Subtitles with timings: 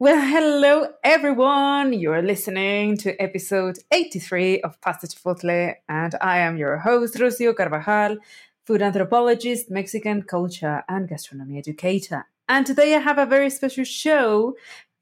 [0.00, 1.92] Well, hello everyone.
[1.92, 8.18] You're listening to episode 83 of Pasta Chipotle, and I am your host, Rocio Carvajal,
[8.66, 12.26] food anthropologist, Mexican culture and gastronomy educator.
[12.48, 14.56] And today I have a very special show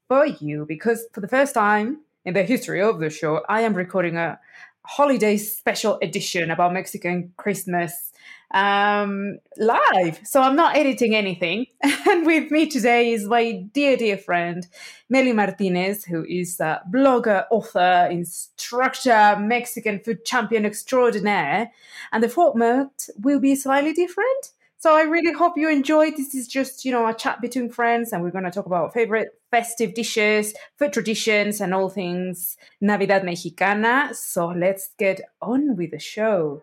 [0.07, 3.73] for you because for the first time in the history of the show, I am
[3.73, 4.39] recording a
[4.85, 8.06] holiday special edition about Mexican Christmas
[8.51, 10.19] um, live.
[10.23, 11.65] So I'm not editing anything.
[12.09, 14.65] And with me today is my dear, dear friend,
[15.09, 21.69] Mely Martinez, who is a blogger, author, instructor, Mexican food champion extraordinaire.
[22.13, 24.51] And the format will be slightly different.
[24.79, 26.15] So I really hope you enjoyed.
[26.15, 28.93] This is just, you know, a chat between friends, and we're going to talk about
[28.93, 34.11] favorite festive dishes, food traditions, and all things Navidad Mexicana.
[34.13, 36.61] So let's get on with the show.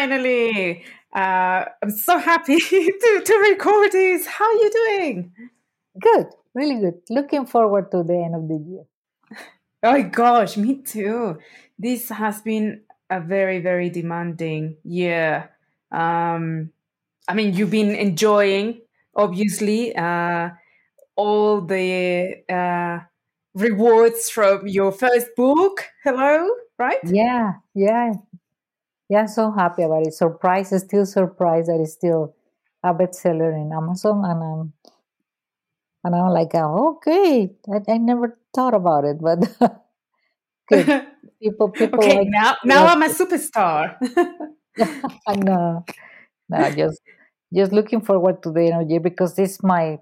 [0.00, 0.84] Finally.
[1.14, 4.26] Uh, I'm so happy to, to record this.
[4.26, 5.32] How are you doing?
[6.00, 6.94] Good, really good.
[7.10, 8.84] Looking forward to the end of the year.
[9.82, 11.38] Oh my gosh, me too.
[11.78, 15.48] This has been a very, very demanding year.
[15.90, 16.70] Um,
[17.26, 18.82] I mean, you've been enjoying,
[19.16, 20.50] obviously, uh,
[21.16, 22.98] all the uh,
[23.54, 25.86] rewards from your first book.
[26.04, 26.46] Hello,
[26.78, 27.00] right?
[27.02, 28.12] Yeah, yeah,
[29.10, 29.26] yeah.
[29.26, 30.14] So happy about it.
[30.14, 32.34] Surprised, still surprised that it's still
[32.82, 34.72] a bestseller in Amazon, and I'm
[36.04, 37.50] and I'm like, oh, okay.
[37.72, 39.38] I, I never thought about it, but
[40.68, 41.06] good.
[41.42, 41.98] People, people.
[42.00, 43.96] Okay, like, now, now I'm a superstar.
[45.36, 45.84] Know.
[46.48, 47.00] No, just
[47.54, 49.98] just looking forward to the end of the year because this is my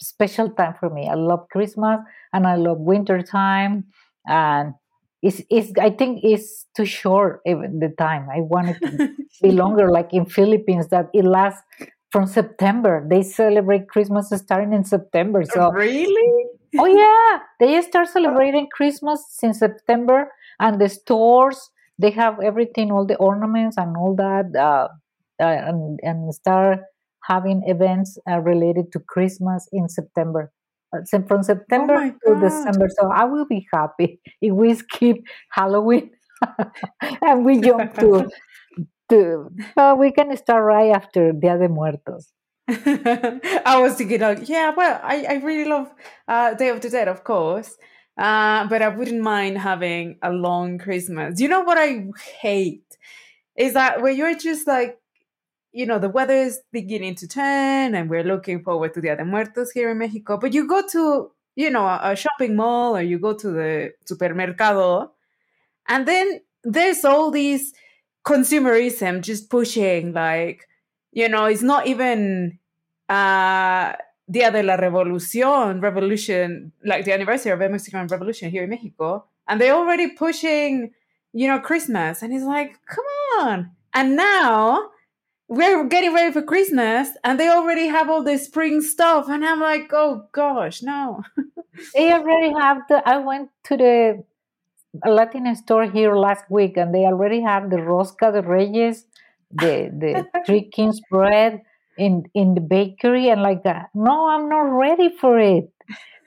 [0.00, 1.08] special time for me.
[1.08, 2.00] I love Christmas
[2.32, 3.86] and I love winter time
[4.26, 4.74] and
[5.22, 8.28] it's, it's I think it's too short even the time.
[8.32, 11.62] I want it to be longer like in Philippines that it lasts
[12.10, 13.06] from September.
[13.08, 15.44] They celebrate Christmas starting in September.
[15.44, 16.46] So Really?
[16.78, 20.30] Oh yeah, they start celebrating Christmas in September
[20.60, 21.70] and the stores
[22.00, 24.88] they have everything all the ornaments and all that uh,
[25.42, 26.80] uh, and, and start
[27.24, 30.50] having events uh, related to Christmas in September.
[30.92, 31.94] Uh, from September
[32.26, 32.88] oh to December.
[32.98, 35.18] So I will be happy if we skip
[35.50, 36.10] Halloween
[37.22, 38.28] and we jump to
[39.10, 39.50] to.
[39.76, 42.32] Uh, we can start right after Dia de Muertos.
[42.68, 45.92] I was thinking, like, yeah, well, I, I really love
[46.28, 47.76] uh, Day of the Dead, of course,
[48.16, 51.40] uh, but I wouldn't mind having a long Christmas.
[51.40, 52.06] You know what I
[52.40, 52.84] hate
[53.56, 54.99] is that where you're just like
[55.72, 59.16] you know, the weather is beginning to turn and we're looking forward to the Dia
[59.16, 60.36] de Muertos here in Mexico.
[60.36, 65.10] But you go to, you know, a shopping mall or you go to the supermercado
[65.88, 67.72] and then there's all these
[68.24, 70.68] consumerism just pushing like,
[71.12, 72.58] you know, it's not even
[73.08, 73.92] uh
[74.30, 79.24] Dia de la Revolución, revolution, like the anniversary of the Mexican Revolution here in Mexico.
[79.48, 80.92] And they're already pushing,
[81.32, 82.22] you know, Christmas.
[82.22, 83.04] And it's like, come
[83.40, 83.72] on.
[83.92, 84.90] And now
[85.50, 89.28] we're getting ready for Christmas and they already have all the spring stuff.
[89.28, 91.24] And I'm like, oh gosh, no.
[91.94, 94.24] they already have the, I went to the
[95.04, 99.06] Latin store here last week and they already have the Rosca de Reyes,
[99.50, 101.62] the, the Three Kings bread
[101.98, 103.28] in, in the bakery.
[103.28, 103.90] And like, that.
[103.92, 105.72] no, I'm not ready for it.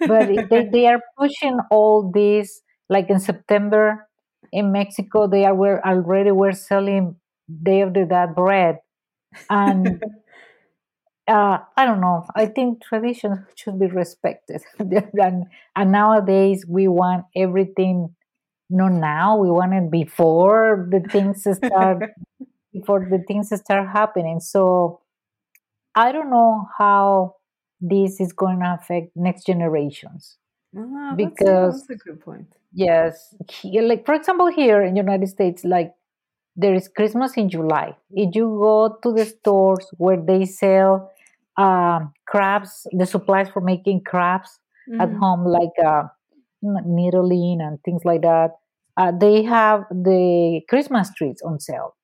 [0.05, 4.05] But they, they are pushing all this, like in September
[4.51, 7.15] in Mexico, they are were already were selling
[7.63, 8.79] Day of the Dead bread
[9.49, 10.01] and
[11.27, 12.25] uh, I don't know.
[12.35, 15.45] I think traditions should be respected, and,
[15.75, 18.15] and nowadays we want everything.
[18.69, 22.03] No, now we want it before the things start
[22.73, 24.39] before the things start happening.
[24.39, 25.01] So
[25.95, 27.35] I don't know how
[27.79, 30.37] this is going to affect next generations.
[30.75, 32.47] Ah, because that's a, that's a good point.
[32.73, 35.93] Yes, like for example, here in United States, like
[36.55, 37.95] there is Christmas in July.
[38.11, 41.11] If you go to the stores where they sell
[41.57, 44.59] uh, crabs, the supplies for making crabs
[44.89, 45.01] mm-hmm.
[45.01, 46.03] at home, like uh,
[46.61, 48.51] needling and things like that,
[48.97, 51.95] uh, they have the Christmas trees on sale.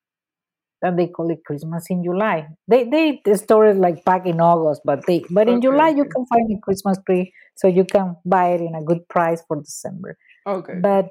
[0.82, 2.48] And they call it Christmas in July.
[2.70, 5.98] They they store it like back in August, but they but in okay, July okay.
[5.98, 9.44] you can find a Christmas tree, so you can buy it in a good price
[9.46, 10.18] for December.
[10.48, 10.76] Okay.
[10.82, 11.10] But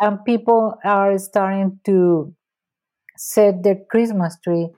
[0.00, 2.34] and people are starting to
[3.16, 4.68] set their Christmas tree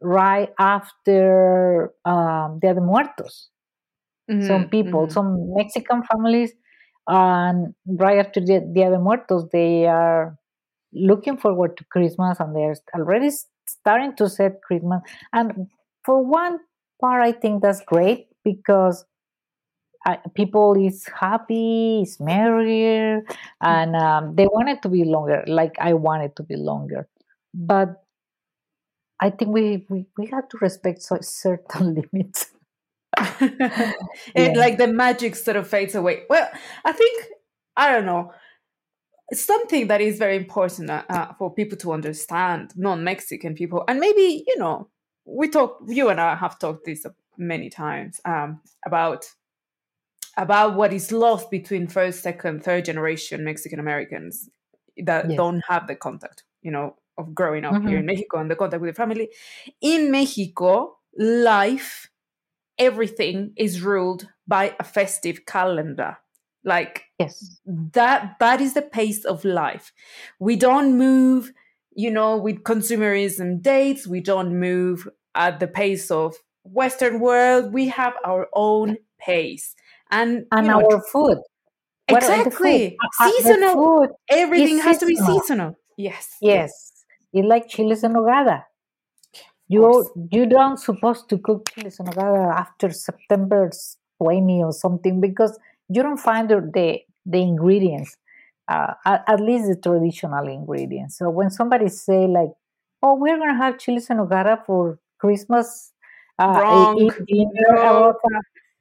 [0.00, 3.50] right after um, Dia de Muertos.
[4.28, 5.10] Mhm, Some people, mhm.
[5.10, 6.52] some Mexican families,
[7.08, 10.36] and right after Dia Dia de Muertos, they are
[10.92, 13.30] looking forward to Christmas and they're already
[13.66, 15.02] starting to set Christmas.
[15.32, 15.68] And
[16.04, 16.60] for one
[17.00, 19.04] part, I think that's great because
[20.06, 23.22] uh, people is happy, is merrier,
[23.60, 25.42] and um, they want it to be longer.
[25.46, 27.08] Like I want it to be longer,
[27.54, 28.02] but
[29.20, 32.50] I think we we, we have to respect so, certain limits.
[33.40, 33.96] it
[34.34, 34.52] Yeah.
[34.56, 36.24] like the magic sort of fades away.
[36.28, 36.50] Well,
[36.84, 37.24] I think
[37.76, 38.32] I don't know.
[39.32, 44.44] Something that is very important uh, uh, for people to understand, non-Mexican people, and maybe
[44.46, 44.88] you know,
[45.24, 45.78] we talk.
[45.86, 47.06] You and I have talked this
[47.38, 49.24] many times um, about
[50.36, 54.48] about what is lost between first, second, third generation Mexican Americans
[55.04, 58.00] that don't have the contact, you know, of growing up here Mhm.
[58.00, 59.30] in Mexico and the contact with the family.
[59.80, 62.10] In Mexico, life,
[62.78, 66.18] everything is ruled by a festive calendar.
[66.64, 67.60] Like Yes.
[67.66, 69.92] that that is the pace of life.
[70.38, 71.52] We don't move,
[71.94, 77.72] you know, with consumerism dates, we don't move at the pace of Western world.
[77.72, 79.74] We have our own pace.
[80.10, 81.38] And, And know, our food.
[82.08, 82.82] What are the food?
[82.82, 85.76] exactly the seasonal food everything has to be seasonal.
[85.96, 86.36] Yes.
[86.40, 86.92] Yes,
[87.34, 88.64] it's like chiles en nogada.
[89.68, 93.70] You you don't supposed to cook chiles en nogada after September
[94.18, 95.58] twenty or something because
[95.88, 96.60] you don't find the
[97.26, 98.16] the, ingredients,
[98.68, 101.18] uh, at, at least the traditional ingredients.
[101.18, 102.50] So when somebody say like,
[103.02, 105.92] "Oh, we're gonna have chiles en nogada for Christmas,"
[106.38, 106.96] uh, Wrong.
[107.00, 107.82] eat dinner, No.
[107.82, 108.16] about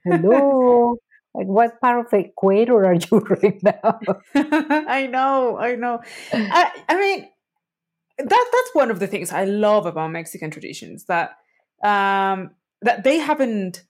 [0.05, 0.97] hello.
[1.35, 4.00] Like what part of the equator are you right now?
[4.88, 6.00] I know, I know.
[6.31, 7.27] I, I mean,
[8.18, 11.38] that that's one of the things I love about Mexican traditions that
[11.83, 12.51] um,
[12.81, 13.83] that they haven't.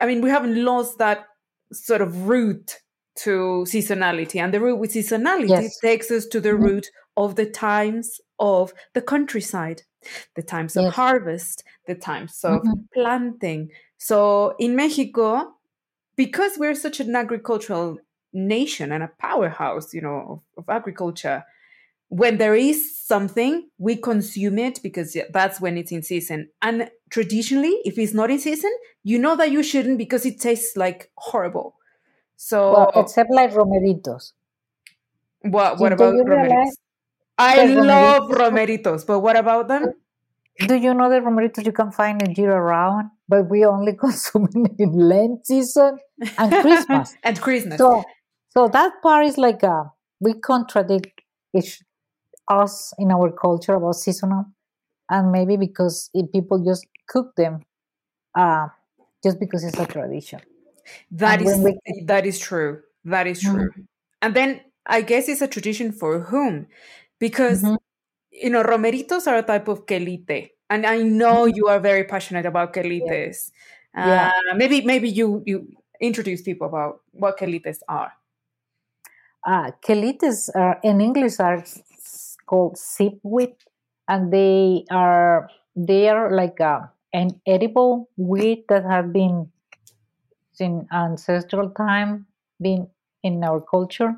[0.00, 1.26] I mean, we haven't lost that
[1.72, 2.78] sort of root
[3.16, 5.78] to seasonality, and the root with seasonality Yes.
[5.80, 6.62] takes us to the Mhm.
[6.62, 6.86] root
[7.16, 9.82] of the times of the countryside,
[10.36, 12.88] the times of harvest, the times of Mhm.
[12.94, 13.70] planting.
[13.96, 15.54] So in Mexico,
[16.16, 17.98] because we're such an agricultural
[18.32, 21.44] nation and a powerhouse, you know, of, of agriculture,
[22.08, 26.48] when there is something, we consume it because that's when it's in season.
[26.62, 28.72] And traditionally, if it's not in season,
[29.04, 31.76] you know that you shouldn't because it tastes like horrible.
[32.36, 34.32] So Well, except like romeritos.
[35.42, 36.26] what what Do- about romeritos?
[36.26, 36.76] realize
[37.38, 39.94] I love romeritos- romeritos, but what about them?
[40.66, 44.48] Do you know that romeritos you can find in year round, but we only consume
[44.54, 45.98] it in Lent season
[46.36, 47.14] and Christmas.
[47.22, 47.78] and Christmas.
[47.78, 48.02] so,
[48.50, 49.84] so that part is like a,
[50.20, 51.20] we contradict
[51.54, 51.80] each,
[52.50, 54.46] us in our culture about seasonal,
[55.10, 57.62] and maybe because if people just cook them,
[58.36, 58.68] uh,
[59.24, 60.40] just because it's a tradition.
[61.10, 62.82] That and is we- that is true.
[63.04, 63.68] That is Mhm.
[63.68, 63.70] true.
[64.22, 66.66] And then I guess it's a tradition for whom?
[67.18, 67.78] Because Mhm.
[68.32, 70.50] you know, romeritos are a type of quelite.
[70.70, 71.52] And I know Mhm.
[71.52, 73.50] you are very passionate about quelites.
[73.96, 74.30] Yeah.
[74.32, 75.68] Uh, maybe maybe you you
[76.00, 78.12] introduce people about what quelites are.
[79.46, 81.64] uh, quelites are in English are
[82.48, 83.56] called sipwheat,
[84.08, 89.50] and they are they are like a, an edible wheat that have been
[90.60, 92.26] in ancestral time
[92.60, 92.88] been
[93.22, 94.12] in our culture,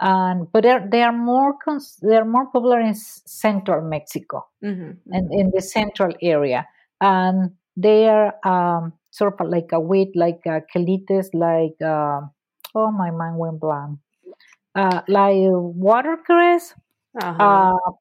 [0.00, 4.46] and but they're, they are more cons- they are more popular in s- central Mexico.
[4.62, 5.40] Mhm, and mhm.
[5.40, 6.66] in the central area,
[7.00, 12.20] and they are um, sort of like a wheat like uh, quelites, like uh,
[12.74, 13.98] oh my mind went blank.
[14.74, 16.74] Uh, like watercress,
[17.14, 17.66] Uh-huh.
[17.68, 17.92] uh,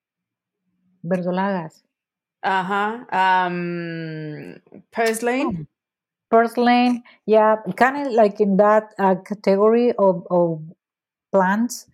[1.03, 1.84] verdolagas,
[2.44, 3.06] Uh-huh.
[3.12, 5.68] Um purslane.
[6.30, 7.03] purslane.
[7.25, 10.62] Yeah, kind of like in that uh, category of, of
[11.32, 11.88] plants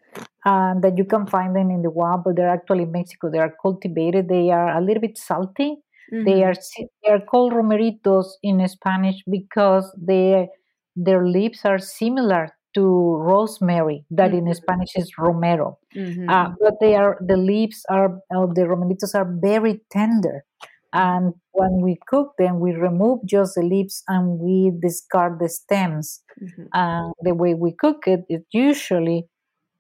[0.46, 3.30] uh, that you can find them in the wild, but they're actually in Mexico.
[3.32, 4.30] They are cultivated.
[4.30, 5.78] They are a little bit salty.
[6.22, 6.46] They Mhm.
[6.46, 6.56] are
[7.04, 10.50] they are called romeritos in Spanish because they
[10.96, 14.56] their leaves are similar to rosemary, that in Mhm.
[14.56, 15.80] Spanish is romero.
[15.96, 20.46] Mhm, uh, but they are the leaves are of the romeritos are very tender
[20.94, 26.24] and when we cook them we remove just the leaves and we discard the stems
[26.42, 26.72] Mhm.
[26.74, 29.28] and the way we cook it it usually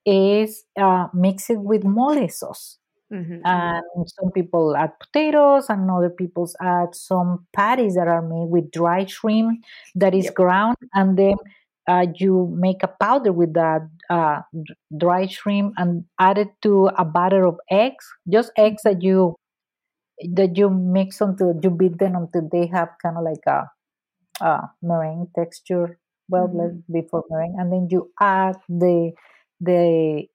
[0.05, 3.81] is uh, mix it with mole sauce Mhm, mhm.
[3.83, 8.71] and some people add potatoes and other people add some patties that are made with
[8.71, 9.63] dry shrimp
[9.95, 10.31] that is Yep.
[10.31, 11.35] ground and then
[11.87, 14.41] uh, you make a powder with that uh,
[14.97, 19.35] dry shrimp and add it to a batter of eggs, just eggs that you
[20.33, 23.69] that you mix until you beat them until they have kind of like a,
[24.43, 25.99] a meringue texture.
[26.29, 26.91] Well, mm-hmm.
[26.91, 29.11] before meringue, and then you add the
[29.61, 30.25] the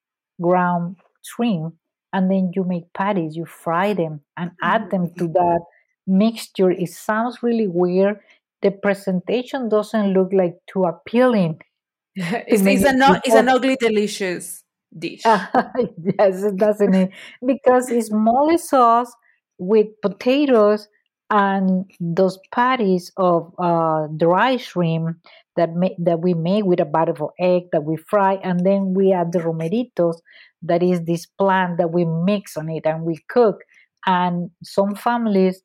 [0.41, 1.75] ground shrimp,
[2.13, 3.35] and then you make patties.
[3.35, 5.33] You fry them and add them to mm-hmm.
[5.33, 5.59] that
[6.07, 6.71] mixture.
[6.71, 8.19] It sounds really weird.
[8.63, 11.61] The presentation doesn't look like too appealing.
[12.15, 14.63] it's, it's, an, it's an ugly delicious
[14.97, 15.21] dish.
[15.25, 17.11] yes, doesn't it?
[17.45, 19.11] Because it's mole sauce
[19.57, 20.87] with potatoes
[21.29, 25.17] and those patties of uh, dry shrimp
[25.55, 29.11] that that we make with a batter of egg that we fry, and then we
[29.11, 30.17] add the romeritos,
[30.63, 33.61] that is this plant that we mix on it and we cook.
[34.05, 35.61] And some families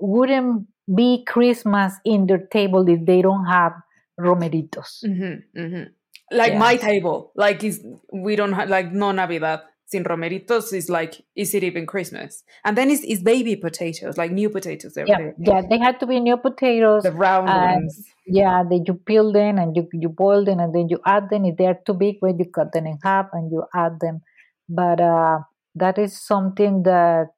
[0.00, 3.72] wouldn't be Christmas in their table if they don't have
[4.18, 5.04] romeritos.
[5.04, 5.82] Mm-hmm, mm-hmm.
[6.30, 6.58] Like yeah.
[6.58, 11.54] my table, like is we don't have like no Navidad sin romeritos is like is
[11.54, 15.78] it even christmas and then it's, it's baby potatoes like new potatoes yeah yeah they
[15.78, 19.88] had to be new potatoes the round ones yeah then you peel them and you,
[19.92, 22.72] you boil them and then you add them if they're too big when you cut
[22.72, 24.20] them in half and you add them
[24.68, 25.38] but uh
[25.76, 27.28] that is something that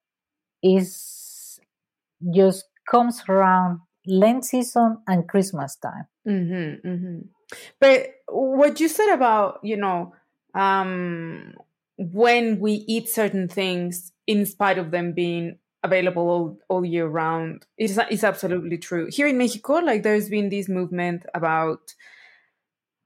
[0.62, 1.61] is
[2.35, 7.18] just comes around lent season and christmas time mm-hmm, mm-hmm.
[7.80, 10.14] but what you said about you know
[10.54, 11.52] um
[11.97, 17.66] when we eat certain things in spite of them being available all, all year round
[17.76, 21.95] it's, it's absolutely true here in mexico like there's been this movement about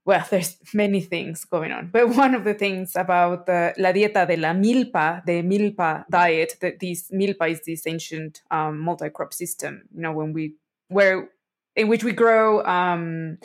[0.05, 4.27] well there's many things going on but one of the things about the la dieta
[4.27, 9.83] de la milpa the milpa diet that this milpa is this ancient um, multi-crop system
[9.93, 10.55] you know when we
[10.87, 11.29] where
[11.75, 13.37] in which we grow um,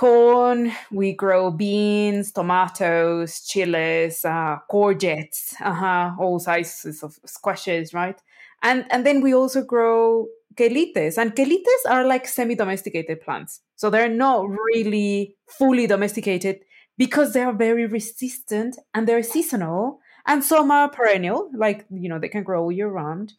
[0.00, 8.18] corn, we grow beans, tomatoes, chiles, uh, courgettes, uh-huh, all sizes of squashes, right?
[8.62, 14.08] And and then we also grow quelites, and quelites are like semi-domesticated plants, so they're
[14.08, 16.60] not really fully domesticated
[16.98, 22.18] because they are very resistant and they're seasonal, and some are perennial, like you know
[22.18, 23.34] they can grow all year round.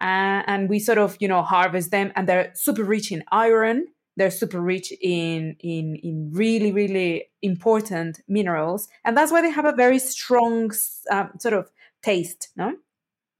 [0.00, 3.86] Uh, and we sort of you know harvest them, and they're super rich in iron.
[4.16, 9.64] They're super rich in in in really really important minerals and that's why they have
[9.64, 10.70] a very strong
[11.10, 11.70] um, sort of
[12.02, 12.74] taste no?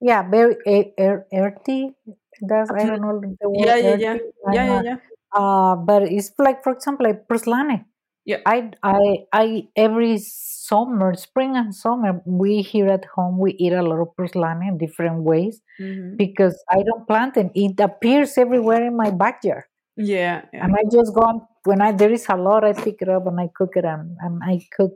[0.00, 0.56] Yeah very
[0.98, 1.94] er- earthy
[2.42, 4.16] that's i don't know the word yeah yeah yeah
[4.52, 4.96] yeah yeah, yeah.
[5.32, 7.84] Uh, but it's like for example like purslane
[8.24, 13.72] yeah i i i every summer spring and summer we here at home we eat
[13.72, 16.16] a lot of purslane in different ways mm-hmm.
[16.16, 19.64] because i don't plant it it appears everywhere in my backyard
[20.00, 20.64] yeah, yeah.
[20.64, 23.26] And I just go on, when I there is a lot, I pick it up
[23.26, 24.92] and I cook it and, and I cook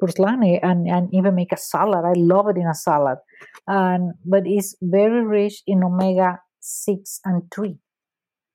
[0.00, 2.04] purslane and, and even make a salad.
[2.04, 3.18] I love it in a salad.
[3.66, 7.76] And but it's very rich in omega six and 3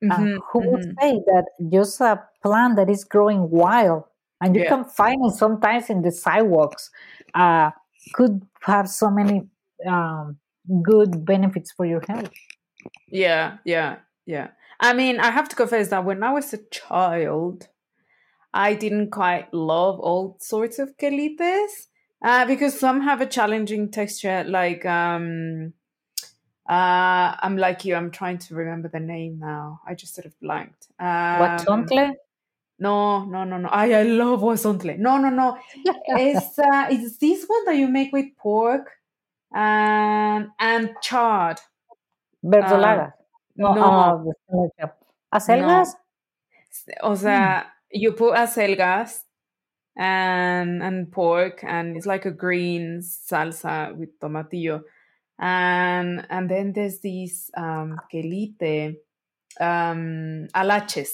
[0.04, 0.72] mm-hmm, who mm-hmm.
[0.72, 4.04] would say that just a plant that is growing wild
[4.42, 4.70] and you yeah.
[4.70, 6.90] can find it sometimes in the sidewalks
[7.36, 7.70] uh,
[8.14, 9.48] could have so many
[9.88, 10.38] um,
[10.82, 12.32] good benefits for your health.
[13.08, 14.50] Yeah, yeah, yeah.
[14.80, 17.68] I mean, I have to confess that when I was a child,
[18.54, 21.88] I didn't quite love all sorts of quelites
[22.24, 24.44] uh, because some have a challenging texture.
[24.44, 25.74] Like, um,
[26.72, 27.96] uh, I'm like you.
[27.96, 29.82] I'm trying to remember the name now.
[29.86, 30.88] I just sort of blanked.
[31.00, 32.14] Um, Huauzontle?
[32.80, 33.68] No, no, no, no.
[33.68, 34.98] I, I love huauzontle.
[34.98, 35.58] No, no, no.
[35.76, 38.90] it's uh, it's this one that you make with pork
[39.54, 41.60] and and chard.
[42.42, 43.12] Verdolaga.
[43.58, 44.34] No, no.
[45.34, 45.90] ¿Acelgas?
[46.88, 47.10] No.
[47.12, 47.66] O sea, mm.
[47.92, 49.24] you put acelgas
[49.98, 54.84] and and pork and it's like a green salsa with tomatillo.
[55.42, 58.96] And and then there's these um quelite
[59.60, 61.10] um alaches.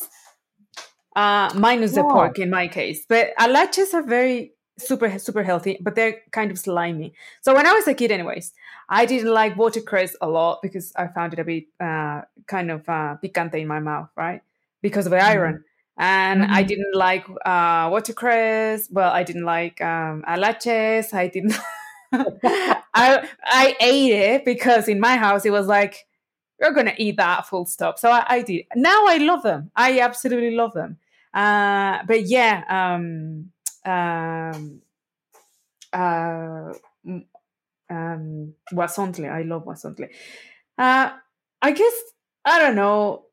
[1.16, 3.06] Uh minus the pork in my case.
[3.08, 7.14] But alaches are very super super healthy, but they're kind of slimy.
[7.42, 8.52] So when I was a kid, anyways,
[8.90, 12.88] I didn't like watercress a lot because I found it a bit uh, kind of
[12.90, 14.42] uh, picante in my mouth, right?
[14.82, 15.40] Because of the mm-hmm.
[15.40, 15.64] iron.
[15.98, 16.54] And mm-hmm.
[16.54, 18.88] I didn't like uh, watercress.
[18.92, 21.14] Well, I didn't like um, alaches.
[21.14, 21.56] I didn't.
[22.94, 26.06] I I ate it because in my house it was like
[26.60, 28.00] you're gonna eat that full stop.
[28.00, 28.66] So I, I did.
[28.76, 29.72] Now I love them.
[29.76, 30.98] I absolutely love them.
[31.34, 33.52] Uh, but yeah, um,
[33.86, 34.82] um,
[35.94, 36.74] uh,
[37.90, 39.30] um, huauzontle.
[39.32, 40.10] I love huauzontle.
[40.78, 41.12] Uh,
[41.62, 41.94] I guess
[42.46, 43.26] I don't know.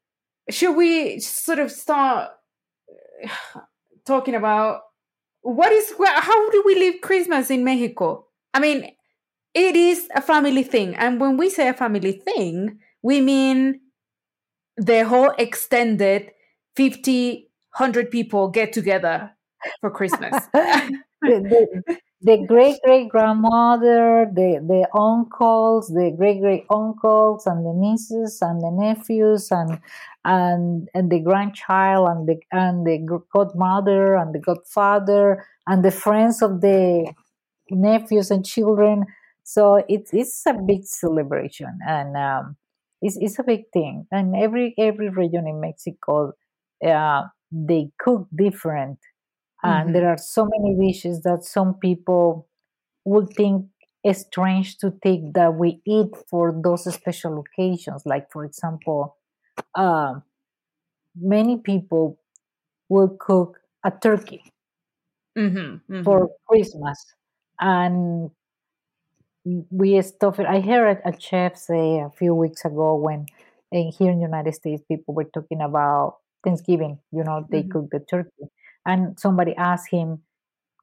[0.51, 2.31] Should we sort of start
[4.07, 4.83] talking about
[5.43, 8.27] what is how do we live Christmas in Mexico?
[8.55, 8.91] I mean,
[9.55, 13.81] it is a family thing, and when we say a family thing, we mean
[14.77, 16.31] the whole extended
[16.77, 19.33] 50 100 people get together
[19.81, 20.35] for Christmas.
[21.23, 21.83] the,
[22.23, 28.61] the great great grandmother, the the uncles, the great great uncles, and the nieces and
[28.61, 29.81] the nephews, and
[30.25, 32.99] and and the grandchild, and the and the
[33.35, 37.13] godmother, and the godfather, and the friends of the
[37.71, 39.05] nephews and children.
[39.43, 42.57] So it's it's a big celebration, and um,
[43.03, 44.07] it's it's a big thing.
[44.11, 46.33] And every every region in Mexico,
[46.87, 48.99] uh, they cook different
[49.65, 49.93] and mm-hmm.
[49.95, 52.47] there are so many dishes that some people
[53.05, 53.67] would think
[54.05, 59.17] is strange to take that we eat for those special occasions like for example
[59.75, 60.15] uh,
[61.17, 62.19] many people
[62.89, 64.43] will cook a turkey
[65.37, 66.03] mm-hmm, mm-hmm.
[66.03, 67.15] for christmas
[67.61, 68.31] and
[69.71, 73.27] we stuff it i heard a chef say a few weeks ago when
[73.73, 77.73] in, here in the united states people were talking about thanksgiving you know they mm-hmm.
[77.73, 78.51] cook the turkey
[78.87, 80.23] and somebody asked him,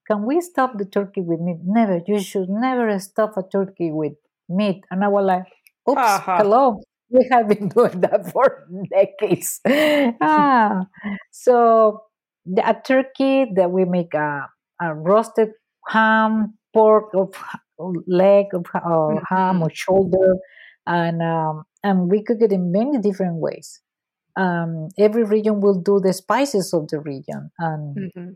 [0.07, 1.59] Can we stuff the turkey with meat?
[1.63, 2.01] Never.
[2.05, 4.13] You should never stuff a turkey with
[4.49, 4.83] meat.
[4.89, 5.45] And I was like,
[5.89, 6.37] Oops, uh-huh.
[6.37, 6.81] hello.
[7.13, 9.59] We have been doing that for decades.
[10.21, 10.85] ah,
[11.29, 12.03] so
[12.45, 14.47] the, a turkey that we make a,
[14.79, 15.49] a roasted
[15.89, 17.33] ham, pork, of
[18.07, 20.37] leg of uh, ham or shoulder,
[20.85, 23.81] and um, and we cook it in many different ways.
[24.37, 28.29] Um, every region will do the spices of the region and mm-hmm.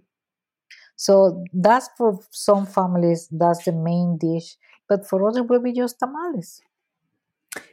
[0.97, 5.99] so that's for some families that's the main dish but for others will be just
[5.99, 6.61] tamales.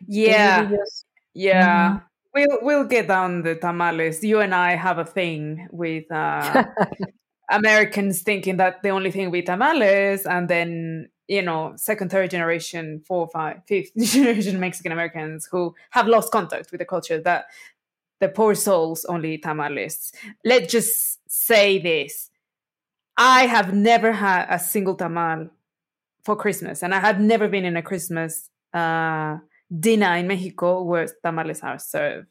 [0.07, 0.71] Yeah.
[0.71, 1.89] just, yeah.
[1.89, 1.99] mm-hmm.
[2.35, 4.23] we'll we'll get down the tamales.
[4.23, 6.65] You and i have a thing with uh,
[7.53, 13.01] americans thinking that the only thing with tamales and then you know second third generation
[13.07, 17.47] four five fifth generation mexican americans who have lost contact with the culture that
[18.23, 20.13] the poor souls only tamales.
[20.45, 22.31] Let's just say this.
[23.17, 25.51] I have never had a single tamal
[26.23, 29.39] for Christmas, and I have never been in a Christmas uh,
[29.79, 32.29] dinner in Mexico where tamales are served.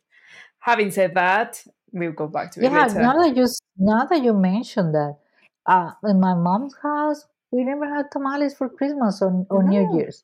[0.59, 3.01] Having said that, we'll go back to it yeah, later.
[3.01, 3.45] now that you
[3.77, 5.17] now that you mentioned that,
[5.65, 9.69] uh, in my mom's house, we never had tamales for Christmas or, or no.
[9.69, 10.23] New Year's.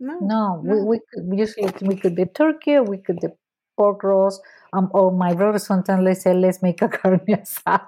[0.00, 0.84] No, no, no.
[0.84, 3.28] we, we usually we could do turkey, we could do
[3.76, 4.40] pork roast,
[4.72, 7.86] um, or my brother sometimes let's say let's make a carne asada.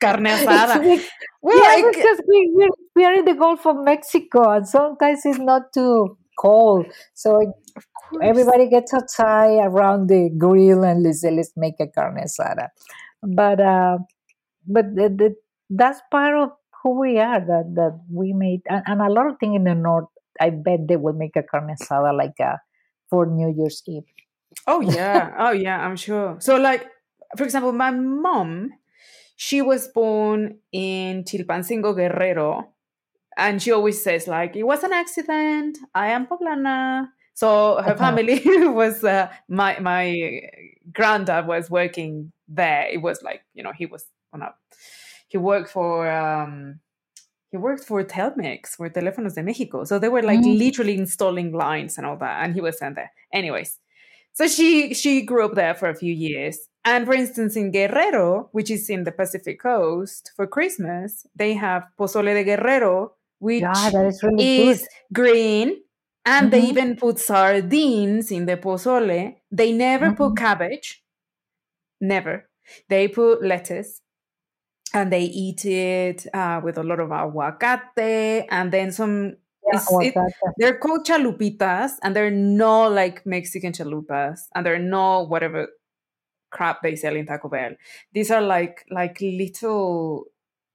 [0.00, 1.00] carne asada.
[1.40, 5.24] well, yeah, like, because we, we're, we are in the Gulf of Mexico and sometimes
[5.24, 6.86] it's not too cold.
[7.14, 7.54] So
[8.22, 12.68] everybody gets outside around the grill and let's say let's make a carne asada.
[13.22, 13.98] But uh,
[14.66, 15.34] but the, the,
[15.70, 16.50] that's part of
[16.82, 19.74] who we are that that we made and, and a lot of things in the
[19.74, 20.06] north.
[20.40, 22.56] I bet they will make a carne asada like a, uh,
[23.10, 24.04] for New Year's Eve.
[24.66, 25.34] Oh yeah.
[25.38, 26.36] oh yeah, I'm sure.
[26.40, 26.86] So like
[27.36, 28.70] for example, my mom,
[29.36, 32.68] she was born in Chilpancingo, Guerrero,
[33.36, 35.78] and she always says like it was an accident.
[35.94, 37.08] I am poblana.
[37.34, 37.96] So her uh-huh.
[37.96, 40.42] family was uh, my my
[40.92, 42.88] granddad was working there.
[42.88, 44.54] It was like you know he was on a
[45.28, 46.80] he worked for um
[47.50, 49.86] he worked for Telmex, for Teléfonos de México.
[49.86, 50.58] So they were like mm.
[50.58, 53.10] literally installing lines and all that, and he was sent there.
[53.32, 53.78] Anyways,
[54.32, 56.58] so she she grew up there for a few years.
[56.84, 61.84] And for instance, in Guerrero, which is in the Pacific coast, for Christmas, they have
[61.98, 65.76] pozole de Guerrero, which yeah, is, really is green.
[66.24, 66.50] And mm-hmm.
[66.50, 69.36] they even put sardines in the pozole.
[69.50, 70.14] They never mm-hmm.
[70.14, 71.02] put cabbage.
[72.00, 72.48] Never.
[72.88, 74.00] They put lettuce
[74.94, 79.36] and they eat it uh, with a lot of aguacate and then some
[79.70, 80.14] it,
[80.56, 85.68] they're called chalupitas, and they're not like Mexican chalupas, and they're not whatever
[86.50, 87.74] crap they sell in Taco Bell.
[88.12, 90.26] These are like like little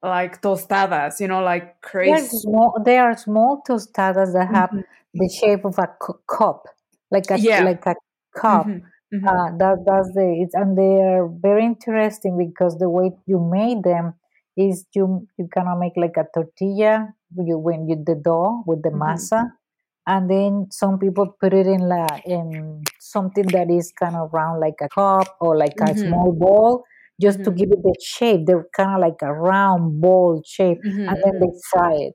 [0.01, 2.11] like tostadas, you know, like crazy.
[2.11, 4.81] They are small, they are small tostadas that have mm-hmm.
[5.13, 5.87] the shape of a
[6.29, 6.67] cup,
[7.09, 7.63] like a yeah.
[7.63, 7.95] like a
[8.35, 8.67] cup.
[8.67, 8.85] Mm-hmm.
[9.13, 9.27] Mm-hmm.
[9.27, 13.83] Uh, that that's the it's and they are very interesting because the way you made
[13.83, 14.15] them
[14.57, 18.89] is you you cannot make like a tortilla you when you the dough with the
[18.89, 19.03] mm-hmm.
[19.03, 19.51] masa
[20.07, 24.59] and then some people put it in la in something that is kind of round
[24.59, 26.07] like a cup or like a mm-hmm.
[26.07, 26.83] small ball
[27.21, 27.51] just mm-hmm.
[27.51, 31.37] to give it the shape they're kind of like a round ball shape and then
[31.39, 31.69] they mm-hmm.
[31.69, 32.13] fry it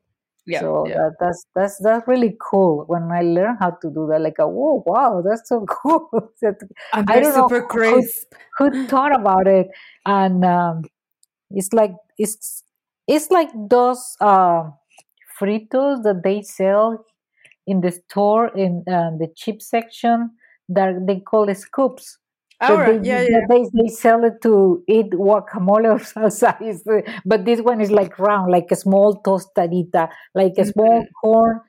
[0.49, 0.95] yeah, so yeah.
[0.95, 2.85] That, that's that's that's really cool.
[2.87, 6.09] When I learned how to do that, like, oh wow, that's so cool.
[6.43, 6.57] and
[6.95, 8.03] I don't super know.
[8.59, 9.69] Who, who, thought about it?
[10.07, 10.85] And um,
[11.51, 12.65] It's like it's
[13.07, 14.71] it's like those uh,
[15.39, 17.05] fritos that they sell
[17.67, 20.31] in the store in uh, the chip section
[20.69, 22.19] that they call scoops.
[22.61, 22.99] All right.
[22.99, 23.47] they, Yeah, yeah.
[23.49, 26.61] they they sell it to eat guacamole or salsa.
[26.63, 26.83] Is
[27.25, 31.15] But this one is like round, like a small tostadita, like a small Mhm.
[31.23, 31.61] corn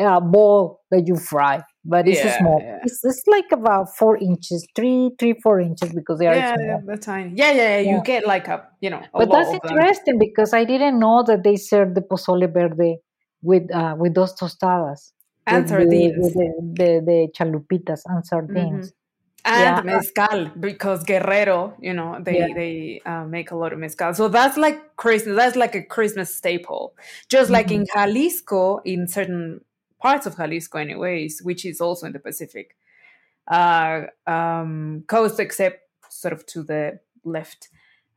[0.00, 1.62] uh, ball that you fry.
[1.84, 2.66] But it's Yeah, small.
[2.66, 2.78] yeah.
[2.82, 6.78] It's, it's like about four inches, three, three, four inches because they are Yeah, small.
[6.78, 7.32] yeah, that's tiny.
[7.36, 7.82] Yeah, yeah, yeah.
[7.88, 11.42] You get like a, you know, a But that's interesting because I didn't know that
[11.44, 12.98] they serve the pozole verde
[13.42, 15.12] with uh, with those tostadas,
[15.46, 18.92] And with the with the, the, the chalupitas and hmm sardines.
[19.46, 22.46] And Yeah, mezcal because Guerrero, you know, they yeah.
[22.52, 24.12] they uh, make a lot of mezcal.
[24.12, 25.36] So that's like Christmas.
[25.36, 26.96] That's like a Christmas staple.
[27.28, 29.60] Just like hmm in Jalisco, in certain
[30.02, 32.76] parts of Jalisco, anyways, which is also in the Pacific
[33.48, 37.68] uh, um, coast, except sort of to the left.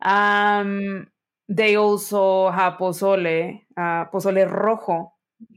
[0.02, 1.08] Um,
[1.48, 5.14] they also have pozole, uh, pozole rojo,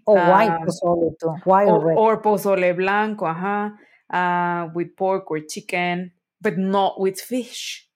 [0.06, 2.02] Or white um, pozole too, white or or, red.
[2.02, 3.78] or pozole blanco, ajá,
[4.12, 7.88] uh, with pork or chicken, but not with fish,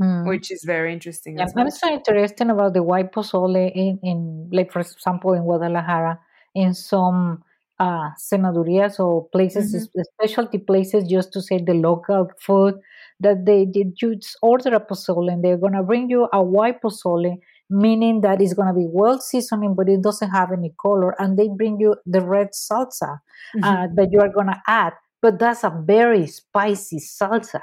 [0.00, 0.28] Mm.
[0.28, 4.48] which is very interesting Yeah, as I'm so interested about the white pozole in, in
[4.52, 6.20] like for example in Guadalajara,
[6.54, 7.42] in some
[7.80, 9.84] uh cenadurias or places, hmm
[10.14, 12.74] specialty places just to say the local food
[13.18, 17.36] that they did you order a pozole and they're gonna bring you a white pozole,
[17.68, 21.48] meaning that it's gonna be well seasoning, but it doesn't have any color, and they
[21.48, 23.18] bring you the red salsa
[23.62, 24.92] uh, that you are gonna add.
[25.24, 27.62] But that's a very spicy salsa.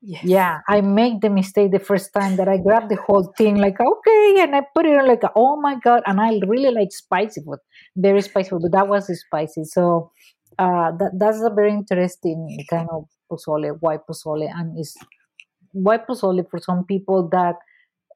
[0.00, 0.24] Yes.
[0.24, 3.78] Yeah, I make the mistake the first time that I grab the whole thing, like
[3.78, 7.42] okay, and I put it on like oh my god, and I really like spicy
[7.42, 7.58] food,
[7.94, 9.64] very spicy food, but that was spicy.
[9.64, 10.12] So
[10.58, 14.96] uh, that that's a very interesting kind of pozole, white pozole, and it's
[15.72, 17.56] white pozole for some people that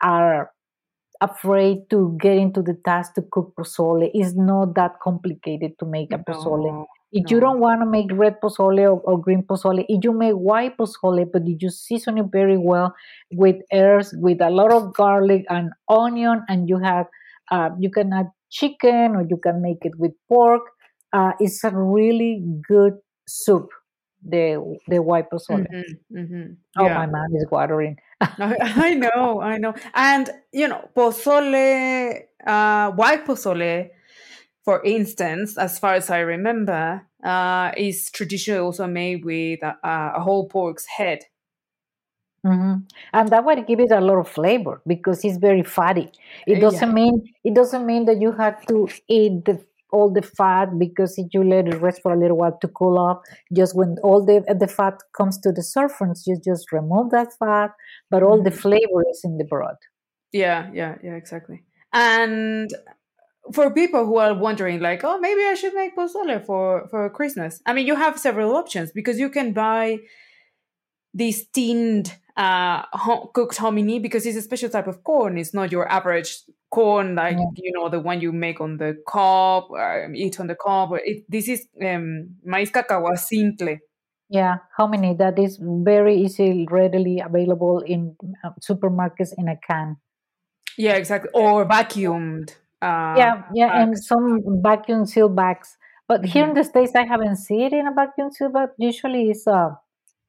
[0.02, 0.50] are
[1.20, 4.10] afraid to get into the task to cook pozole.
[4.14, 6.72] It's not that complicated to make a pozole.
[6.72, 10.12] No, If you don't want to make red pozole or, or green pozole, if you
[10.12, 12.94] make white pozole, but if you season it very well
[13.32, 17.06] with herbs, with a lot of garlic and onion, and you have,
[17.50, 20.62] uh, you can add chicken or you can make it with pork.
[21.12, 22.94] Uh, it's a really good
[23.26, 23.68] soup.
[24.22, 25.64] The the white pozole.
[25.64, 26.94] hmm hmm Oh, Yeah.
[26.94, 27.98] my mouth is watering.
[28.40, 29.74] I, I know, I know.
[29.94, 33.90] And, you know, pozole, uh, white pozole,
[34.68, 40.20] for instance, as far as I remember, uh, is traditionally also made with a, a
[40.20, 41.20] whole pork's head.
[42.44, 42.74] hmm
[43.12, 46.08] And that would give it a lot of flavor because it's very fatty.
[46.46, 46.94] It Uh, doesn't yeah.
[46.94, 51.26] mean it doesn't mean that you have to eat the, all the fat because if
[51.34, 53.18] you let it rest for a little while to cool off,
[53.52, 57.70] just when all the the fat comes to the surface, you just remove that fat,
[58.10, 59.82] but all the hmm flavor is in the broth.
[60.32, 61.64] Yeah, yeah, yeah, exactly.
[61.92, 62.70] And
[63.52, 67.60] for people who are wondering, like, oh, maybe I should make pozole for for Christmas.
[67.66, 69.98] I mean, you have several options because you can buy
[71.14, 75.38] these tinned uh ho- cooked hominy because it's a special type of corn.
[75.38, 76.36] It's not your average
[76.70, 77.46] corn like Yeah.
[77.56, 80.90] you know the one you make on the cob or eat on the cob.
[81.04, 83.78] It, this is um, maíz cacahuacintle.
[84.30, 85.14] Yeah, how many?
[85.14, 89.96] That is very easily readily available in uh, supermarkets in a can.
[90.76, 91.30] Yeah, exactly.
[91.32, 95.76] Or vacuumed uh, Yeah, yeah, and some vacuum seal bags.
[96.06, 96.54] But here in Mhm.
[96.54, 98.70] the States, I haven't seen it in a vacuum seal bag.
[98.78, 99.70] Usually it's uh,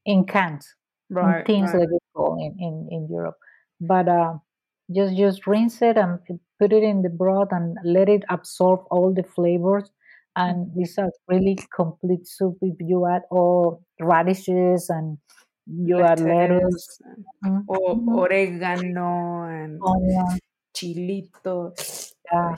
[0.05, 0.75] in cans,
[1.21, 1.81] in Right, tins right.
[1.81, 3.38] that you call in, in, in Europe.
[3.81, 4.35] But uh,
[4.93, 6.19] just just rinse it and
[6.59, 9.91] put it in the broth and let it absorb all the flavors.
[10.35, 10.75] And Mhm.
[10.75, 15.17] it's a really complete soup if you add all radishes and
[15.67, 17.25] you add lettuce, and-
[17.67, 20.39] or mhm, oregano and onion,
[20.75, 21.55] chilito.
[22.31, 22.55] Yeah, Ay,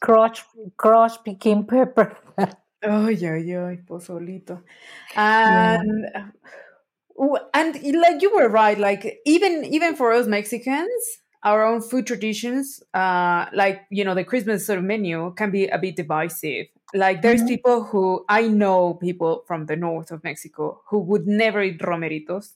[0.00, 0.44] crushed
[0.76, 2.16] crushed piquín pepper.
[2.82, 4.62] ay, ay, ay, pozolito.
[5.44, 5.78] yeah.
[5.84, 11.80] And uh, and like you were right, like even even for us Mexicans, our own
[11.80, 15.96] food traditions, uh, like you know, the Christmas sort of menu can be a bit
[15.96, 16.66] divisive.
[16.92, 17.48] Like there's Mhm.
[17.48, 22.54] people who I know people from the north of Mexico who would never eat romeritos.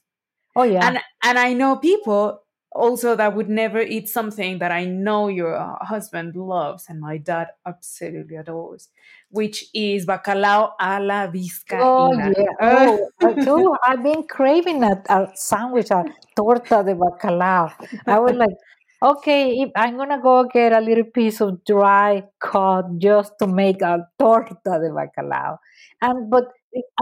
[0.55, 0.81] Oh yeah.
[0.81, 5.57] and and I know people also that would never eat something that I know your
[5.81, 8.89] husband loves and my dad absolutely adores,
[9.29, 11.27] which is bacalao a la
[11.71, 12.43] Oh yeah.
[12.61, 13.75] Oh, I too.
[13.83, 16.03] I've been craving a, a sandwich, a
[16.35, 17.73] torta de bacalao.
[18.07, 18.55] I was like,
[19.01, 23.81] okay, if I'm gonna go get a little piece of dry cod just to make
[23.81, 25.57] a torta de bacalao.
[26.01, 26.45] And but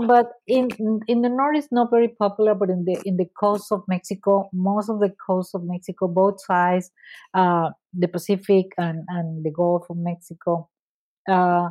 [0.05, 0.69] but in
[1.07, 4.49] in the north it's not very popular but in the in the coast of mexico
[4.53, 6.91] most of the coast of mexico both sides
[7.33, 10.67] uh, the pacific and and the gulf of mexico
[11.29, 11.69] uh,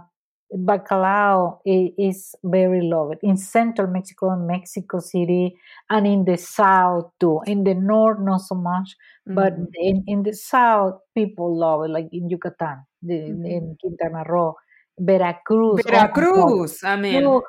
[0.55, 5.57] bacalao is very loved in central mexico and mexico city
[5.91, 8.95] and in the south too in the north not so much
[9.27, 9.65] but mm-hmm.
[9.75, 13.45] in, in the south people love it like in yucatan the, mm-hmm.
[13.45, 14.53] in quintana roo
[15.01, 17.41] veracruz veracruz oh i mean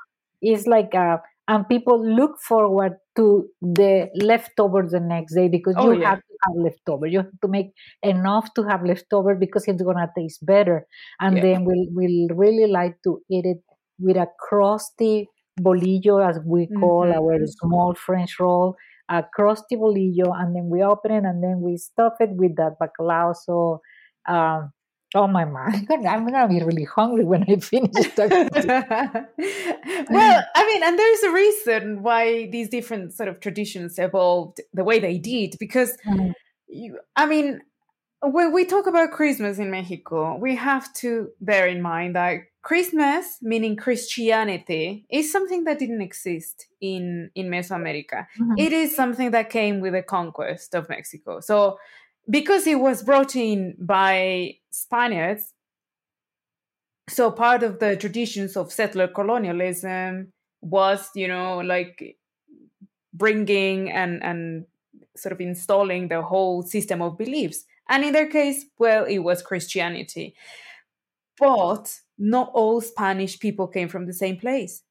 [0.42, 5.92] it's like uh, and people look forward to the leftovers the next day because oh,
[5.92, 6.10] you yeah.
[6.10, 7.08] have to have leftover.
[7.08, 7.72] You have to make
[8.04, 10.86] enough to have leftover because it's gonna taste better.
[11.20, 11.44] And yeah.
[11.44, 13.58] then we'll we'll really like to eat it
[14.00, 17.20] with a crusty bolillo, as we call mm-hmm.
[17.20, 18.76] our small French roll,
[19.10, 22.74] a crusty bolillo, and then we open it and then we stuff it with that
[22.80, 23.34] bacalao.
[23.36, 23.82] So
[24.28, 24.72] um,
[25.16, 25.46] Oh my
[25.88, 27.92] god, I'm gonna be really hungry when I finish.
[28.16, 28.50] Talking.
[30.10, 34.84] Well, I mean, and there's a reason why these different sort of traditions evolved the
[34.84, 35.56] way they did.
[35.60, 36.34] Because, mm.
[36.68, 37.62] you, I mean,
[38.22, 43.38] when we talk about Christmas in Mexico, we have to bear in mind that Christmas,
[43.42, 48.28] meaning Christianity, is something that didn't exist in in Mesoamerica.
[48.38, 48.58] Mm-hmm.
[48.58, 51.40] It is something that came with the conquest of Mexico.
[51.40, 51.78] So
[52.30, 55.54] because it was brought in by Spaniards,
[57.10, 62.18] so part of the traditions of settler colonialism was, you know, like
[63.14, 64.66] bringing and and
[65.16, 67.66] sort of installing the whole system of beliefs.
[67.90, 70.36] And in their case, well, it was Christianity.
[71.40, 74.84] But not all Spanish people came from the same place.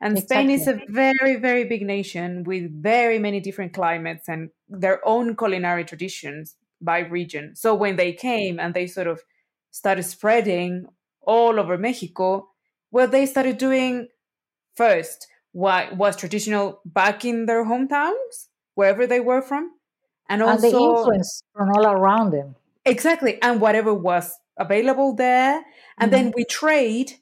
[0.00, 0.26] And exactly.
[0.36, 5.36] Spain is a very, very big nation with very many different climates and their own
[5.36, 7.54] culinary traditions by region.
[7.54, 9.22] So when they came and they sort of
[9.70, 10.86] started spreading
[11.22, 12.48] all over Mexico,
[12.90, 14.08] what they started doing
[14.74, 19.70] first what was traditional back in their hometowns, wherever they were from.
[20.28, 22.56] And also and the influence from all around them.
[22.84, 23.40] Exactly.
[23.40, 25.64] And whatever was available there.
[25.98, 26.24] And mm-hmm.
[26.24, 27.12] then we trade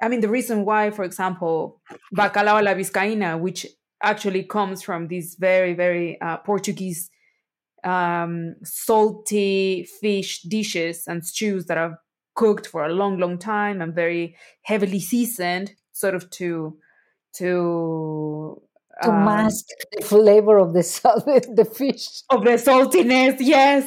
[0.00, 1.80] I mean, the reason why, for example,
[2.14, 3.66] bacalao a la vizcaína, which
[4.02, 7.10] actually comes from these very, very uh, Portuguese
[7.84, 12.00] um, salty fish dishes and stews that are
[12.34, 16.78] cooked for a long, long time and very heavily seasoned, sort of to
[17.34, 18.62] to
[19.02, 23.36] to um, mask the flavor of the salt, the fish of the saltiness.
[23.40, 23.84] Yes,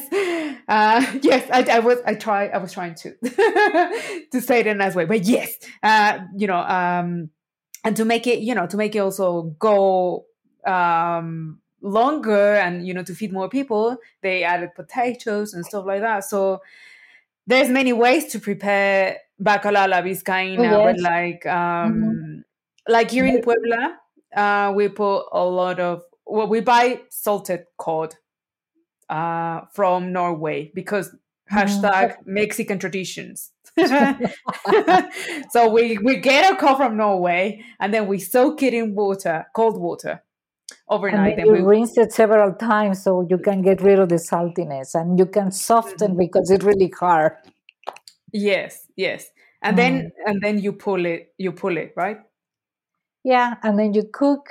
[0.68, 1.50] uh, yes.
[1.52, 3.16] I, I, was I try I was trying to
[4.32, 7.30] to say it in a nice way, but yes, uh, you know, um,
[7.84, 10.26] and to make it you know to make it also go
[10.66, 16.02] um, longer and you know to feed more people, they added potatoes and stuff like
[16.02, 16.24] that.
[16.26, 16.62] So
[17.48, 20.84] there's many ways to prepare bacalao la vizcaína, oh, yes.
[20.86, 22.92] but like um, mm-hmm.
[22.92, 23.98] like here in Puebla
[24.36, 28.16] uh, we put a lot of well, we buy salted cod
[29.10, 31.58] uh, from Norway because mm-hmm.
[31.58, 33.52] hashtag Mexican traditions.
[35.52, 39.46] so we we get a cod from Norway and then we soak it in water,
[39.56, 40.24] cold water,
[40.92, 41.40] overnight.
[41.40, 44.16] And, and you we rinse it several times so you can get rid of the
[44.16, 46.20] saltiness and you can soften mm-hmm.
[46.20, 47.34] because it's really hard.
[48.34, 49.26] Yes, yes,
[49.62, 49.78] and mm.
[49.78, 52.18] then and then you pull it, you pull it, right?
[53.24, 54.50] Yeah, and then you cook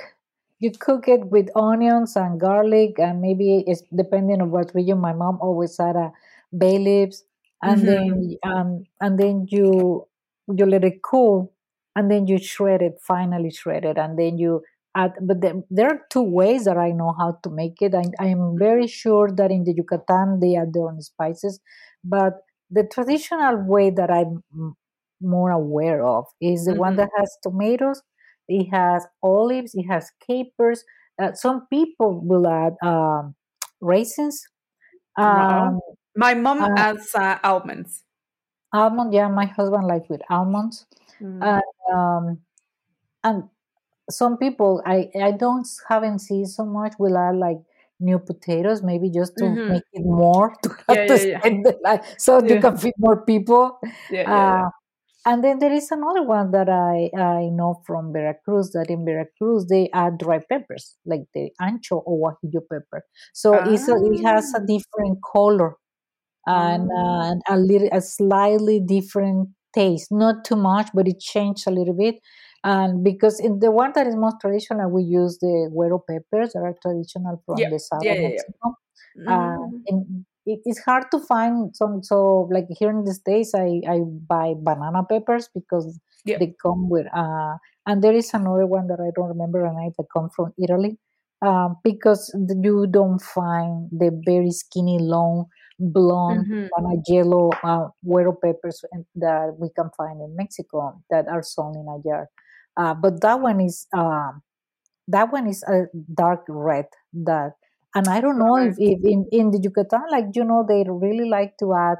[0.59, 4.99] you cook it with onions and garlic and maybe it's depending on what region.
[4.99, 6.11] My mom always had a
[6.55, 7.23] bay leaves,
[7.63, 7.87] and mm-hmm.
[7.87, 10.07] then um and then you
[10.47, 11.51] you let it cool,
[11.95, 14.61] and then you shred it, finally shred it, and then you
[14.95, 15.13] add.
[15.21, 17.93] But there, there are two ways that I know how to make it.
[17.95, 21.59] I, I'm very sure that in the Yucatan they add their own spices,
[22.03, 24.43] but the traditional way that I'm
[25.21, 26.79] more aware of is the mm-hmm.
[26.79, 28.01] one that has tomatoes
[28.51, 30.83] it has olives, it has capers.
[31.21, 33.35] Uh, some people will add um,
[33.79, 34.43] raisins.
[35.17, 35.79] Um,
[36.15, 38.03] My mom uh, adds uh, almonds.
[38.73, 40.85] Almond, yeah, my husband likes with almonds.
[41.21, 41.61] Mm.
[41.93, 42.39] um,
[43.23, 43.43] and
[44.11, 47.57] some people, I I don't haven't seen so much will add like
[47.99, 49.73] new potatoes, maybe just to mm-hmm.
[49.73, 52.01] make it more to have yeah, to yeah, yeah.
[52.17, 53.79] so you can feed more people.
[54.09, 54.69] Yeah, uh,
[55.25, 59.67] and then there is another one that I, I know from Veracruz that in Veracruz
[59.67, 63.03] they add dry peppers, like the ancho or guajillo pepper.
[63.33, 63.69] So ah.
[63.69, 64.65] it's a, it has a ah.
[64.65, 65.75] different color
[66.47, 70.11] and, uh, and a little a slightly different taste.
[70.11, 72.15] Not too much, but it changed a little bit.
[72.63, 76.59] And because in the one that is most traditional, we use the güero peppers that
[76.59, 78.75] are traditional from the south yeah, of Mexico.
[79.15, 83.99] Yeah, in, it's hard to find some so like here in the states i i
[84.27, 86.37] buy banana peppers because Yeah.
[86.37, 89.89] They come with, uh, and there is another one that I don't remember, and I
[89.97, 90.97] that come from Italy,
[91.41, 92.29] um, because
[92.61, 95.45] you don't find the very skinny, long,
[95.79, 96.69] blonde, Mhm.
[96.75, 101.75] kind of yellow uh, güero peppers that we can find in Mexico that are sold
[101.75, 102.29] in a jar.
[102.81, 104.41] Uh, but that one is um
[105.07, 106.87] that one is a dark red.
[107.13, 107.53] That
[107.93, 111.29] and I don't know if, if in in the Yucatan, like you know, they really
[111.29, 111.97] like to add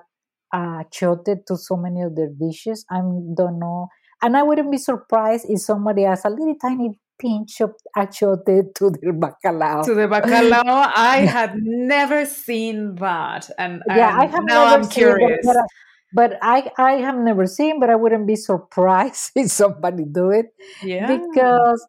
[0.54, 2.86] uh, chote to so many of their dishes.
[2.90, 3.90] I don't know,
[4.24, 8.90] and I wouldn't be surprised if somebody has a little tiny pinch of achote to
[8.90, 9.86] their bacalao.
[9.86, 14.90] To the bacalao, I had never seen that, and, yeah, I have now never I'm
[14.90, 15.46] curious.
[16.14, 20.48] But I I have never seen, but I wouldn't be surprised if somebody do it
[20.82, 21.88] yeah, because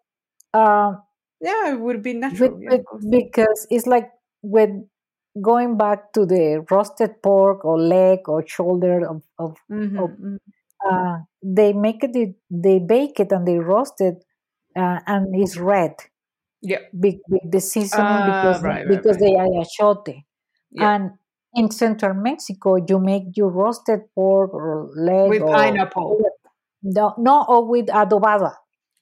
[0.54, 1.02] um,
[1.40, 2.60] yeah, it would be with, natural.
[2.62, 4.10] Yeah, with, because it's like
[4.42, 4.70] with
[5.40, 10.52] going back to the roasted pork or leg or shoulder of, of Mhm, of mhm.
[10.88, 14.24] uh, they make it they bake it and they roast it
[14.76, 15.94] uh, and it's red
[16.62, 19.18] Yeah, with, with the seasoning Ah, because right, because right.
[19.18, 20.24] they are achote
[20.70, 20.88] Yeah.
[20.88, 21.12] and
[21.54, 26.18] in central mexico you make your roasted pork or leg with or pineapple.
[26.82, 28.54] no, no or with adobada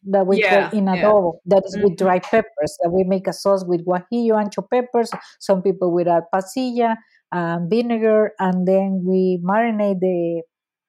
[0.05, 0.99] that we Yeah, in yeah.
[0.99, 1.99] adobo that is with Mhm.
[1.99, 5.11] dry peppers that we make a sauce with guajillo ancho peppers
[5.41, 6.97] some people with add pasilla
[7.33, 10.43] um, vinegar and then we marinate the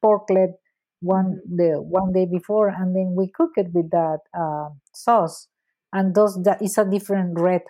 [0.04, 0.54] porklet
[1.02, 1.42] one Mhm.
[1.58, 5.48] the one day before and then we cook it with that uh, sauce
[5.94, 7.62] and those that is a different red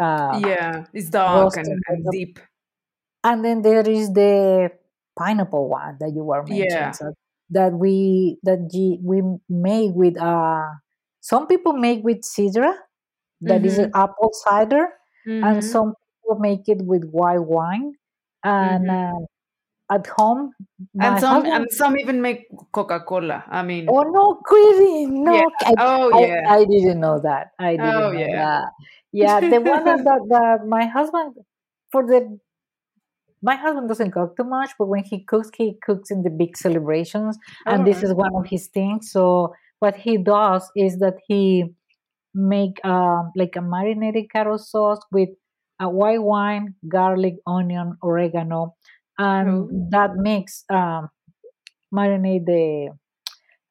[0.00, 2.38] uh, Yeah, it's dark and, and deep.
[3.26, 4.70] And then there is the
[5.18, 6.94] pineapple one that you were mentioning Yeah.
[6.94, 7.12] so
[7.50, 8.60] that we that
[9.02, 10.66] we make with uh
[11.20, 12.72] some people make with sidra
[13.42, 14.88] that is Mhm, apple cider
[15.42, 17.94] and mhm, some people make it with white wine
[18.44, 18.90] and mhm.
[18.90, 19.26] um,
[19.90, 20.52] at home
[21.00, 23.44] And some husband and some even make Coca Cola.
[23.48, 25.42] I mean, oh no kidding no yeah.
[25.64, 26.40] I, Oh I, yeah.
[26.46, 28.46] I didn't know that i didn't Oh know yeah.
[28.46, 28.70] that
[29.12, 31.36] yeah the one that, that my husband
[31.90, 32.38] for the
[33.46, 36.56] my husband doesn't cook too much, but when he cooks, he cooks in the big
[36.58, 37.38] celebrations,
[37.70, 39.12] and this is one of his things.
[39.12, 41.66] So what he does is that he
[42.34, 45.30] make um, like a marinated carrot sauce with
[45.80, 48.76] a white wine, garlic, onion, oregano,
[49.18, 49.92] and Oh.
[49.92, 51.10] that mix um,
[51.94, 52.90] marinate the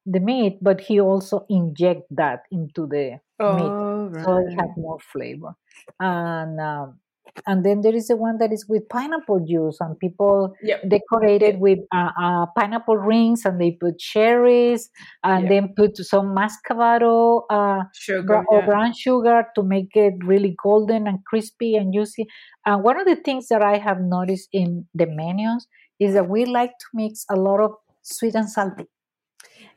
[0.06, 0.60] the meat.
[0.62, 5.56] But he also inject that into the meat Oh so it has more flavor.
[6.00, 7.00] And um,
[7.48, 10.82] and then there is the one that is with pineapple juice, and people Yep.
[10.88, 11.58] decorate Yeah.
[11.60, 14.90] with uh, uh, pineapple rings, and they put cherries,
[15.24, 15.50] and Yeah.
[15.50, 18.44] then put some mascabado uh, Sugar.
[18.50, 18.66] or Yeah.
[18.66, 22.26] brown sugar to make it really golden and crispy and juicy.
[22.66, 25.68] And one of the things that I have noticed in the menus
[26.00, 27.72] is that we like to mix a lot of
[28.02, 28.86] sweet and salty.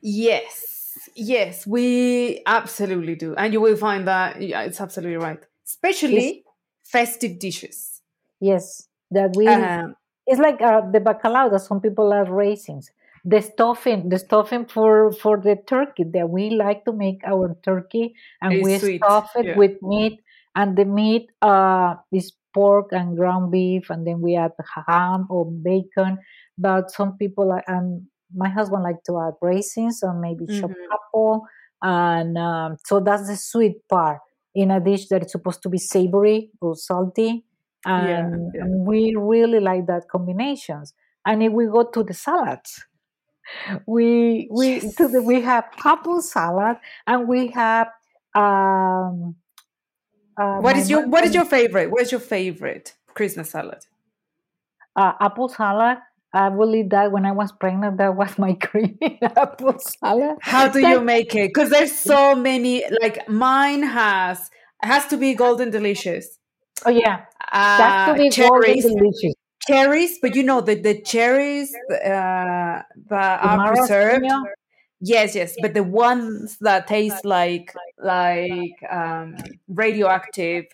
[0.00, 1.08] Yes.
[1.14, 3.34] Yes, we absolutely do.
[3.36, 5.44] And you will find that yeah, it's absolutely right.
[5.66, 6.44] Especially
[6.92, 8.02] festive dishes.
[8.40, 9.94] yes, that we Um,
[10.26, 12.90] it's like uh, the bacalao that some people are raisins
[13.24, 18.14] the stuffing the stuffing for for the turkey that we like to make our turkey
[18.42, 19.02] and we sweet.
[19.02, 19.54] stuff it Yeah.
[19.54, 20.20] with meat
[20.54, 24.52] and the meat uh is pork and ground beef and then we add
[24.86, 26.18] ham or bacon
[26.58, 30.92] but some people like and my husband like to add raisins or maybe chopped hmm
[30.92, 31.44] apple
[31.82, 34.20] and um, so that's the sweet part
[34.62, 37.44] in a dish that is supposed to be savory or salty
[37.84, 38.62] and, Yeah.
[38.62, 40.94] and we really like that combinations
[41.26, 42.84] and if we go to the salads
[43.86, 47.88] we we to the, we have apple salad and we have
[48.34, 49.36] um
[50.36, 51.90] uh, What is your what is your favorite?
[51.90, 53.86] What is your favorite Christmas salad?
[54.96, 55.98] uh, apple salad
[56.32, 57.98] I will eat that when I was pregnant.
[57.98, 60.38] That was my creamy apple salad.
[60.40, 61.48] How do That you make it?
[61.48, 62.84] Because there's so many.
[63.02, 64.50] Like mine has
[64.82, 66.38] has to be golden delicious.
[66.84, 67.24] oh yeah,
[67.76, 69.34] that's to Uh, be golden cherries, delicious.
[69.66, 74.26] cherries, but you know the the cherries uh, that The are preserved.
[75.00, 80.66] Yes, yes, but the ones that taste like like um, radioactive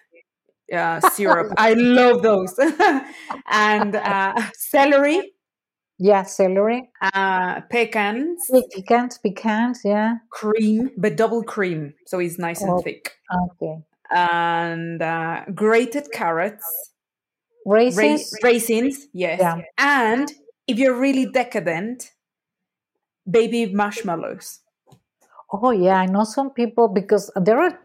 [0.73, 1.53] uh, syrup.
[1.59, 2.59] I love those.
[3.51, 5.34] and uh, celery,
[5.99, 10.17] yeah, celery, uh, pecans, pecans, pecans, yeah.
[10.31, 13.13] cream, but double cream, so it's nice and Oh, thick.
[13.33, 13.79] okay.
[14.11, 16.65] And uh, grated carrots,
[17.67, 19.41] ra- Raisins, raisins, yes.
[19.41, 19.61] yeah.
[19.79, 20.33] And
[20.67, 22.13] if you're really decadent,
[23.31, 24.61] baby marshmallows.
[25.53, 27.79] Oh yeah, I know some people because there are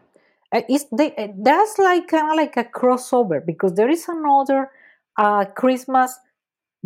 [0.52, 4.70] uh, is they uh, that's like kind of like a crossover because there is another
[5.16, 6.18] uh Christmas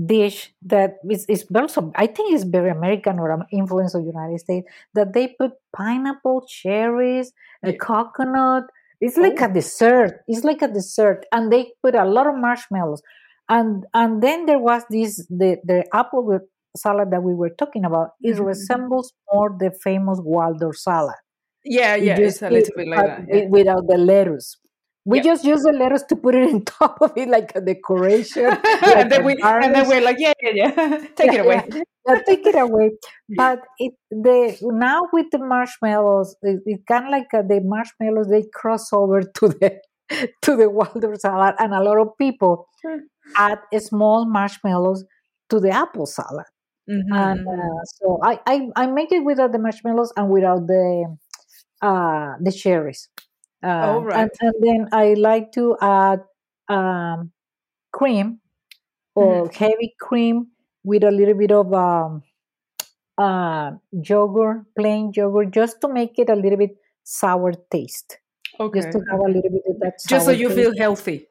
[0.07, 4.67] dish that is, is also I think is very American or influence of United States
[4.95, 7.33] that they put pineapple, cherries,
[7.65, 8.65] a coconut.
[9.01, 9.47] It's like Oh.
[9.47, 10.21] a dessert.
[10.29, 13.03] It's like a dessert, and they put a lot of marshmallows,
[13.49, 16.39] and and then there was this the the apple
[16.77, 18.11] salad that we were talking about.
[18.23, 18.47] It Mhm.
[18.47, 21.17] resembles more the famous Waldorf salad.
[21.65, 23.25] Yeah, yeah, just it's a little bit like that.
[23.29, 23.41] Yeah.
[23.49, 24.57] without the lettuce.
[25.05, 25.23] We Yeah.
[25.23, 28.97] just use the lettuce to put it on top of it like a decoration, like
[28.97, 31.05] and then we and then we're like, yeah, yeah, yeah.
[31.17, 31.63] Take Yeah, it away.
[31.73, 32.91] yeah, yeah, take it away.
[33.29, 38.29] But it the now with the marshmallows, it, it kind of like uh, the marshmallows
[38.29, 39.81] they cross over to the
[40.43, 43.09] to the Waldorf salad, and a lot of people Hmm.
[43.37, 45.05] add small marshmallows
[45.51, 46.47] to the apple salad.
[46.87, 51.17] Mhm, And uh, so I, I I make it without the marshmallows and without the
[51.83, 53.09] uh the cherries.
[53.65, 54.31] Uh, and, right.
[54.41, 56.21] and then I like to add
[56.69, 57.33] um,
[57.93, 58.41] cream
[59.15, 59.55] or Mhm.
[59.55, 60.49] heavy cream
[60.85, 62.23] with a little bit of um,
[63.19, 68.19] uh, yogurt, plain yogurt, just to make it a little bit sour taste.
[68.61, 68.81] Okay.
[68.81, 70.61] Just to have a little bit of that Just so you taste.
[70.61, 71.27] feel healthy.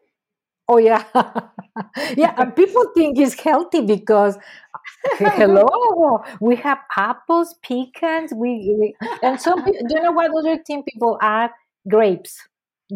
[0.70, 1.04] Oh yeah,
[2.16, 2.34] yeah.
[2.38, 4.38] And people think it's healthy because
[5.20, 8.34] hello, we have apples, pecans.
[8.34, 9.64] We, we and some.
[9.66, 11.52] Do you know what other thing people add?
[11.90, 12.40] Grapes,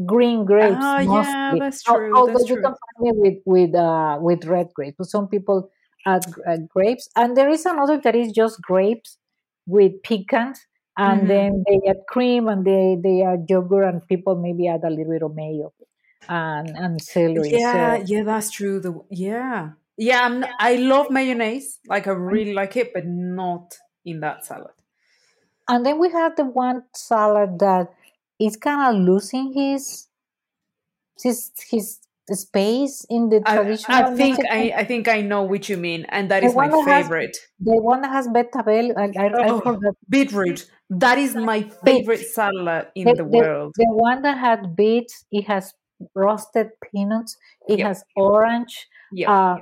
[0.05, 1.59] green grapes, yeah, mostly.
[1.59, 2.21] that's true.
[2.21, 2.63] Although That's you true.
[2.63, 5.69] can find it with with uh, with red grapes, but some people
[6.05, 9.17] add uh, grapes, and there is another that is just grapes
[9.65, 10.65] with pecans,
[10.97, 11.29] and Mhm.
[11.29, 15.11] then they add cream and they they add yogurt, and people maybe add a little
[15.11, 15.73] bit of mayo
[16.29, 17.57] and and celery.
[17.57, 18.79] Yeah, So yeah, that's true.
[18.79, 20.21] The yeah, yeah.
[20.25, 21.79] I'm, I love mayonnaise.
[21.85, 23.75] Like I really like it, but not
[24.05, 24.73] in that salad.
[25.67, 27.93] And then we have the one salad that
[28.39, 30.07] is kind of losing his
[31.21, 31.99] his his
[32.31, 34.45] space in the traditional I think Mexican.
[34.49, 37.05] I, I think I know which you mean, and that The is my that has
[37.05, 37.37] favorite.
[37.59, 38.93] the one that has betabel.
[38.97, 40.69] I, I, I Oh, forgot beetroot.
[40.89, 43.75] That is my favorite salad in the, the world.
[43.75, 45.25] the one that had beets.
[45.31, 45.73] It has
[46.15, 47.37] roasted peanuts.
[47.67, 48.87] It Yep, has orange.
[49.11, 49.29] yep.
[49.29, 49.57] Uh,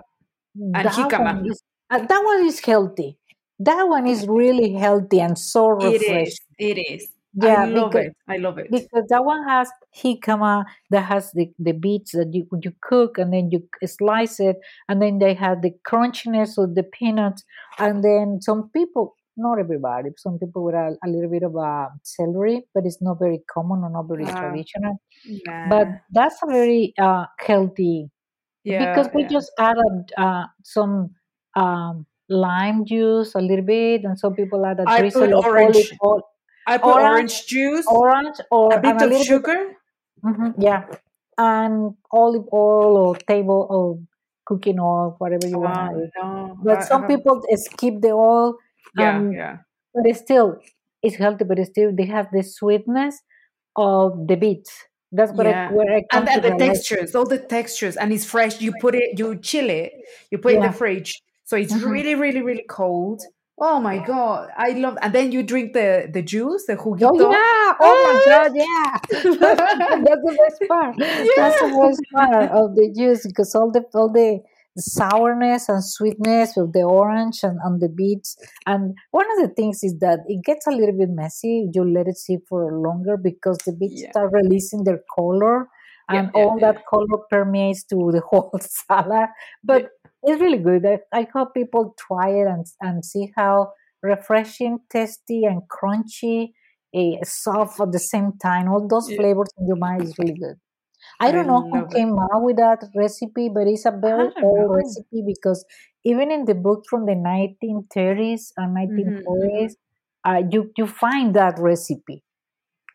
[0.74, 1.18] And that jicama.
[1.18, 3.18] one is uh, that one is healthy.
[3.60, 6.28] That one is really healthy and so It refreshing.
[6.28, 6.40] is.
[6.58, 7.10] It is.
[7.40, 8.14] I Yeah, love because it.
[8.28, 8.72] I love it.
[8.72, 13.34] because that one has jicama that has the, the beets that you you cook and
[13.34, 14.58] then you slice it
[14.90, 17.44] and then they have the crunchiness of the peanuts
[17.80, 21.90] and then some people not everybody some people with a, a little bit of uh,
[22.04, 24.96] celery but it's not very common or not very Ah, traditional
[25.66, 28.10] but that's a very uh, healthy
[28.78, 29.32] because we yeah.
[29.32, 31.12] just added uh, some
[31.56, 36.22] um, lime juice a little bit and some people add a drizzle of olive oil
[36.68, 39.76] I put orange orange juice, orange or a bit and a of bit sugar.
[40.24, 40.86] hmm yeah
[41.38, 44.00] and olive oil or table or
[44.46, 47.24] cooking oil whatever you want Ah, add no, but I, I some haven't.
[47.24, 48.56] people skip the oil
[48.94, 49.58] Yeah, um yeah.
[49.94, 50.60] but it's still
[51.04, 53.22] it's healthy but it's still they have the sweetness
[53.78, 54.74] of the beets
[55.12, 55.68] that's what I, Yeah.
[55.68, 58.62] where I come And the realize textures, all the textures, and it's fresh.
[58.62, 59.92] You put it, you chill it,
[60.32, 63.22] you put it in the fridge, so it's hmm really, really, really cold.
[63.58, 64.98] Oh my god, I love.
[65.02, 67.74] And then you drink the the juice, the Oh yeah!
[67.80, 68.20] Oh my!
[68.26, 68.52] God!
[68.54, 70.96] Yeah, that's the best part.
[71.36, 74.42] That's the best part of the juice because all the all the
[74.78, 78.36] sourness and sweetness of the orange and, and the beets.
[78.66, 81.70] And one of the things is that it gets a little bit messy.
[81.74, 84.10] You let it sit for longer because the beets Yeah.
[84.12, 85.70] start releasing their color,
[86.12, 86.74] Yeah, and yeah, all yeah.
[86.74, 89.30] that color permeates to the whole salad.
[89.64, 90.05] But Yeah.
[90.26, 90.86] It's really good.
[90.86, 93.74] I, I hope people try it and and see how
[94.04, 96.54] refreshing, tasty, and crunchy,
[96.96, 98.70] eh, soft at the same time.
[98.70, 99.16] All those Yeah.
[99.16, 100.58] flavors in your mind is really good.
[101.22, 101.96] I I don't know who it.
[101.96, 104.76] came out with that recipe, but it's a very old know.
[104.76, 105.66] recipe because
[106.06, 109.78] even in the book from the 1930s and hmm 1940s,
[110.26, 112.25] uh, you you find that recipe.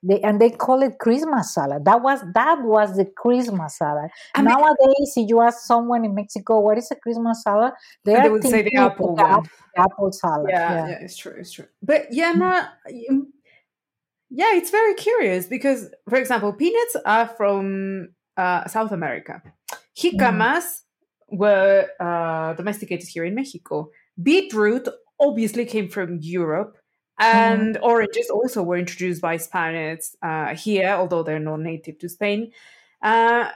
[0.02, 1.84] They, and they call it Christmas salad.
[1.84, 4.10] That was that was the Christmas salad.
[4.34, 7.74] I mean, Nowadays, if you ask someone in Mexico what is a Christmas salad,
[8.04, 10.46] they they would say the apple the apple, the apple salad.
[10.48, 10.88] Yeah, Yeah.
[10.88, 11.66] yeah, it's true, it's true.
[11.82, 12.38] But yeah, Mm.
[12.38, 12.64] no,
[13.10, 13.26] mm,
[14.30, 19.42] yeah, it's very curious because, for example, peanuts are from uh, South America.
[19.70, 19.78] Mm.
[19.96, 20.82] Jicamas
[21.28, 23.90] were uh, domesticated here in Mexico.
[24.22, 24.88] Beetroot
[25.18, 26.78] obviously came from Europe,
[27.32, 27.70] Mhm.
[27.72, 32.52] and oranges also were introduced by Spaniards uh, here, although they're not native to Spain.
[33.02, 33.50] Uh,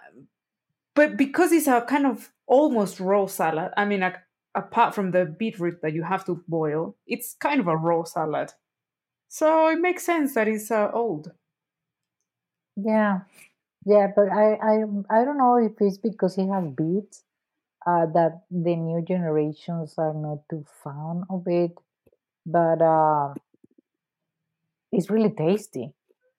[0.95, 4.17] but because it's a kind of almost raw salad, I mean, like,
[4.55, 8.53] apart from the beetroot that you have to boil, it's kind of a raw salad.
[9.29, 11.33] So it makes sense that it's uh, old.
[12.77, 13.21] Yeah.
[13.87, 14.75] Yeah, but I, I
[15.11, 17.25] I don't know if it's because he has beets
[17.87, 21.73] uh, that the new generations are not too fond of it,
[22.47, 23.35] but uh,
[24.95, 25.93] it's really tasty.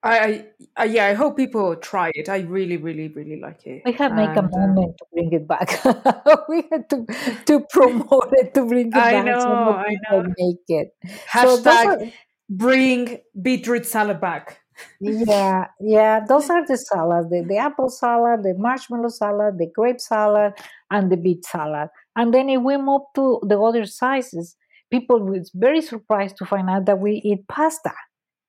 [0.03, 0.45] I,
[0.77, 2.29] I yeah, I hope people try it.
[2.29, 3.81] I really, really, really like it.
[3.85, 5.83] We have make a And uh, moment to bring it back.
[6.49, 7.05] we had to
[7.47, 10.23] to promote it to bring it I back so know, more I know.
[10.37, 10.89] make it.
[11.33, 12.11] So Hashtag are
[12.49, 14.59] bring beetroot salad back.
[14.99, 20.01] yeah, yeah, those are the salads, the, the apple salad, the marshmallow salad, the grape
[20.01, 20.53] salad,
[20.91, 21.89] and the beet salad.
[22.15, 24.55] And then if we move to the other sizes,
[24.91, 27.93] people will very surprised to find out that we eat pasta.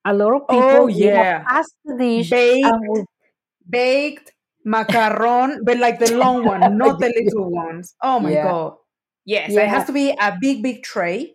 [0.06, 3.06] A lot of Oh people a yeah, pasta dish baked, and
[3.68, 4.32] baked
[4.64, 7.94] macaron, but like the long one, not the little ones.
[8.02, 8.74] Oh my yeah, god.
[9.24, 11.34] Yes, it has to be a big, big tray.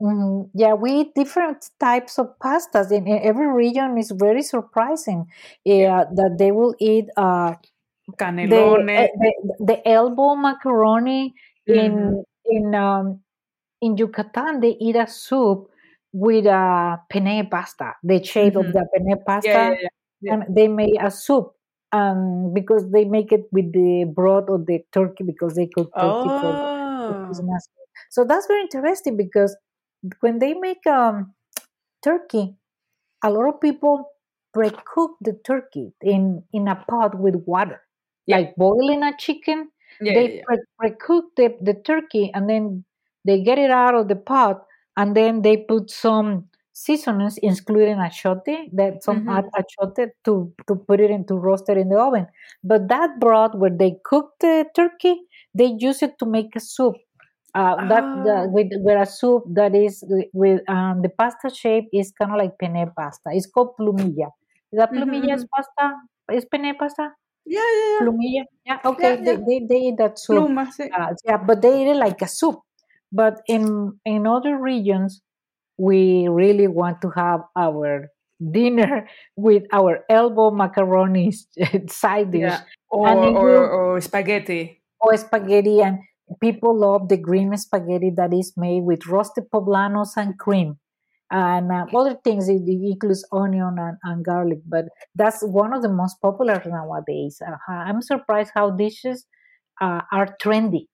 [0.00, 0.50] Mhm.
[0.54, 3.96] Yeah, we eat different types of pastas in, in every region.
[3.98, 5.26] is very surprising.
[5.64, 5.74] Yeah.
[5.74, 7.54] Yeah, that they will eat uh,
[8.42, 8.60] the,
[8.96, 11.34] uh, the the elbow macaroni
[11.66, 13.20] hmm in in um,
[13.80, 14.60] in Yucatan.
[14.60, 15.70] They eat a soup
[16.16, 19.88] with a penne pasta, the shape of hmm the penne Yeah, yeah, pasta, yeah.
[20.20, 20.32] yeah.
[20.34, 21.52] and they make a soup.
[21.92, 26.30] Um, because they make it with the broth of the turkey because they cook turkey
[26.40, 26.58] for
[27.06, 27.22] for Oh.
[27.26, 27.68] Christmas.
[28.10, 29.56] So that's very interesting because
[30.20, 31.34] when they make um
[32.02, 32.56] turkey,
[33.24, 34.12] a lot of people
[34.54, 37.80] pre-cook the turkey in in a pot with water,
[38.28, 39.70] like boiling a chicken.
[40.14, 42.84] They pre- pre-cook the, the turkey and then
[43.24, 44.64] they get it out of the pot
[44.96, 50.74] and then they put some seasonings, including achote, that some hmm add achote to to
[50.76, 52.26] put it into roast it in the oven.
[52.64, 55.22] But that broth, where they cook the turkey,
[55.54, 56.96] they use it to make a soup.
[57.54, 58.50] Uh, that the, Oh.
[58.52, 62.38] with with a soup that is wi- with um, the pasta shape is kind of
[62.38, 63.30] like penne pasta.
[63.32, 64.28] It's called plumilla.
[64.72, 65.94] Is that plumilla hmm is pasta?
[66.32, 67.12] Is penne pasta?
[67.46, 68.04] Yeah, yeah, yeah.
[68.04, 68.44] Plumilla?
[68.66, 68.78] Yeah.
[68.82, 69.16] Yeah, Okay.
[69.24, 70.36] They they, they eat that soup.
[70.36, 70.84] Pluma, sí.
[70.92, 72.60] Uh, yeah, but they eat it like a soup.
[73.12, 75.22] But in in other regions,
[75.78, 78.08] we really want to have our
[78.52, 81.32] dinner with our elbow macaroni
[81.88, 82.60] side dish, Yeah.
[82.90, 84.80] Or, or, or spaghetti.
[85.00, 85.98] or spaghetti and
[86.40, 90.78] people love the green spaghetti that is made with roasted poblanos and cream
[91.30, 95.82] and uh, other things it, it includes onion and, and garlic but that's one of
[95.82, 99.26] the most popular nowadays uh, i'm surprised how dishes
[99.80, 100.86] uh, are trendy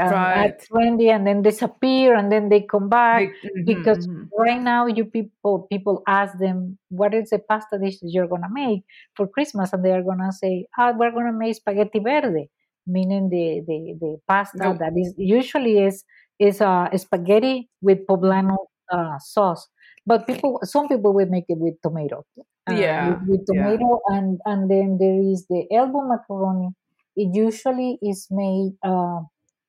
[0.00, 0.60] um, are Right.
[0.64, 4.86] trendy and then disappear and then they come back Big, hmm because hmm right now
[4.86, 8.84] you people people ask them what is the pasta dish that you're gonna make
[9.16, 9.72] for Christmas?
[9.72, 12.50] And they are gonna say ah we're gonna make spaghetti verde
[12.86, 16.04] meaning the the, the pasta The, that is usually is
[16.38, 18.56] is uh, spaghetti with poblano
[18.92, 19.68] uh, sauce.
[20.06, 22.24] But people some people will make it with tomato
[22.66, 23.82] uh, yeah, with yeah.
[23.86, 26.70] tomato and and then there is the elbow macaroni.
[27.16, 29.20] It usually is made uh,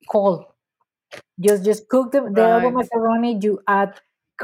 [0.10, 0.46] cold
[1.40, 2.80] just just cook the, the elbow Right.
[2.80, 4.00] macaroni you add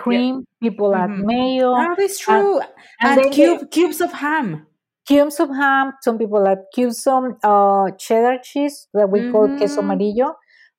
[0.06, 0.24] Yeah.
[0.24, 2.62] cream people add hmm mayo that's and, true.
[3.02, 4.68] and And the cube cubes of ham.
[5.08, 9.82] cubes of ham some people add cubes some uh, cheddar cheese that we call queso
[9.82, 9.86] Mm-hmm.
[9.86, 10.30] amarillo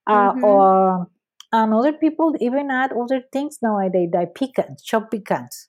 [0.07, 0.53] uh, Mm-hmm.
[0.53, 1.09] or
[1.53, 5.69] and other people even add other things nowadays like pecans chopped pecans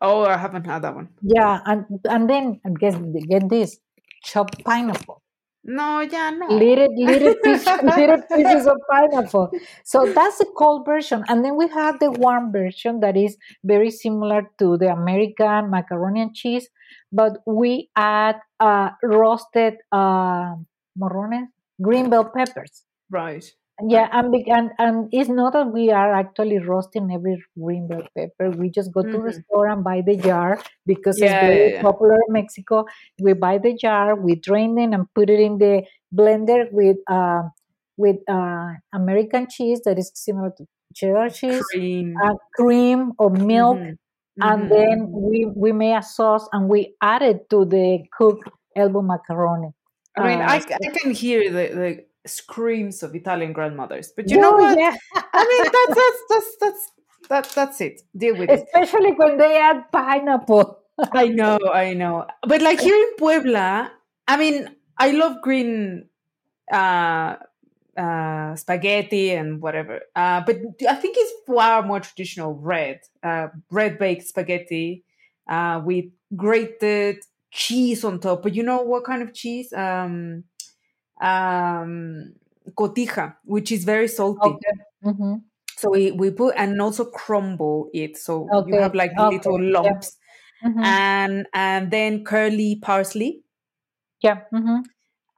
[0.00, 1.18] Oh, I haven't had that one.
[1.22, 2.94] yeah and and then and guess
[3.30, 3.80] get this
[4.22, 5.22] chopped pineapple
[5.66, 6.48] No, yeah, no.
[6.48, 9.50] little little piece, little pieces of pineapple.
[9.84, 13.90] So that's the cold version, and then we have the warm version that is very
[13.90, 16.68] similar to the American macaroni and cheese,
[17.10, 20.54] but we add uh, roasted uh,
[20.98, 21.48] morrones,
[21.80, 22.84] green bell peppers.
[23.10, 23.50] Right.
[23.82, 28.06] Yeah, and, be- and and it's not that we are actually roasting every green bell
[28.16, 28.50] pepper.
[28.50, 29.40] We just go to the Mm-hmm.
[29.42, 31.82] store and buy the jar because it's Yeah, yeah, very yeah.
[31.82, 32.84] popular in Mexico.
[33.20, 35.82] We buy the jar, we drain it and put it in the
[36.14, 37.42] blender with uh,
[37.96, 42.22] with uh, American cheese that is similar to cheddar cheese, Cream.
[42.22, 44.42] uh, cream or milk, Mm-hmm.
[44.42, 44.70] and Mm-hmm.
[44.70, 45.12] then Mm-hmm.
[45.12, 49.72] we we make a sauce and we add it to the cooked elbow macaroni.
[50.16, 54.38] I mean, Uh, I, I can hear the, the screams of Italian grandmothers, but you
[54.38, 54.78] know what?
[54.78, 54.96] yeah.
[55.14, 56.90] I mean, that's that's that's that's
[57.28, 58.02] that, that's it.
[58.16, 58.64] Deal with it.
[58.64, 60.78] especially when they add pineapple.
[61.12, 62.26] I know, I know.
[62.46, 63.90] But like here in Puebla,
[64.28, 64.68] I mean,
[64.98, 66.08] I love green
[66.72, 67.36] uh
[67.96, 70.00] uh spaghetti and whatever.
[70.16, 70.56] Uh but
[70.88, 73.00] I think it's far more traditional red.
[73.22, 75.04] Uh red baked spaghetti
[75.48, 76.06] uh with
[76.36, 77.18] grated
[77.50, 78.42] cheese on top.
[78.42, 79.72] But you know what kind of cheese?
[79.72, 80.44] Um
[81.20, 82.34] um
[82.76, 84.62] cotija, which is very salty.
[84.62, 84.74] Okay.
[85.02, 85.34] hmm
[85.76, 88.16] So we, we put and also crumble it.
[88.16, 89.18] So you have like Okay.
[89.18, 89.92] little Yeah.
[89.92, 90.16] lumps
[90.62, 90.94] hmm
[91.24, 93.44] and and then curly parsley
[94.20, 94.46] Yeah.
[94.52, 94.94] hmm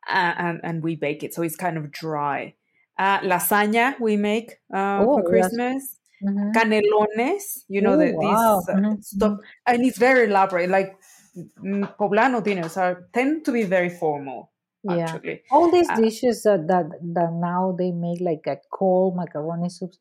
[0.09, 2.55] uh, and and we bake it, so it's kind of dry.
[2.99, 5.23] Uh, lasagna we make uh, Oh, for.
[5.25, 5.99] Christmas.
[6.21, 6.57] Mhm.
[6.57, 8.21] Canelones, you know Oh, the, wow.
[8.21, 10.71] this uh, Mhm, stuff, and it's very elaborate.
[10.71, 10.99] Like
[11.37, 14.51] mm, poblano dinners are tend to be very formal,
[14.87, 15.19] Yeah.
[15.19, 15.43] actually.
[15.51, 19.99] All these Uh, dishes that, that that now they make like a cold macaroni soups,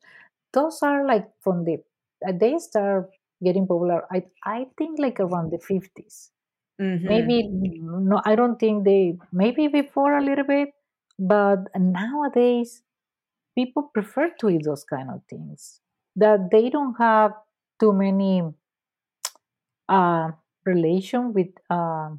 [0.52, 1.78] those are like from the
[2.26, 3.10] uh, they start
[3.44, 4.06] getting popular.
[4.12, 6.32] I I think like around the fifties.
[6.78, 7.32] mhm.
[7.32, 10.70] Maybe no, I don't think they maybe before a little bit,
[11.18, 12.82] but nowadays
[13.56, 15.82] people prefer to eat those kind of things.
[16.16, 17.32] That they don't have
[17.80, 18.42] too many
[19.88, 20.30] uh
[20.64, 22.10] relation with uh,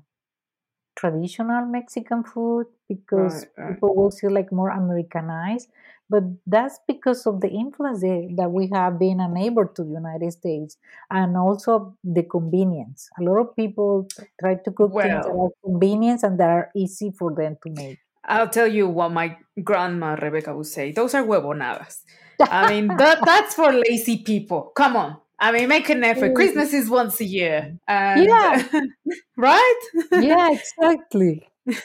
[0.97, 3.73] traditional Mexican food because Right, right.
[3.73, 5.69] people will see like more Americanized.
[6.09, 10.31] But that's because of the influence that we have being a neighbor to the United
[10.31, 10.77] States
[11.11, 13.09] and also the convenience.
[13.19, 14.07] A lot of people
[14.39, 17.99] try to cook things that are convenience and that are easy for them to make.
[18.23, 20.91] I'll tell you what my grandma Rebecca would say.
[20.93, 22.03] Those are huevonadas.
[22.39, 24.71] I mean, that that's for lazy people.
[24.75, 25.17] Come on.
[25.39, 26.33] I mean, make an effort.
[26.35, 28.63] Christmas is once a year, and Yeah,
[29.37, 29.79] right?
[30.15, 31.47] yeah, exactly.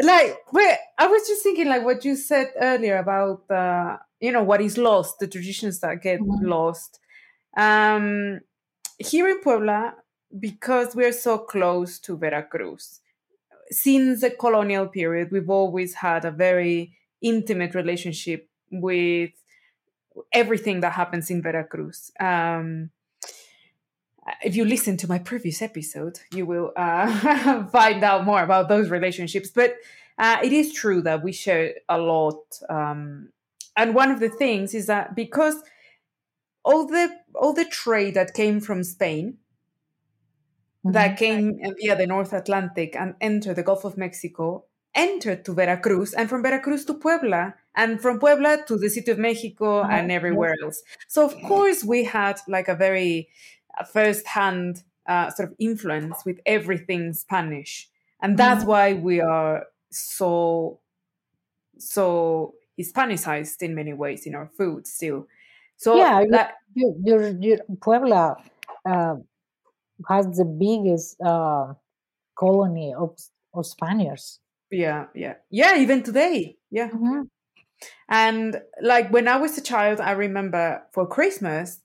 [0.00, 4.42] Like, wait, I was just thinking, like what you said earlier about, uh, you know,
[4.42, 6.40] what is lost, the traditions that get Mhm.
[6.40, 7.00] lost.
[7.56, 8.40] Um,
[8.98, 9.96] here in Puebla,
[10.38, 13.00] because we're so close to Veracruz,
[13.70, 19.32] since the colonial period, we've always had a very intimate relationship with
[20.32, 22.10] everything that happens in Veracruz.
[22.20, 22.90] Um,
[24.42, 28.88] if you listen to my previous episode, you will uh, find out more about those
[28.90, 29.50] relationships.
[29.50, 29.76] But
[30.18, 32.38] uh, it is true that we share a lot.
[32.70, 33.30] Um,
[33.76, 35.56] and one of the things is that because
[36.64, 39.36] all the all the trade that came from Spain
[40.84, 41.16] that Mhm.
[41.18, 46.28] came via the North Atlantic and entered the Gulf of Mexico entered to Veracruz and
[46.28, 50.54] from Veracruz to Puebla and from Puebla to the City of Mexico Uh, and everywhere
[50.62, 50.82] else.
[51.08, 53.28] So of course we had like a very
[53.78, 57.88] uh, first-hand uh, sort of influence with everything Spanish,
[58.22, 58.68] and that's Mhm.
[58.68, 60.80] why we are so
[61.78, 65.28] so Hispanicized in many ways in our food still.
[65.76, 68.36] So Yeah, you, that you, your, your Puebla
[68.84, 69.16] uh,
[70.08, 71.74] has the biggest uh,
[72.34, 73.16] colony of,
[73.54, 74.40] of Spaniards.
[74.74, 77.28] Yeah yeah yeah even today yeah Mhm.
[78.08, 81.80] And like when I was a child, I remember for Christmas,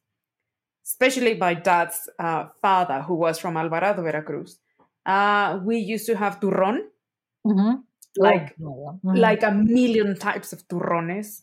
[0.85, 4.59] especially my dad's uh, father, who was from Alvarado, Veracruz,
[5.05, 6.79] uh, we used to have turron,
[7.45, 7.83] Mhm.
[8.17, 9.11] like Oh, yeah.
[9.11, 9.19] Mhm.
[9.19, 11.41] like a million types of turrones,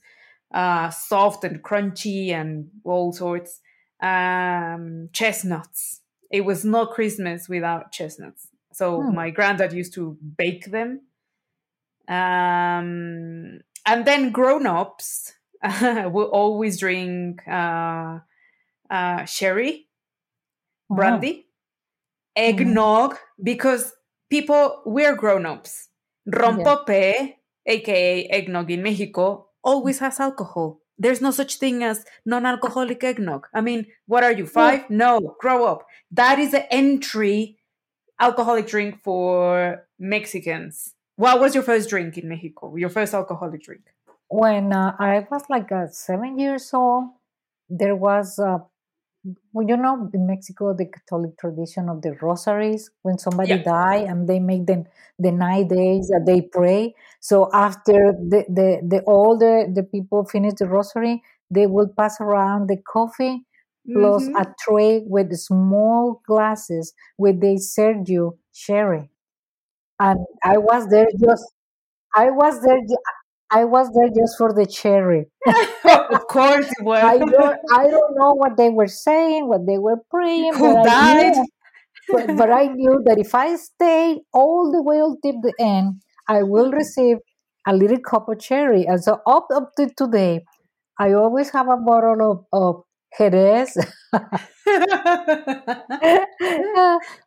[0.55, 3.61] uh, soft and crunchy and all sorts.
[4.03, 6.03] Um, chestnuts.
[6.30, 8.49] It was not Christmas without chestnuts.
[8.72, 9.14] So Hmm.
[9.14, 11.01] my granddad used to bake them.
[12.09, 15.32] Um, and then grown-ups
[15.82, 18.18] will always drink uh,
[18.90, 19.88] uh, sherry,
[20.90, 21.46] brandy,
[22.36, 23.92] eggnog, because
[24.30, 25.88] people, we're grown-ups.
[26.26, 26.38] Yeah.
[26.40, 27.34] Rompope,
[27.66, 30.80] aka eggnog in Mexico, always has alcohol.
[30.98, 33.46] There's no such thing as non-alcoholic eggnog.
[33.54, 34.80] I mean, what are you, Yeah.
[34.80, 34.90] five?
[34.90, 35.86] No, grow up.
[36.11, 37.59] That is the entry
[38.18, 40.94] alcoholic drink for Mexicans.
[41.16, 42.74] What was your first drink in Mexico?
[42.76, 43.92] Your first alcoholic drink?
[44.28, 47.10] When uh, I was like uh, seven years old,
[47.68, 48.58] there was, uh,
[49.52, 52.90] well, you know, in Mexico, the Catholic tradition of the rosaries.
[53.02, 53.62] When somebody Yeah.
[53.62, 54.84] die and they make the,
[55.18, 56.94] the nine days that they pray.
[57.20, 62.20] So after the, the, the all the, the people finish the rosary, they will pass
[62.20, 63.46] around the coffee
[63.92, 69.10] plus hmm a tray with small glasses where they serve you sherry.
[70.01, 71.44] And I was there just
[72.14, 72.80] I was there.
[73.51, 75.26] I was there just for the cherry.
[76.11, 77.12] of course it was.
[77.12, 77.57] I don't.
[77.72, 81.32] I don't know what they were saying, what they were praying, Who but I died?
[81.32, 81.47] knew.
[82.11, 86.42] But, but I knew that if I stayed all the way until the end, I
[86.44, 87.18] will receive
[87.66, 88.86] a little cup of cherry.
[88.86, 90.42] And so up up to today,
[91.01, 92.84] I always have a bottle of of
[93.16, 93.76] Jerez,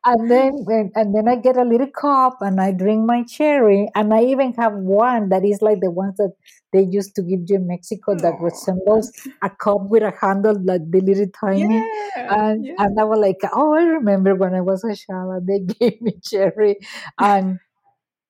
[0.06, 4.14] and then and then I get a little cup and I drink my cherry, and
[4.14, 6.34] I even have one that is like the ones that
[6.74, 8.44] they used to give you in Mexico that Aw.
[8.44, 9.12] resembles
[9.42, 11.88] a cup with a handle like the little tiny.
[12.16, 12.74] yeah, And yeah.
[12.78, 16.14] and I was like, oh, I remember when I was a child, they gave me
[16.24, 16.78] cherry,
[17.20, 17.60] and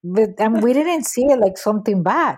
[0.04, 2.38] but and we didn't see it like something bad.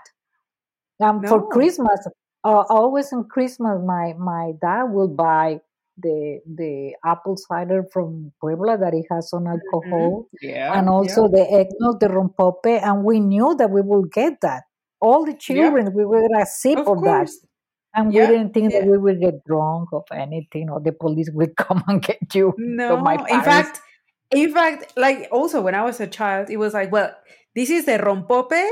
[1.03, 2.07] Um, for Christmas,
[2.43, 5.61] uh, always on Christmas, my my dad will buy
[5.97, 9.47] the the apple cider from Puebla that it has Mhm.
[9.47, 14.11] alcohol, Yeah, and yeah, also the eggnog, the rompope, and we knew that we would
[14.11, 14.63] get that.
[14.99, 15.71] All the yeah.
[15.73, 17.29] children, we were a sip Of of that,
[17.93, 21.55] and we didn't think that we would get drunk or anything, or the police would
[21.57, 22.53] come and get you.
[22.87, 23.81] So my No, in fact,
[24.31, 27.15] in fact, like also when I was a child, it was like, well,
[27.55, 28.63] this is the rompope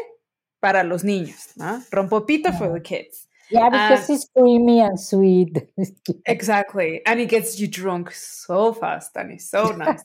[0.61, 1.81] para los niños, ¿no?
[1.91, 3.27] Rompopito for the kids.
[3.49, 5.67] Yeah, because it's creamy and sweet.
[6.25, 10.03] exactly, and it gets you drunk so fast and it's so nice.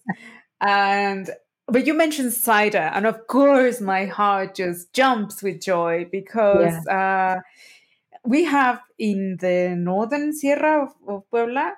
[0.61, 1.30] And
[1.66, 6.86] but you mentioned cider, and of course, my heart just jumps with joy yeah, because
[6.86, 7.36] uh,
[8.24, 11.74] we have in the northern Sierra of, of Puebla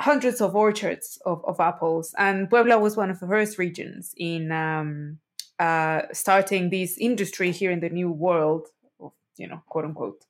[0.00, 4.50] hundreds of orchards of, of apples, and Puebla was one of the first regions in
[4.50, 5.18] um,
[5.58, 8.68] uh, starting this industry here in the New World,
[9.00, 10.24] of, you know, quote unquote,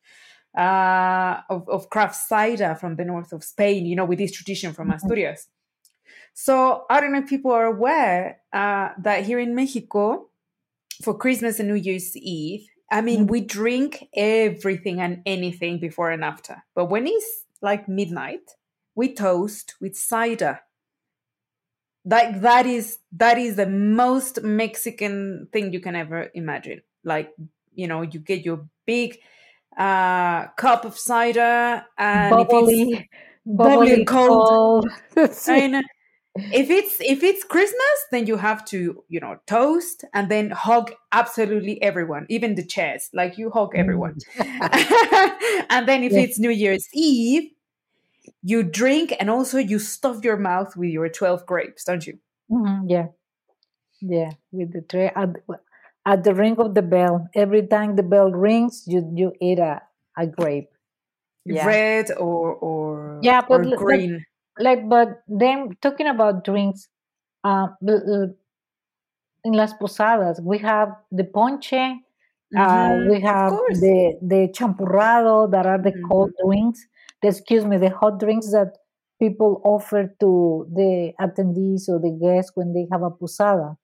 [0.56, 3.86] uh, of, of craft cider from the north of Spain.
[3.86, 4.96] You know, with this tradition from Mhm.
[4.96, 5.48] Asturias.
[6.34, 10.28] So I don't know if people are aware uh, that here in Mexico,
[11.02, 13.30] for Christmas and New Year's Eve, I mean, Mhm.
[13.30, 16.62] we drink everything and anything before and after.
[16.74, 18.56] But when it's like midnight,
[18.94, 20.60] we toast with cider.
[22.04, 26.82] Like that is that is the most Mexican thing you can ever imagine.
[27.02, 27.32] Like,
[27.74, 29.18] you know, you get your big
[29.78, 33.10] uh cup of cider and if it's bubbly,
[33.46, 34.88] bubbly cold, cold.
[36.36, 40.92] If it's if it's Christmas, then you have to you know toast and then hug
[41.12, 43.08] absolutely everyone, even the chairs.
[43.12, 44.18] Like you hug everyone.
[44.36, 45.64] Mm.
[45.70, 46.20] and then if yeah.
[46.20, 47.52] it's New Year's Eve,
[48.42, 52.18] you drink and also you stuff your mouth with your twelve grapes, don't you?
[52.50, 53.06] Mhm, yeah,
[54.00, 54.32] yeah.
[54.50, 55.12] With the tray
[56.06, 59.58] at, at the ring of the bell, every time the bell rings, you you eat
[59.58, 59.82] a,
[60.16, 60.70] a grape.
[61.46, 63.42] Yeah, Red or or yeah.
[63.46, 64.24] or But l- the, green.
[64.58, 66.88] like, but then talking about drinks,
[67.44, 68.34] uh, l- l-
[69.44, 71.74] in las posadas we have the ponche,
[72.56, 76.80] uh, hmm we have the the champurrado that are the cold hmm drinks.
[77.22, 78.76] The, excuse me, the hot drinks that
[79.20, 83.76] people offer to the attendees or the guests when they have a posada.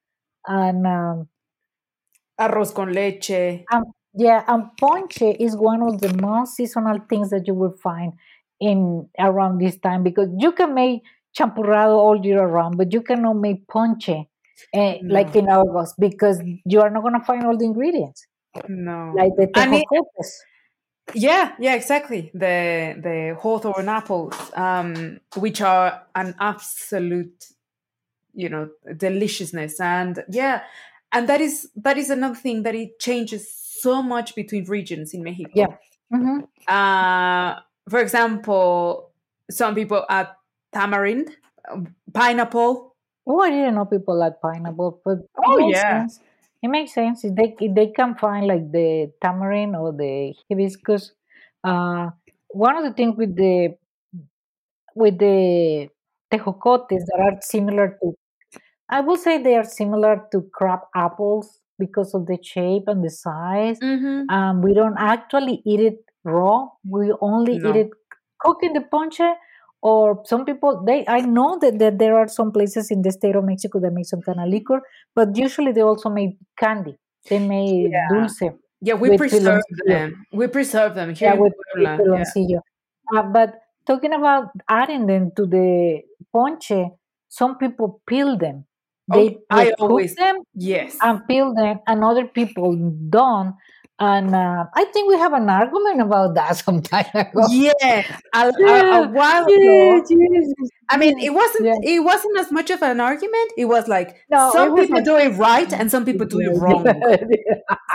[0.49, 1.30] And um,
[2.41, 3.65] Arroz con leche.
[3.73, 3.85] um,
[4.15, 8.13] yeah, and ponche is one of the most seasonal things that you will find
[8.59, 11.03] in around this time because you can make
[11.39, 14.27] champurrado all year around, but you cannot make ponche
[14.75, 18.27] eh, like in August because you are not going to find all the ingredients
[18.69, 19.13] no.
[19.17, 20.31] like the tejocotes.
[21.15, 22.31] Yeah, yeah, exactly.
[22.35, 27.47] The the hawthorn apples, um, which are an absolute,
[28.33, 30.63] you know, deliciousness, and yeah,
[31.13, 35.23] and that is that is another thing that it changes so much between regions in
[35.55, 35.67] Yeah.
[35.67, 35.79] Mexico.
[36.11, 39.13] hmm Uh, for example,
[39.51, 40.29] some people add
[40.73, 41.31] tamarind,
[42.15, 42.97] pineapple.
[43.27, 46.05] Oh, I didn't know people like pineapple, but Oh yeah.
[46.05, 46.21] sense.
[46.63, 47.25] It makes sense.
[47.25, 51.13] If they if they can find like the tamarind or the hibiscus,
[51.65, 52.11] uh,
[52.49, 53.77] one of the things with the
[54.95, 55.89] with the
[56.31, 58.15] tejocotes that are similar to,
[58.91, 63.11] I will say they are similar to crab apples because of the shape and the
[63.11, 63.79] size.
[63.81, 64.29] Mm-hmm.
[64.31, 66.69] Um, we don't actually eat it raw.
[66.89, 67.91] We only eat it
[68.41, 69.21] cooked in the ponche.
[69.83, 73.35] Or some people, they I know that, that there are some places in the state
[73.35, 74.83] of Mexico that make some kind of liquor,
[75.15, 76.97] but usually they also make candy.
[77.31, 78.07] They make Yeah.
[78.13, 78.43] dulce
[78.83, 79.87] Yeah, we preserve piloncillo.
[79.87, 80.27] them.
[80.33, 82.25] We preserve them here Yeah, with, Puebla.
[82.37, 82.59] Yeah.
[83.15, 83.55] Uh, but
[83.87, 86.73] talking about adding them to the ponche,
[87.29, 88.67] some people peel them.
[89.13, 90.97] They Oh, I cook always them yes.
[91.03, 92.77] and peel them, and other people
[93.09, 93.55] don't.
[94.03, 97.45] And uh, I think we have an argument about that some time ago.
[97.51, 97.73] Yeah,
[98.35, 100.05] a, a, a Yeah, while yeah, ago.
[100.09, 100.53] yes,
[100.89, 101.75] I mean, it wasn't yeah.
[101.83, 103.53] it wasn't as much of an argument.
[103.59, 106.49] It was like No, some people a do it right and some people do it
[106.61, 106.85] wrong.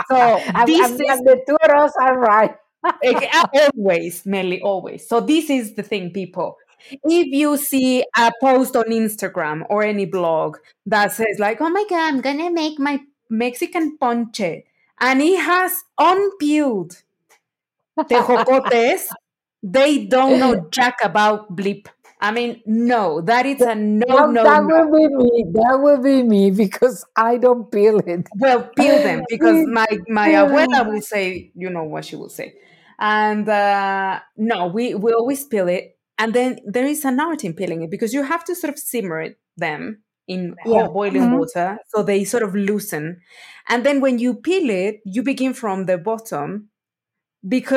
[0.08, 2.54] So this is the two of us are right.
[3.74, 5.08] always, mainly always.
[5.08, 6.56] So this is the thing, people.
[6.90, 11.84] If you see a post on Instagram or any blog that says like, "Oh my
[11.88, 13.00] god, I'm gonna make my
[13.30, 14.64] Mexican ponche,"
[15.00, 17.02] and it has unpeeled
[18.08, 19.08] tejocotes,
[19.62, 21.86] they don't know jack about bleep.
[22.20, 24.86] I mean, no, that is a no, That, no, that no.
[24.86, 25.44] will be me.
[25.52, 28.26] That will be me because I don't peel it.
[28.36, 32.54] Well, peel them because my my abuela will say, you know what she will say,
[32.98, 37.54] and uh, no, we we always peel it, and then there is an art in
[37.54, 40.86] peeling it because you have to sort of simmer it, them in Yeah.
[40.86, 41.30] hot boiling Mhm.
[41.30, 43.20] water so they sort of loosen,
[43.68, 46.70] and then when you peel it, you begin from the bottom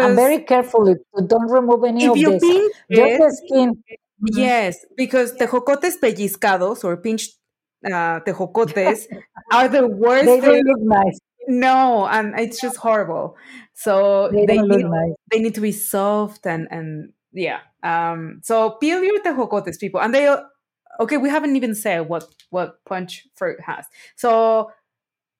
[0.01, 0.95] And because very carefully,
[1.27, 2.41] don't remove any if of you this.
[2.41, 3.83] pinch Just the skin.
[4.21, 7.37] Yes, because tejocotes pellizcados or pinched
[7.85, 9.07] uh, tejocotes
[9.51, 10.25] are the worst.
[10.25, 11.19] They don't look nice.
[11.47, 13.35] No, and it's just horrible.
[13.73, 15.15] So They they need look nice.
[15.31, 17.59] they need to be soft and and yeah.
[17.83, 18.41] Um.
[18.43, 20.33] So peel your tejocotes, people, and they.
[20.99, 23.85] Okay, we haven't even said what what punch fruit has.
[24.17, 24.71] So,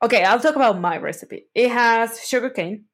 [0.02, 1.48] okay, I'll talk about my recipe.
[1.54, 2.86] It has sugar cane.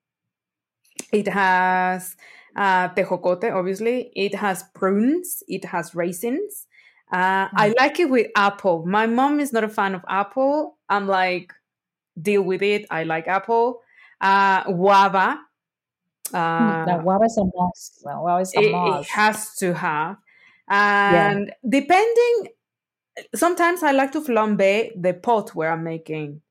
[1.12, 2.16] It has
[2.56, 4.12] uh, tejocote, obviously.
[4.16, 5.44] It has prunes.
[5.48, 6.68] It has raisins.
[7.12, 8.86] Uh, I like it with apple.
[8.86, 10.78] My mom is not a fan of apple.
[10.90, 11.54] I'm like,
[12.20, 12.86] deal with it.
[12.90, 13.82] I like apple.
[14.22, 15.40] Uh, guava.
[16.34, 18.02] Mm, Uh, guava is a must.
[18.04, 20.18] The guava a it, it has to have.
[20.70, 21.32] Yeah.
[21.32, 22.50] And depending,
[23.36, 26.42] sometimes I like to flambe the pot where I'm making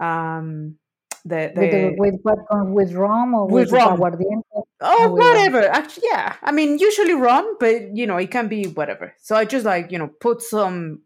[0.00, 0.76] um,
[1.24, 2.38] the, With, the, the with what?
[2.68, 3.98] With rum or With with, rum.
[3.98, 4.62] aguardiente?
[4.80, 5.28] Oh, with rum.
[5.28, 5.68] whatever.
[5.68, 6.36] Actually, yeah.
[6.42, 9.12] I mean, usually rum, but you know, it can be whatever.
[9.20, 11.02] So I just like you know put some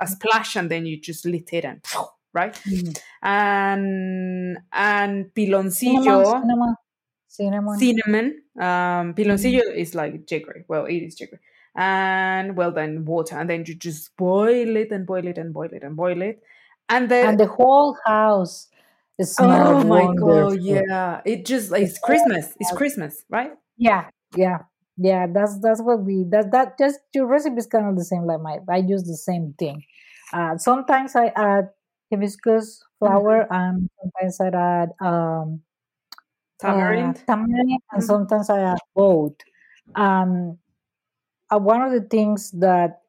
[0.00, 1.80] a splash and then you just lit it and
[2.34, 2.98] right Mhm.
[3.22, 6.74] and and piloncillo cinnamon, cinnamon.
[7.36, 8.42] Cinnamon.
[8.58, 10.64] Um, piloncillo is like jaggery.
[10.68, 11.40] Well, it is jaggery.
[11.76, 15.70] And well, then water, and then you just boil it and boil it and boil
[15.72, 16.40] it and boil it,
[16.88, 18.68] and the and the whole house
[19.20, 20.52] smells oh my wonderful.
[20.52, 22.54] god, yeah, it just it's Christmas.
[22.60, 22.70] It's.
[22.72, 23.52] Christmas, right?
[23.76, 24.58] Yeah, yeah,
[24.96, 25.26] yeah.
[25.26, 28.40] That's that's what we that that just your recipe is kind of the same like
[28.40, 28.64] mine.
[28.68, 29.82] I use the same thing.
[30.32, 31.70] Uh, sometimes I add
[32.12, 35.62] hibiscus flower, and sometimes I add um
[36.62, 37.24] uh, Tamarind.
[37.26, 38.04] tamarind, and Mhm.
[38.04, 39.36] sometimes I add both.
[39.94, 40.58] Um,
[41.50, 43.02] uh, one of the things that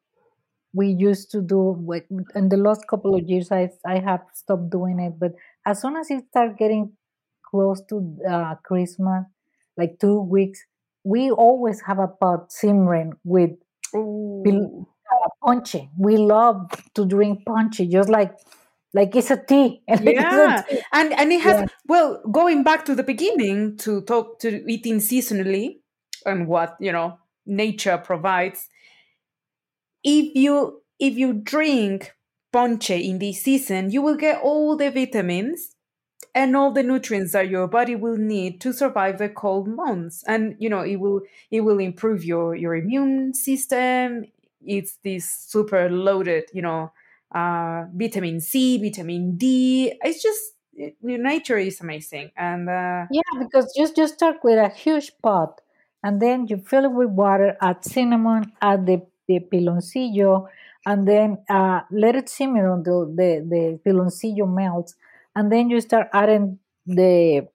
[0.74, 2.04] we used to do with,
[2.36, 5.20] in the last couple of years, I I have stopped doing it.
[5.20, 5.34] But
[5.66, 6.94] as soon as it start getting
[7.50, 9.26] close to uh, Christmas,
[9.78, 10.60] like two weeks,
[11.04, 13.52] we always have a pot simmering with
[13.96, 14.86] Ooh.
[15.12, 15.90] uh, ponche.
[15.98, 18.34] We love to drink ponche, just like
[18.96, 19.84] like it's a tea.
[19.90, 20.84] like it's a Yeah, tea.
[20.94, 21.68] and and it has Yeah.
[21.88, 25.80] well going back to the beginning to talk to eating seasonally
[26.26, 28.70] and what you know nature provides.
[30.04, 32.14] If you if you drink
[32.52, 35.76] ponche in this season, you will get all the vitamins
[36.36, 40.56] and all the nutrients that your body will need to survive the cold months and
[40.60, 41.22] you know it will
[41.52, 44.26] it will improve your your immune system
[44.66, 46.92] it's this super loaded you know
[47.36, 49.94] uh vitamin c vitamin d.
[50.04, 50.42] It's just
[50.74, 52.32] it, nature is amazing.
[52.38, 55.62] And uh Yeah, because just just start with a huge pot,
[56.04, 60.48] and then you fill it with water, add cinnamon, add the, the piloncillo,
[60.86, 64.96] and then uh, let it simmer until the the piloncillo melts,
[65.36, 67.48] and then you start adding the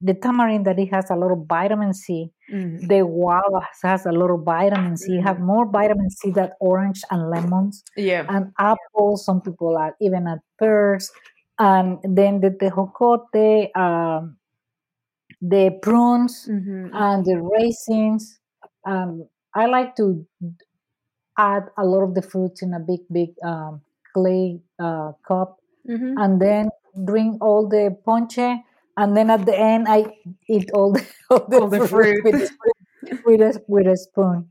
[0.00, 2.32] the tamarind that it has a lot of vitamin C.
[2.48, 5.20] mm, The guava has a lot of vitamin C.
[5.20, 9.24] Have mm, more vitamin C than orange and lemons yeah and apples.
[9.24, 11.10] Some people add even at pears,
[11.58, 13.76] and then the tejocote.
[13.76, 14.38] Um,
[15.40, 18.40] the prunes hmm and the raisins.
[18.86, 20.26] Um, I like to
[21.38, 23.82] add a lot of the fruits in a big, big um,
[24.14, 26.68] clay uh, cup, hmm and then
[27.04, 28.38] drink all the ponche.
[29.00, 30.00] And then at the end, I
[30.48, 33.86] eat all the all the, all the fruit fruit with a, spoon- with a with
[33.86, 34.48] a spoon.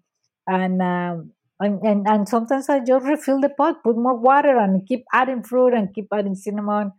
[0.47, 4.88] And um, and, and and sometimes I just refill the pot, put more water, and
[4.88, 6.91] keep adding fruit and keep adding cinnamon,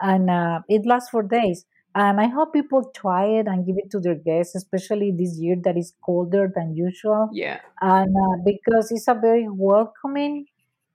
[0.00, 1.64] and uh, it lasts for days.
[1.94, 5.56] And I hope people try it and give it to their guests, especially this year
[5.64, 7.30] that is colder than usual.
[7.32, 10.44] yeah And uh, because it's a very welcoming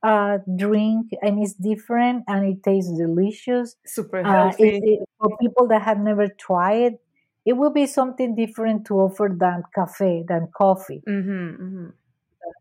[0.04, 3.76] uh, drink and it's different and it tastes delicious.
[3.86, 7.00] super Uh, it, healthy it, for people that have never tried, it
[7.46, 11.88] it will be something different to offer than cafe, than coffee, hmm hmm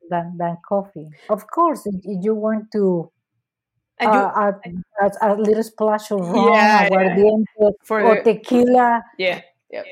[0.09, 1.09] than, than coffee.
[1.29, 3.11] Of course, if, you want to
[3.99, 4.55] and you uh, add,
[5.01, 9.83] add a little splash of rum, yeah yeah for or the tequila, yeah yeah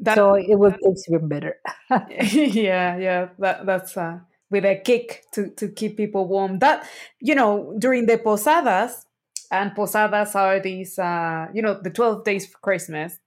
[0.00, 1.56] that so it will taste even better.
[2.08, 4.18] yeah yeah that that's uh
[4.54, 6.60] with a kick to to keep people warm.
[6.60, 6.86] That
[7.20, 9.04] you know during the posadas
[9.50, 13.18] and posadas are these uh you know the 12 days for christmas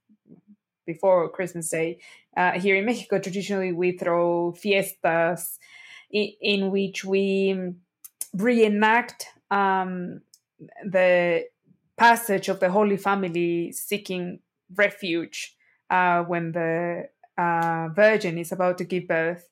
[0.86, 2.00] before christmas day
[2.36, 5.60] uh, here in mexico traditionally we throw fiestas
[6.12, 7.74] in, in which we
[8.34, 10.22] reenact um
[10.84, 11.46] the
[11.98, 14.40] passage of the holy family seeking
[14.76, 15.56] refuge
[15.90, 17.08] uh, when the
[17.38, 19.48] uh, virgin is about to give birth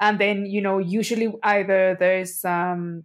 [0.00, 3.04] and then you know usually either there's um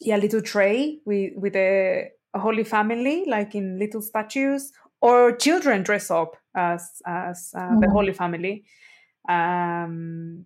[0.00, 5.36] yeah a little tray with with a, a holy family like in little statues or
[5.36, 7.92] children dress up as as uh, the Mhm.
[7.92, 8.64] holy family
[9.28, 10.44] um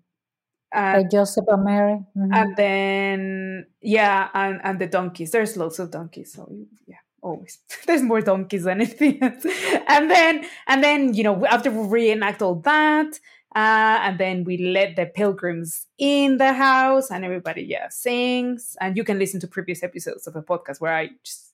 [0.92, 1.98] by Joseph and Mary.
[2.16, 2.34] Mhm.
[2.34, 6.48] and then yeah and and the donkeys there's lots of donkeys so
[6.86, 9.44] yeah always there's more donkeys than anything else
[9.88, 13.18] and then and then you know after we reenact all that
[13.54, 18.76] uh, and then we let the pilgrims in the house and everybody yeah sings.
[18.80, 21.52] And you can listen to previous episodes of the podcast where i just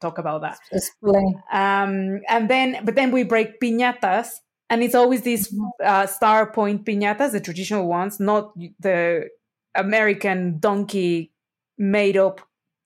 [0.00, 0.58] talk about that.
[0.72, 1.42] Explain.
[1.52, 4.40] um, and then but then we break piñatas.
[4.68, 9.28] And it's always these uh, star point piñatas the traditional ones not the
[9.74, 11.32] american donkey
[11.76, 12.40] made up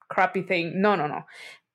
[0.08, 0.80] crappy thing.
[0.80, 1.24] No no no.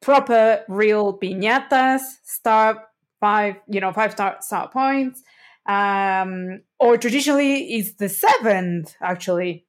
[0.02, 2.88] Proper real piñatas star
[3.20, 5.22] five you know five star star points
[5.70, 9.66] um or traditionally is the seventh actually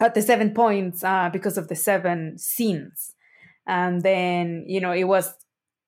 [0.00, 3.14] at the seven points uh, because of the seven scenes
[3.66, 5.34] and then you know it was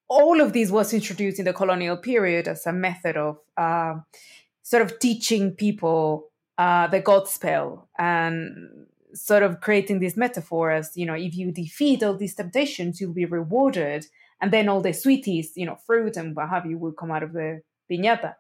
[0.09, 3.95] all of this was introduced in the colonial period as a method of uh,
[4.63, 6.29] sort of teaching people
[6.59, 11.53] uh, the god spell and sort of creating this metaphor as you know if you
[11.53, 14.07] defeat all these temptations you'll be rewarded.
[14.43, 17.23] And then all the sweeties you know fruit and what have you will come out
[17.23, 17.61] of the
[17.91, 18.35] piñata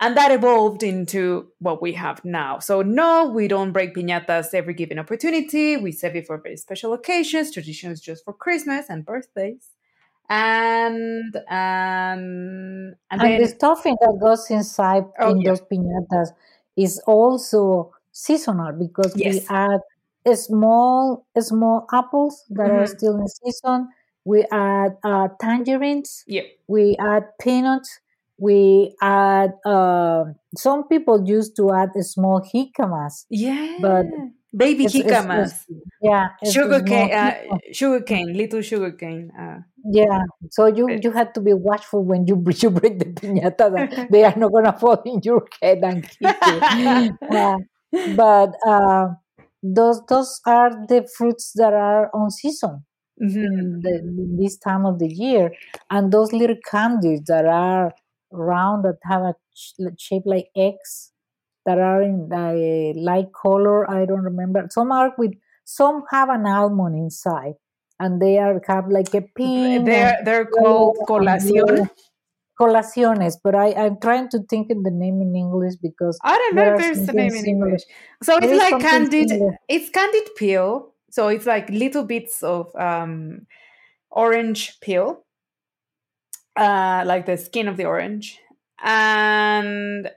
[0.00, 2.58] and that evolved into what we have now.
[2.58, 5.76] So no, we don't break piñatas every given opportunity.
[5.76, 9.70] We save it for very special occasions, traditions just for Christmas and birthdays.
[10.28, 15.50] And um, and And then the stuffing that goes inside Oh, in yeah.
[15.50, 16.30] those piñatas
[16.76, 19.38] is also seasonal because Yes.
[19.38, 19.80] we add
[20.34, 22.86] small small apples that are Mhm.
[22.86, 23.88] still in season.
[24.24, 26.26] We add uh, tangerines.
[26.26, 28.00] yeah, We add peanuts.
[28.38, 29.52] We add.
[29.64, 30.24] Uh,
[30.56, 33.26] some people used to add a small jicamas.
[33.30, 34.06] yeah, But
[34.56, 37.34] baby It's, jicamas, it's, yeah, it's a sugar cane, uh,
[37.72, 39.30] sugar cane, little sugar cane.
[39.38, 43.70] Uh, Yeah, so you you had to be watchful when you you break the piñata
[43.70, 46.36] that they are not gonna fall in your head and kick
[46.76, 47.16] you.
[48.16, 49.14] But uh,
[49.62, 52.84] those those are the fruits that are on season
[53.22, 53.44] mhm.
[53.46, 53.94] in, the,
[54.38, 55.52] this time of the year,
[55.90, 57.94] and those little candies that are
[58.36, 61.12] round that have a sh- shape like eggs
[61.64, 63.90] that are in a light color.
[63.90, 64.66] I don't remember.
[64.70, 65.32] Some are with
[65.64, 67.54] some have an almond inside,
[67.98, 69.86] and they are have like a pink.
[69.86, 71.90] They're they're called colación.
[72.58, 76.54] Colaciones, but I, I'm trying to think of the name in English because I don't
[76.54, 77.44] know if there's a name in.
[77.44, 77.82] English.
[78.22, 79.28] So it's like candied.
[79.28, 79.58] similar.
[79.68, 80.94] It's candied peel.
[81.10, 83.46] So it's like little bits of um,
[84.10, 85.25] orange peel,
[86.56, 88.40] uh, like the skin of the orange,
[88.82, 90.10] and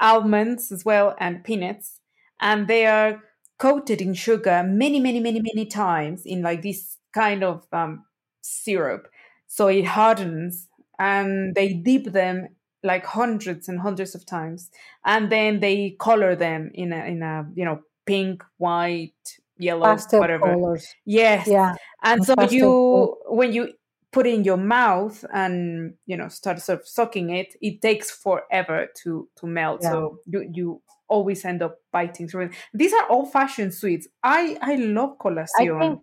[0.00, 2.00] almonds as well, and peanuts,
[2.40, 3.22] and they are
[3.58, 8.04] coated in sugar many, many, many, many times in like this kind of um,
[8.40, 9.08] syrup.
[9.46, 10.68] So it hardens,
[10.98, 12.48] and they dip them
[12.82, 14.70] like hundreds and hundreds of times,
[15.04, 20.20] and then they color them in a in a you know pink, white, yellow, Pastel
[20.20, 20.54] whatever.
[20.54, 20.94] colors.
[21.04, 23.72] Yes, Yeah, and and so pastel you when you
[24.12, 28.88] put in your mouth and you know start sort of sucking it, it takes forever
[29.02, 29.80] to to melt.
[29.82, 29.90] Yeah.
[29.90, 32.52] So you you always end up biting through it.
[32.72, 34.08] These are old fashioned sweets.
[34.22, 36.00] I I love I think.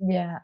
[0.00, 0.38] Yeah,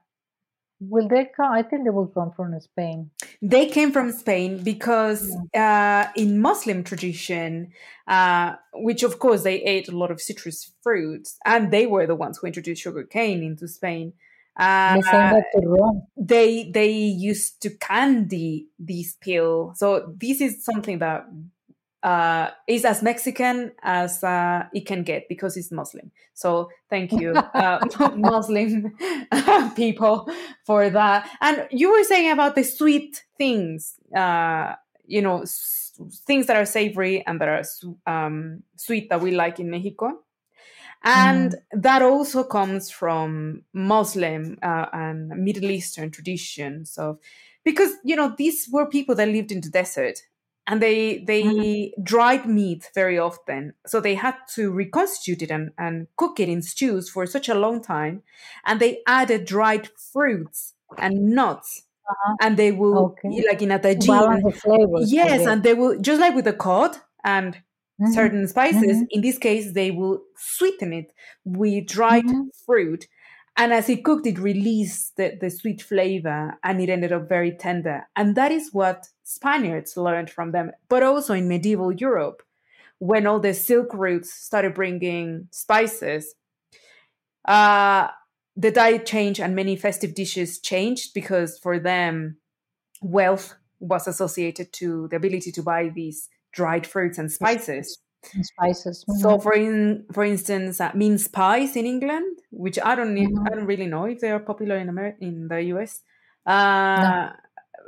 [0.81, 1.53] will they come?
[1.53, 3.11] I think they will come from Spain.
[3.43, 7.73] They came from Spain because uh, in Muslim tradition,
[8.07, 12.15] uh, which of course they ate a lot of citrus fruits, and they were the
[12.15, 14.13] ones who introduced sugar cane into Spain.
[14.61, 16.07] Uh, The same that to Rome.
[16.17, 19.75] they they used to candy these peel.
[19.77, 21.25] So this is something that
[22.03, 26.13] uh, is as Mexican as uh, it can get because it's Muslim.
[26.35, 27.81] So thank you, uh,
[28.15, 28.95] Muslim
[29.77, 30.29] people,
[30.67, 31.29] for that.
[31.41, 34.75] And you were saying about the sweet things, uh,
[35.07, 35.93] you know, s-
[36.27, 40.21] things that are savory and that are su- um, sweet that we like in Mexico.
[41.03, 47.19] And that also comes from Muslim uh, and Middle Eastern traditions of
[47.65, 50.23] because you know these were people that lived in the desert
[50.67, 56.07] and they they dried meat very often so they had to reconstitute it and, and
[56.17, 58.23] cook it in stews for such a long time
[58.67, 62.37] and they added dried fruits and nuts Uh-huh.
[62.41, 63.45] and they will Okay.
[63.49, 65.17] like in a To tagine balance the flavors.
[65.23, 67.63] I yes and they will just like with the cod and
[68.01, 68.13] Mhm.
[68.15, 68.99] certain spices.
[68.99, 69.07] Mhm.
[69.11, 71.13] In this case, they will sweeten it
[71.45, 72.49] with dried Mhm.
[72.67, 73.07] fruit.
[73.57, 77.53] And as it cooked, it released the, the sweet flavor and it ended up very
[77.53, 78.09] tender.
[78.17, 82.43] And that is what Spaniards learned from them, but also in medieval Europe,
[82.99, 86.35] when all the silk routes started bringing spices.
[87.47, 88.09] Uh,
[88.57, 92.37] the diet changed and many festive dishes changed because for them,
[93.03, 97.99] wealth was associated to the ability to buy these dried fruits and spices.
[98.35, 99.05] And spices.
[99.09, 99.41] So Mhm.
[99.41, 103.47] for in for instance, uh, mince pies in England, which I don't ne- Mhm.
[103.47, 106.03] I don't really know if they are popular in America in the US.
[106.97, 107.21] No.
[107.25, 107.33] Uh,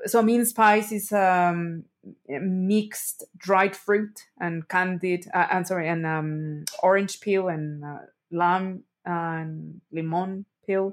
[0.07, 1.85] so mince pies is um,
[2.29, 5.29] mixed dried fruit and candied.
[5.33, 7.99] Uh, I'm sorry, and um, orange peel and uh,
[8.31, 10.93] lime and limon peel.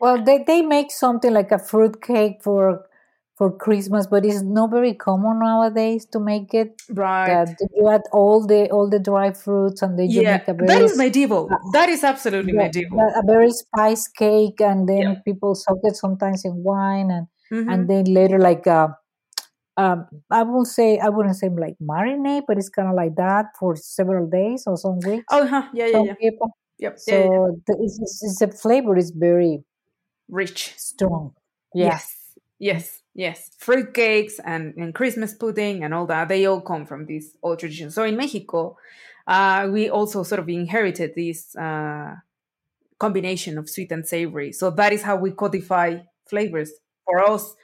[0.00, 2.88] Well, they, they make something like a fruit cake for
[3.40, 6.76] for Christmas, but it's not very common nowadays to make it.
[6.90, 7.46] Right.
[7.46, 10.52] That you add all the all the dry fruits and then you Yeah, make a
[10.52, 11.48] very is medieval.
[11.72, 13.00] That is absolutely yeah, medieval.
[13.00, 15.22] a very spice cake, and then Yeah.
[15.24, 17.72] people soak it sometimes in wine, and Mhm.
[17.72, 18.88] and then later like uh,
[19.76, 23.46] um, I will say I wouldn't say like marinate, but it's kind of like that
[23.58, 25.24] for several days or some weeks.
[25.30, 25.64] Oh, huh.
[25.72, 26.14] yeah, yeah, yeah.
[26.14, 26.50] people.
[26.78, 26.98] Yep.
[26.98, 27.48] So yeah, yeah.
[27.66, 29.64] the, it's, it's, it's the flavor is very
[30.28, 30.74] Rich.
[30.76, 31.34] strong.
[31.74, 31.86] Yeah.
[31.86, 32.16] Yes,
[32.58, 33.50] yes, yes.
[33.58, 37.58] Fruit cakes and, and Christmas pudding and all that, they all come from these old
[37.58, 37.94] traditions.
[37.94, 38.76] So in Mexico,
[39.26, 42.16] uh, we also sort of inherited this uh,
[42.98, 44.52] combination of sweet and savory.
[44.52, 45.98] So that is how we codify
[46.28, 46.72] flavors.
[47.04, 47.54] For us,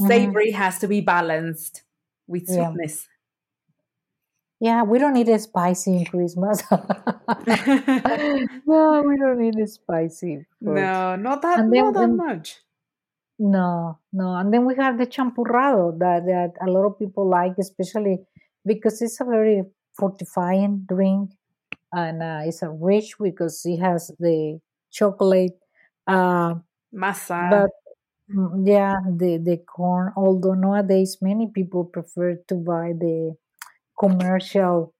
[0.00, 0.08] Mhm.
[0.08, 1.82] savory has to be balanced
[2.26, 3.08] with sweetness.
[4.60, 6.62] Yeah, we don't need it spicy in Christmas.
[8.66, 10.46] no, we don't need it spicy.
[10.58, 10.74] food.
[10.74, 12.60] no, not that, then not that much.
[13.38, 14.36] No, no.
[14.36, 18.20] And then we have the champurrado that, that a lot of people like, especially
[18.64, 19.64] because it's a very
[19.98, 21.30] fortifying drink
[21.92, 24.60] and uh, it's a rich because it has the
[24.92, 25.58] chocolate.
[26.06, 26.54] Uh,
[26.94, 27.50] Masa.
[27.50, 27.70] but
[28.32, 33.34] mm, yeah, the, the corn, although nowadays many people prefer to buy the
[33.98, 34.94] commercial.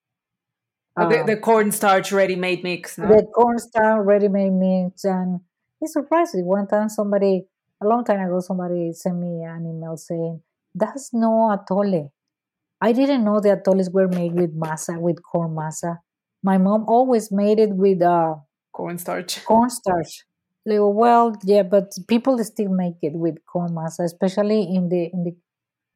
[0.97, 3.09] Uh, the, uh, the cornstarch ready-made mix, no?
[3.09, 5.41] the cornstarch ready-made mix and
[5.81, 7.47] it's surprising one time somebody
[7.83, 10.41] a long time ago somebody sent me an email saying
[10.75, 12.11] that's no atole.
[12.81, 15.99] I didn't know the atoles were made with masa with corn masa.
[16.43, 18.35] My mom always made it with uh,
[18.73, 19.45] cornstarch.
[19.45, 20.25] cornstarch.
[20.67, 25.25] Go, well yeah but people still make it with corn masa especially in the in
[25.25, 25.37] the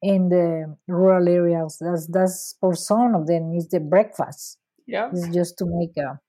[0.01, 1.77] in the rural areas.
[1.79, 4.57] That's that's for some of them is the breakfast.
[4.87, 5.09] Yeah.
[5.13, 6.19] it's just to make a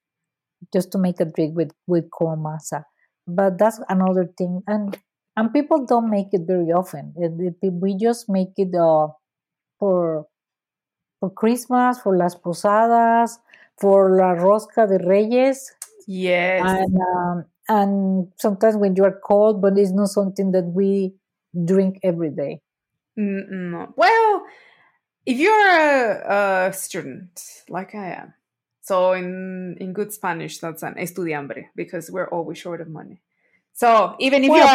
[0.71, 2.83] just to make a drink with with corn masa.
[3.27, 4.97] But that's another thing and
[5.37, 9.07] and people don't make it very often It- it- we just make it uh,
[9.79, 10.25] for
[11.19, 13.39] for christmas for las posadas
[13.79, 15.71] for la rosca de reyes
[16.07, 16.61] Yes.
[16.65, 17.93] and um, and
[18.37, 21.13] sometimes when you are cold but it's not something that we
[21.65, 22.59] drink every day
[23.15, 23.93] No.
[23.95, 24.43] Well,
[25.25, 27.29] if you're a, a student
[27.69, 28.33] like I am,
[28.81, 33.21] so in in good Spanish, that's an estudiambre because we're always short of money.
[33.73, 34.67] So even if Well, you're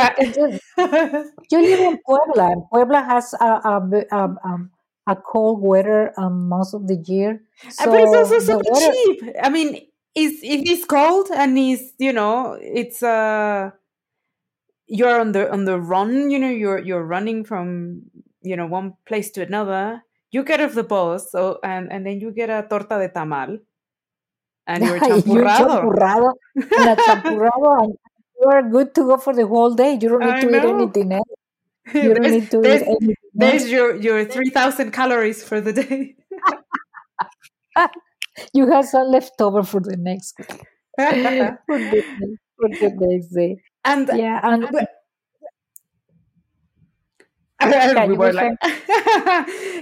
[1.50, 4.70] you live in Puebla, and Puebla has a a, ve- a, um,
[5.06, 7.42] a cold weather um, most of the year.
[7.68, 9.22] So Uh, but it's also super weather, cheap.
[9.42, 13.70] I mean, it's if it's cold and it's you know it's uh
[14.86, 16.30] you're on the on the run.
[16.30, 18.02] You know you're you're running from
[18.42, 20.02] you know one place to another.
[20.30, 23.60] You get off the bus, so and and then you get a torta de tamal
[24.66, 25.48] and you're you're champurrado.
[25.48, 26.32] champurrado
[26.76, 27.94] and a champurrado, and
[28.40, 29.98] you are good to go for the whole day.
[30.00, 31.24] You don't need I to eat anything else.
[31.94, 33.16] You don't there's, need to eat anything else.
[33.34, 36.16] there's your your three thousand calories for the day.
[38.52, 40.44] You have some left over for the next for
[40.98, 43.62] the, for the next day.
[43.84, 44.68] and Yeah, and
[47.60, 48.58] Yeah, we you were like,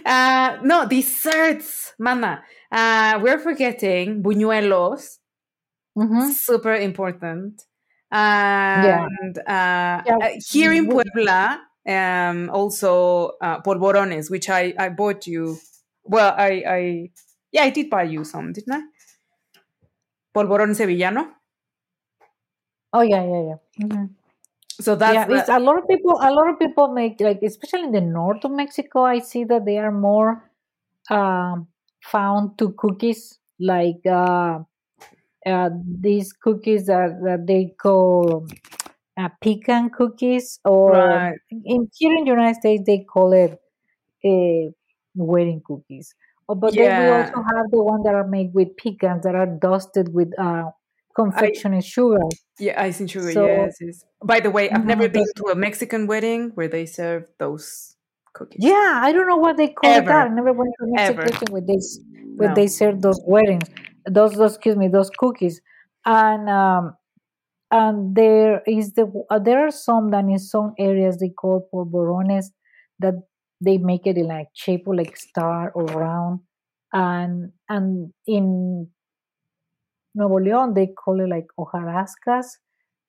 [0.06, 2.42] uh, no, desserts, mana.
[2.70, 5.18] Uh, we're forgetting buñuelos,
[5.98, 6.30] mhm.
[6.32, 7.62] super important.
[8.14, 15.26] And uh, Yeah, uh, here in Puebla, um, also uh, polvorones, which I, I bought
[15.26, 15.58] you.
[16.04, 17.10] Well, I, I,
[17.52, 18.82] yeah, I did buy you some, didn't I?
[20.34, 21.22] Polvorón sevillano.
[22.92, 23.58] oh yeah, yeah, yeah.
[23.86, 24.14] Mhm.
[24.80, 26.18] So that's yeah, the- it's a lot of people.
[26.20, 29.02] A lot of people make like, especially in the north of Mexico.
[29.04, 30.50] I see that they are more
[31.10, 31.68] um,
[32.02, 34.60] found to cookies like uh,
[35.46, 38.46] uh, these cookies that, that they call
[39.16, 41.38] uh, pecan cookies, or Right.
[41.50, 43.52] in here in the United States they call it
[44.24, 44.70] uh,
[45.14, 46.14] wedding cookies.
[46.48, 49.46] Oh, but then we also have the one that are made with pecans that are
[49.46, 50.64] dusted with uh,
[51.16, 52.20] confectionery sugar.
[52.58, 53.32] Yeah, icing sugar.
[53.32, 54.04] So- yes, yes.
[54.22, 57.96] By the way, I've never been to a Mexican wedding where they serve those
[58.32, 58.60] cookies.
[58.64, 59.96] Yeah, I don't know what they call it.
[59.96, 60.08] Ever.
[60.08, 60.30] That.
[60.30, 61.22] I never went to a Ever.
[61.22, 61.78] Mexican where they
[62.36, 62.54] where No.
[62.54, 63.68] they serve those weddings,
[64.10, 65.60] those those excuse me, those cookies,
[66.04, 66.96] and um,
[67.70, 72.46] and there is the uh, there are some that in some areas they call polvorones
[73.00, 73.14] that
[73.60, 76.40] they make it in like shape of like star or round,
[76.92, 78.88] and and in
[80.14, 82.46] Nuevo León they call it like hojarascas,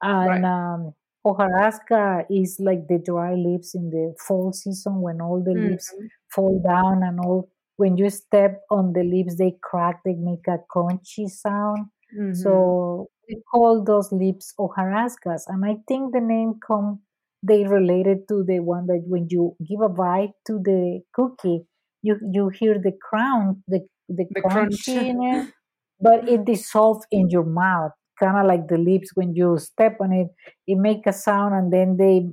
[0.02, 0.46] and Right.
[0.46, 0.94] um,
[1.26, 6.10] hojarasca is like the dry leaves in the fall season when all the leaves Mhm.
[6.30, 7.50] fall down and all.
[7.78, 10.02] When you step on the leaves, they crack.
[10.06, 11.88] They make a crunchy sound.
[12.12, 12.72] Mhm.
[12.72, 17.02] So we call those leaves hojarascas, and I think the name come
[17.44, 21.66] they related to the one that when you give a bite to the cookie,
[22.02, 25.00] you you hear the crown, the the The crunch.
[25.02, 25.48] in it,
[26.00, 30.12] but it dissolves in your mouth, kind of like the leaves when you step on
[30.14, 30.28] it.
[30.68, 32.28] It make a sound, and then they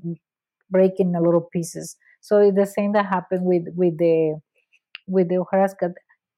[0.70, 1.97] break in a little pieces.
[2.20, 4.40] So it's the same that happened with with the
[5.07, 5.95] with the hojarasca.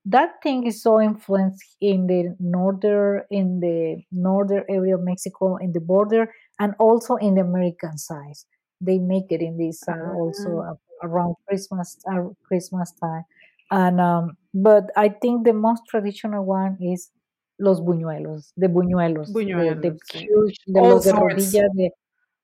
[0.07, 5.73] That thing is so influenced in the northern in the northern area of Mexico, in
[5.73, 8.36] the border, and also in the American side.
[8.81, 13.24] They make it in this side also uh, around Christmas uh, Christmas time.
[13.70, 17.11] And um, but I think the most traditional one is
[17.59, 21.15] los buñuelos, the buñuelos, the the huge, the All los de sorts.
[21.15, 21.91] rodilla, the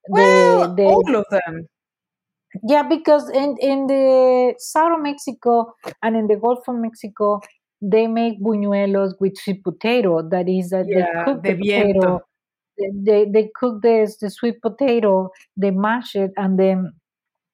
[0.07, 1.67] the Well, the all of them.
[2.63, 5.73] Yeah, because in in the south of Mexico
[6.03, 7.41] and in the Gulf of Mexico,
[7.81, 10.21] they make buñuelos with sweet potato.
[10.27, 12.21] That is, that they cook the potato, viento.
[12.77, 12.89] they
[13.25, 16.93] they, they cook the the sweet potato, they mash it, and then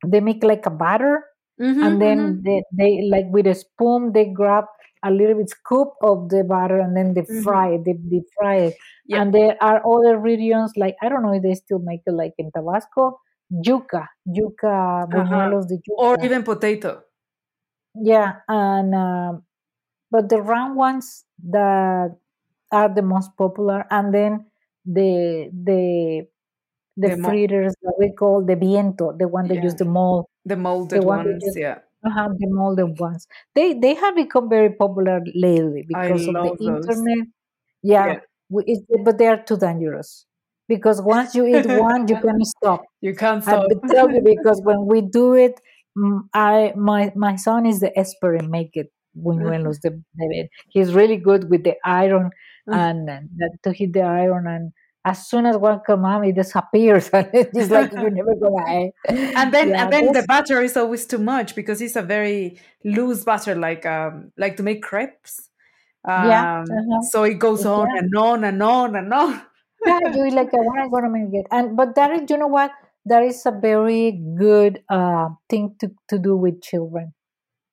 [0.06, 1.24] they make like a batter,
[1.58, 4.66] Mhm, and then they, they like with a spoon they grab
[5.04, 7.44] a little bit scoop of the butter and then they Mhm.
[7.44, 8.74] fry it, they deep fry it.
[9.06, 9.20] Yeah.
[9.20, 12.34] And there are other regions like I don't know if they still make it like
[12.38, 13.20] in Tabasco,
[13.50, 15.12] yuca, yuca Uh-huh.
[15.12, 17.06] buñuelos de Or even potato.
[17.96, 19.44] Yeah, and um,
[20.12, 22.18] but the round ones that
[22.72, 24.52] are the most popular, and then
[24.86, 26.28] the the
[26.98, 29.86] the The mo fritters that we call the viento, the one that yeah, use the
[29.86, 30.56] mold, the
[30.94, 31.42] the molded one that ones.
[31.42, 31.82] use Yeah.
[32.06, 33.28] uh the molded ones.
[33.56, 36.64] They they have become very popular lately because of the those.
[36.64, 37.28] internet.
[37.84, 38.22] Yeah, Yeah.
[38.50, 40.27] we, but they are too dangerous
[40.68, 42.84] because once you eat one, you can't stop.
[43.02, 43.68] You can't stop.
[43.70, 45.60] will tell you because when we do it,
[45.98, 49.80] mm, I my my son is the expert in make it buñuelos.
[49.82, 52.32] The, the he's really good with the iron
[52.68, 54.72] and uh, that to hit the iron and
[55.06, 58.90] as soon as one come out, it disappears and it's like you're never gonna.
[59.08, 62.60] and then Yeah, and then the butter is always too much because it's a very
[62.84, 65.50] loose butter, like um like to make crepes.
[66.06, 66.60] yeah.
[66.60, 67.02] Um, Uh-huh.
[67.12, 68.00] so it goes on yeah.
[68.00, 69.42] and on and on and on.
[69.86, 71.48] Yeah, you like uh, when I'm gonna make it.
[71.52, 72.72] And but that is you know what?
[73.06, 77.14] That is a very good uh thing to, to do with children.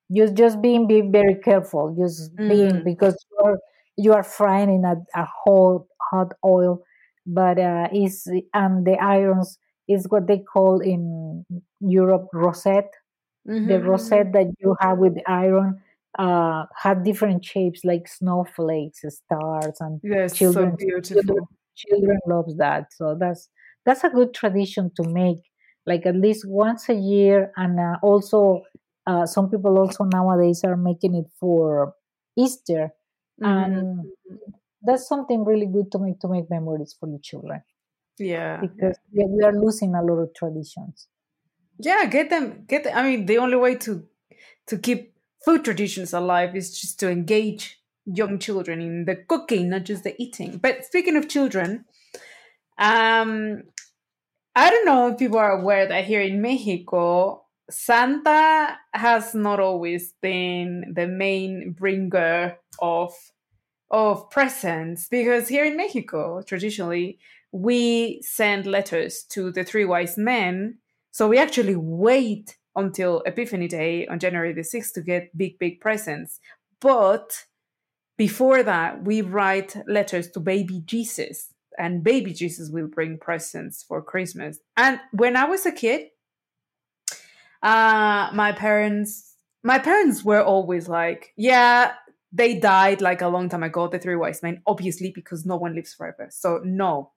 [0.09, 1.95] You just being be very careful.
[1.99, 3.59] Just being Mm, because you are
[3.97, 6.83] you are frying in a, a hot hot oil,
[7.25, 11.45] but uh is and the irons is what they call in
[11.81, 12.93] Europe rosette.
[13.63, 15.81] The mhm, rosette that you have with the iron
[16.19, 20.77] uh had different shapes like snowflakes, stars, and Yes, so children
[21.11, 21.49] children beautiful.
[21.75, 22.93] Children loves that.
[22.93, 23.49] So that's
[23.85, 25.39] that's a good tradition to make
[25.85, 28.61] like at least once a year, and uh, also
[29.07, 31.93] uh, some people also nowadays are making it for
[32.37, 32.89] Easter,
[33.37, 34.07] Mhm, and
[34.81, 37.61] that's something really good to make to make memories for the children
[38.17, 38.89] Yeah, yeah.
[38.89, 41.07] because we we are losing a lot of traditions.
[41.77, 44.07] Yeah, get them get the- I mean the only way to
[44.67, 49.83] to keep food traditions alive is just to engage young children in the cooking, not
[49.83, 50.57] just the eating.
[50.57, 51.85] But speaking of children,
[52.77, 53.63] um
[54.57, 60.13] I don't know if people are aware that here in Mexico, Santa has not always
[60.21, 63.13] been the main bringer of
[63.91, 67.19] of presents because here in Mexico, traditionally,
[67.51, 70.77] we send letters to the three wise men.
[71.11, 75.79] So we actually wait until Epiphany Day on January the 6th to get big, big
[75.79, 76.39] presents.
[76.81, 77.45] But
[78.17, 84.01] before that, we write letters to baby Jesus, and baby Jesus will bring presents for
[84.01, 84.59] Christmas.
[84.77, 86.07] And when I was a kid,
[87.61, 91.93] uh, my parents, my parents were always like, yeah,
[92.31, 95.75] they died like a long time ago, the three wise men, obviously because no one
[95.75, 96.27] lives forever.
[96.29, 97.11] So no,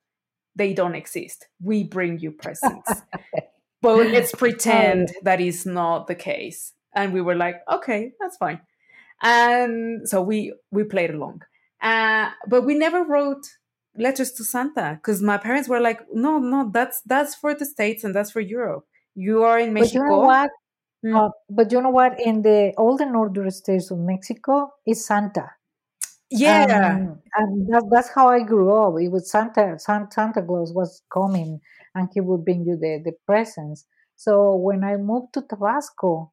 [0.57, 1.47] they don't exist.
[1.63, 3.03] We bring you presents.
[3.83, 6.73] but let's Oh, pretend that is not the case.
[6.95, 8.61] And we were like, okay, that's fine.
[9.23, 11.43] And so we we played along.
[11.81, 13.47] Uh, but we never wrote
[13.97, 18.05] letters to Santa because my parents were like, no, no, that's that's for the States
[18.05, 18.85] and that's for Europe.
[19.15, 20.51] You are in mexico but you know what?
[21.05, 21.17] Mm.
[21.17, 22.21] Uh, but you know what?
[22.21, 25.51] In the all the northern states of Mexico is Santa.
[26.31, 26.97] Yeah.
[26.97, 29.01] and and that, that's how I grew up.
[29.01, 31.61] It was Santa, Santa Santa Claus was coming,
[31.95, 33.87] and he would bring you the the presents.
[34.17, 36.33] So when I moved to Tabasco,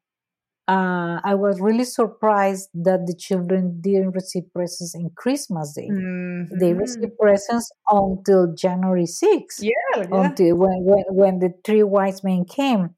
[0.68, 5.88] uh, I was really surprised that the children didn't receive presents in Christmas Day.
[5.88, 6.58] Mm-hmm.
[6.58, 10.06] They received presents until January 6th, Yeah, yeah.
[10.10, 12.90] until when, when, when the three wise men came.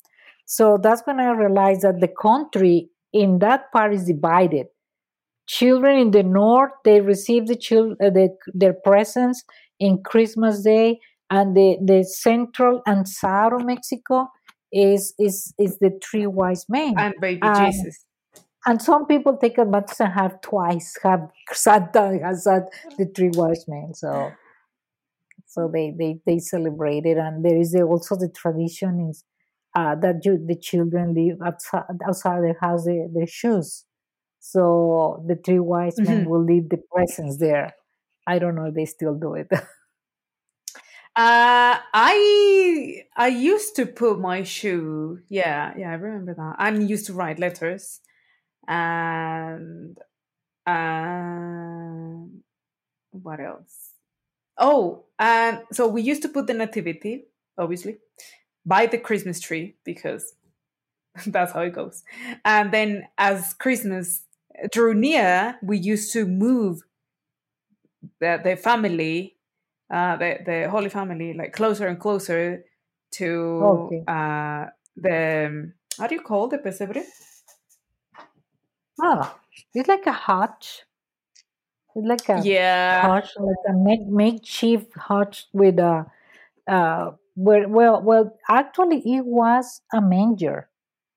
[0.47, 4.69] So that's when I realized that the country in that part is divided.
[5.47, 9.45] Children in the north they receive the chil- uh, the, their presents
[9.78, 11.01] in Christmas Day,
[11.31, 14.28] and the, the central and south of Mexico
[14.73, 16.95] is is is the three wise men.
[16.97, 18.05] and baby Um, Jesus.
[18.66, 22.65] and some people take advantage and have twice have Santa has had
[22.99, 23.95] the three wise men.
[23.95, 24.32] So
[25.47, 29.24] so they they they celebrate it, and there is also the tradition is
[29.74, 33.85] uh, that you, the children leave outside outside their house their, their shoes.
[34.40, 36.27] So the three wise men Mhm.
[36.27, 37.73] will leave the presents there.
[38.27, 39.49] I don't know if they still do it.
[41.19, 45.20] Uh, I I used to put my shoe.
[45.28, 46.57] Yeah, yeah, I remember that.
[46.59, 48.01] I'm used to write letters,
[48.69, 49.99] and
[50.66, 52.43] um,
[53.12, 53.93] what else?
[54.59, 57.27] Oh, and so we used to put the nativity,
[57.59, 57.99] obviously,
[58.66, 60.35] by the Christmas tree because
[61.27, 62.05] that's how it goes.
[62.45, 64.23] And then as Christmas
[64.73, 66.82] drew near, we used to move
[68.20, 69.36] the the family,
[69.90, 72.65] uh, the the Holy Family, like closer and closer
[73.12, 73.24] to
[73.60, 74.09] Okay.
[74.09, 74.66] uh,
[74.97, 77.05] the how do you call the pesebre?
[79.01, 79.40] oh,
[79.74, 80.85] it's like a hutch.
[81.94, 86.06] It's like a Yeah, hutch, like a make, makeshift hutch with a
[86.69, 90.70] uh, where well well actually it was a manger.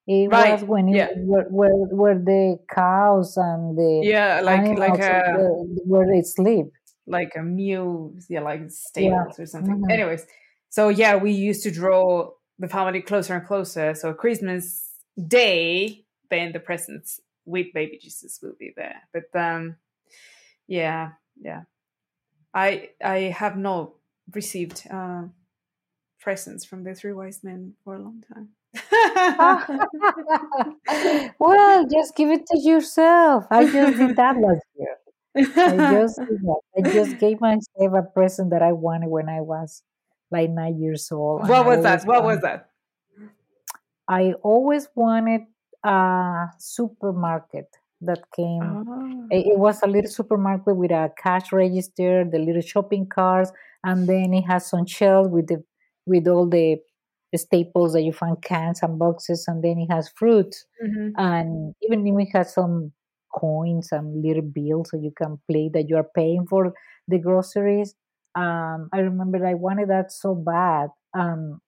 [0.07, 1.71] It was when it Yeah, where, where
[2.01, 6.67] where the cows and the yeah, like like a the, where they sleep.
[7.11, 8.61] Like a mule, yeah, like
[8.95, 9.25] Yeah.
[9.25, 9.77] stables or something.
[9.77, 10.25] hmm Anyways,
[10.69, 13.93] so yeah, we used to draw the family closer and closer.
[13.95, 14.89] So Christmas
[15.27, 19.01] Day, then the presents with baby Jesus will be there.
[19.13, 19.75] But um,
[20.67, 21.11] yeah,
[21.41, 21.63] yeah,
[22.53, 23.91] I I have not
[24.33, 25.23] received uh,
[26.19, 28.49] presents from the three wise men for a long time.
[31.39, 33.45] well, just give it to yourself.
[33.51, 34.97] I just did that last year.
[35.35, 36.19] I just.
[36.77, 39.83] I just gave myself a present that I wanted when I was
[40.31, 42.03] like nine years old, what was that?
[42.05, 42.69] What was that?
[44.07, 45.41] I always wanted
[45.83, 47.67] a supermarket
[48.01, 48.61] that came.
[48.87, 49.27] Oh.
[49.29, 53.51] It, it was a little supermarket with a cash register, the little shopping carts,
[53.83, 55.63] and then it has some shelves with the
[56.05, 56.77] with all the,
[57.35, 61.13] staples that you find cans and boxes, and then it has fruits, Mhm.
[61.17, 62.91] and even if it has some
[63.33, 66.73] coins and little bills, so you can play that you are paying for
[67.07, 67.95] the groceries.
[68.35, 71.61] Um, I remember I wanted that so bad, um,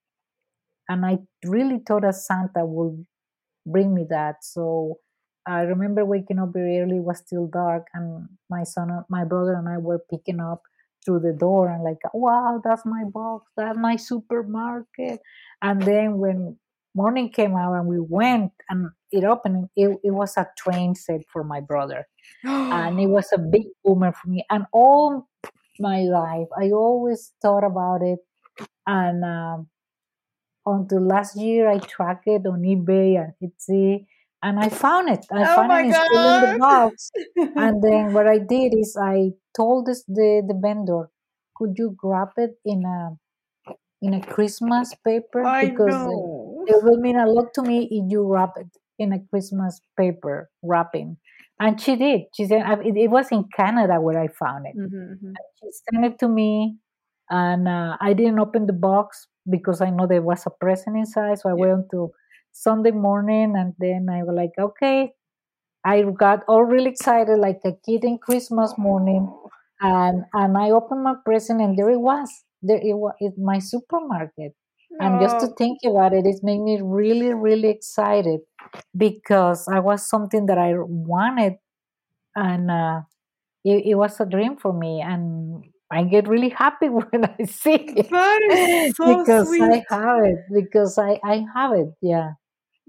[0.90, 3.06] and I really thought that Santa would
[3.66, 4.44] bring me that.
[4.44, 5.00] So
[5.48, 9.56] I remember waking up very early, it was still dark, and my son, my brother,
[9.56, 10.62] and I were picking up
[11.06, 15.22] through the door and like, wow, that's my box, that's my supermarket.
[15.62, 16.58] And then when
[16.96, 21.22] morning came out and we went and it opened, it, it was a train set
[21.32, 22.08] for my brother,
[22.72, 24.46] and it was a big boomer for me.
[24.50, 25.30] And all
[25.80, 28.20] my life, I always thought about it,
[28.88, 29.24] and.
[29.26, 29.70] Um,
[30.66, 34.06] until last year I tracked it on eBay and Etsy
[34.42, 35.26] and I found it.
[35.32, 37.12] I oh found it still in the box.
[37.56, 41.10] And then what I did is I told this the, the vendor,
[41.56, 43.18] could you wrap it in a
[44.02, 45.44] in a Christmas paper?
[45.44, 46.66] I Because know.
[46.66, 48.70] it will mean a lot to me if you wrap it
[49.04, 51.18] in a Christmas paper wrapping.
[51.60, 52.24] And she did.
[52.36, 54.76] She said it, it was in Canada where I found it.
[54.76, 54.90] Mhm,
[55.22, 55.40] mhm.
[55.60, 56.78] She sent it to me,
[57.30, 61.40] and uh, I didn't open the box because I know there was a present inside.
[61.40, 61.66] So I Yeah.
[61.66, 62.12] went to
[62.52, 65.14] Sunday morning, and then I was like, okay.
[65.86, 69.54] I got all really excited, like a kid in Christmas morning, Oh.
[69.82, 72.30] and and I opened my present, and there it was.
[72.62, 73.14] There it was.
[73.20, 74.56] It's my supermarket,
[75.00, 78.42] and just to think about it, it made me really, really excited
[78.96, 81.56] because I was something that I wanted,
[82.36, 83.02] and uh,
[83.64, 87.76] it, it was a dream for me and i get really happy when i see
[87.76, 88.08] it
[88.96, 92.32] so because i have it because i i have it yeah.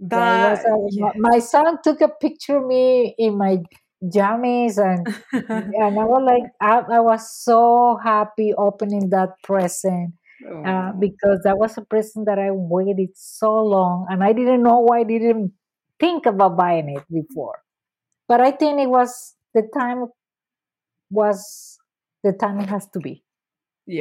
[0.00, 1.10] Was That yeah.
[1.16, 3.58] my, my son took a picture of me in my
[4.02, 10.14] jammies and and i was like i, I was so happy opening that present
[10.64, 11.00] uh, Oh.
[11.00, 15.00] because that was a present that i waited so long and i didn't know why
[15.00, 15.52] i didn't
[16.00, 17.60] think about buying it before
[18.28, 20.06] but i think it was the time
[21.10, 21.78] was
[22.22, 23.24] the time it has to be.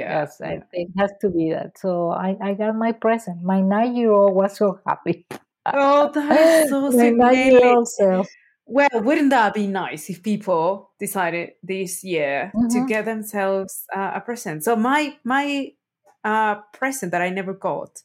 [0.10, 1.78] Yeah, Yes, I think it has to be that.
[1.78, 3.44] So I, I got my present.
[3.44, 5.28] My nine year old was so happy.
[5.74, 7.76] Oh, that is so sweet, nine year Mely.
[7.76, 8.28] old self.
[8.66, 14.14] Well, wouldn't that be nice if people decided this year to hmm get themselves uh,
[14.16, 14.64] a present?
[14.64, 15.74] So my my
[16.24, 18.02] uh, present that I never got,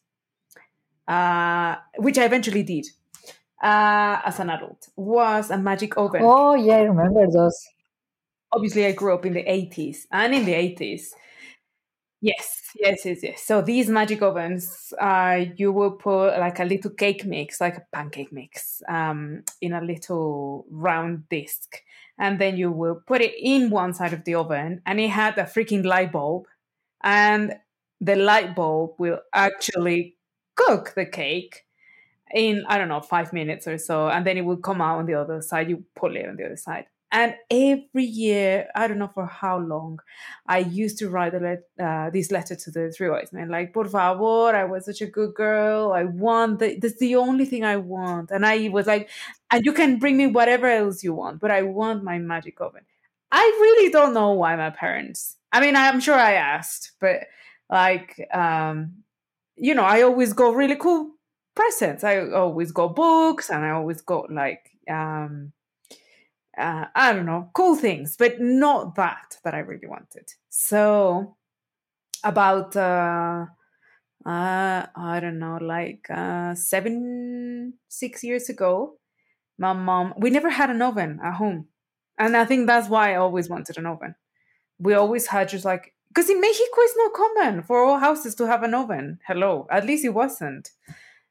[1.07, 2.87] uh, which I eventually did
[3.63, 6.23] uh, as an adult, was a magic oven.
[6.25, 7.67] Oh, yeah, I remember those.
[8.53, 11.11] Obviously, I grew up in the 80s, and in the 80s,
[12.21, 13.43] yes, yes, yes, yes.
[13.43, 17.87] So these magic ovens, uh, you will put like a little cake mix, like a
[17.93, 21.77] pancake mix, um, in a little round disc,
[22.19, 25.37] and then you will put it in one side of the oven, and it had
[25.37, 26.47] a freaking light bulb,
[27.03, 27.55] and
[28.01, 30.17] the light bulb will actually
[30.57, 31.65] cook the cake
[32.35, 35.07] in I don't know five minutes or so, and then it will come out on
[35.07, 35.71] the other side.
[35.71, 39.59] You pull it on the other side, and every year I don't know for how
[39.59, 40.01] long,
[40.47, 43.87] I used to write let, uh, this letter to the three wise men, like "Por
[43.87, 45.93] favor, I was such a good girl.
[45.93, 49.09] I want the, that's the only thing I want," and I was like,
[49.51, 52.83] "And you can bring me whatever else you want, but I want my magic oven."
[53.33, 55.37] I really don't know why my parents.
[55.53, 57.27] I mean, I'm sure I asked, but
[57.71, 58.95] like, um,
[59.57, 61.13] you know, I always go really cool
[61.55, 62.05] presents.
[62.05, 65.53] I always got books and I always got like um
[66.57, 70.29] uh, I don't know, cool things, but not that that I really wanted.
[70.49, 71.37] So
[72.25, 73.47] about uh
[74.27, 78.99] uh I don't know, like uh 7 6 years ago,
[79.59, 81.69] my mom we never had an oven at home.
[82.19, 84.15] And I think that's why I always wanted an oven.
[84.79, 88.47] We always had just like because in Mexico it's not common for all houses to
[88.47, 89.21] have an oven.
[89.25, 90.71] Hello, at least it wasn't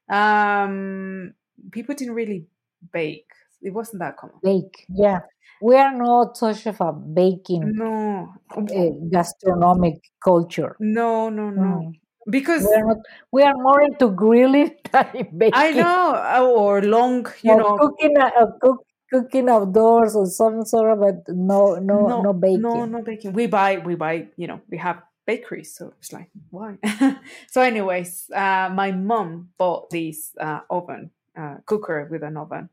[0.09, 1.33] um
[1.71, 2.45] people didn't really
[2.93, 3.27] bake
[3.61, 5.19] it wasn't that common Bake, yeah.
[5.61, 10.77] We are not such of a baking no uh, gastronomic culture.
[10.79, 11.99] no no no Mm.
[12.29, 12.97] because We are not.
[13.33, 18.15] We are more into grilling than in i know or long you or know cooking.
[18.17, 22.91] Uh, cook, cooking outdoors or some sort of, but no, no, no no no baking.
[22.91, 23.33] no baking.
[23.33, 26.77] We buy we buy you know we have bakeries so it's like why?
[27.51, 32.69] So anyways uh my mom bought this uh oven uh cooker with an oven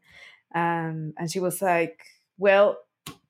[0.54, 2.00] um and she was like
[2.38, 2.78] well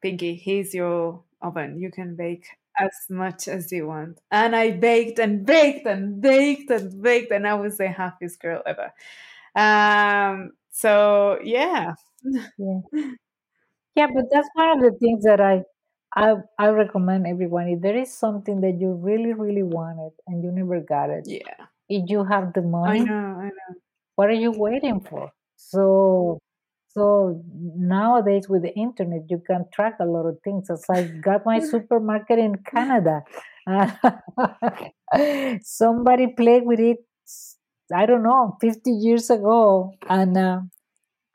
[0.03, 1.79] pinky here's your oven.
[1.79, 2.47] You can bake
[2.79, 4.19] as much as you want.
[4.31, 8.63] And i baked and baked and baked and baked and i was the happiest girl
[8.67, 8.93] ever.
[9.57, 11.95] Um so yeah
[12.59, 12.81] Yeah,
[13.97, 15.63] yeah, but that's one of the things that I,
[16.15, 17.69] I, I recommend everyone.
[17.69, 21.67] If there is something that you really, really wanted and you never got it, yeah
[21.89, 23.75] if you have the i money, know i know
[24.17, 25.33] what are you waiting for?
[25.57, 26.39] So,
[26.89, 30.71] so nowadays with the internet, you can track a lot of things.
[30.71, 33.23] As I got my supermarket in Canada,
[35.63, 36.99] somebody played with it.
[37.93, 40.61] I don't know, fifty years ago, and uh,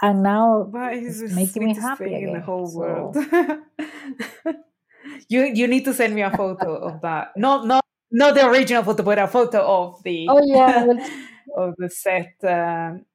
[0.01, 2.41] and now it's making me happy thing in the again.
[2.41, 3.15] whole world.
[3.15, 4.53] So
[5.29, 7.31] you you need to send me a photo of that.
[7.37, 10.85] Not not not the original photo, but a photo of the oh yeah,
[11.57, 12.33] of the set.
[12.43, 13.05] Um,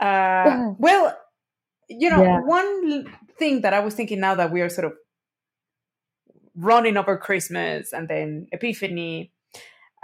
[0.00, 1.16] uh, well,
[1.88, 3.06] you know, yeah, one
[3.38, 4.94] thing that I was thinking now that we are sort of
[6.54, 9.32] running over Christmas and then Epiphany,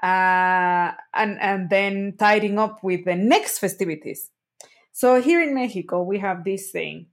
[0.02, 4.30] uh, and and then tidying up with the next festivities.
[4.92, 7.06] So here in Mexico, we have this thing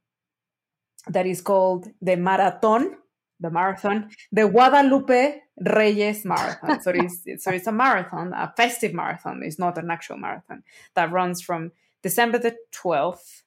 [1.08, 2.98] that is called the Marathon,
[3.40, 6.82] the marathon, the Guadalupe Reyes Marathon.
[6.82, 9.42] So it's so it's a marathon, a festive marathon.
[9.44, 10.64] It's not an actual marathon
[10.96, 11.72] that runs from
[12.02, 13.44] December the twelfth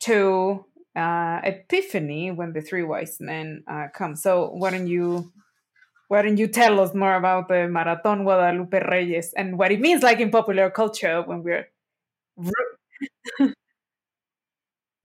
[0.00, 4.16] to uh, Epiphany when the three wise men uh, come.
[4.16, 5.32] So why don't you
[6.08, 10.02] why don't you tell us more about the Marathon Guadalupe Reyes and what it means
[10.02, 11.68] like in popular culture when we're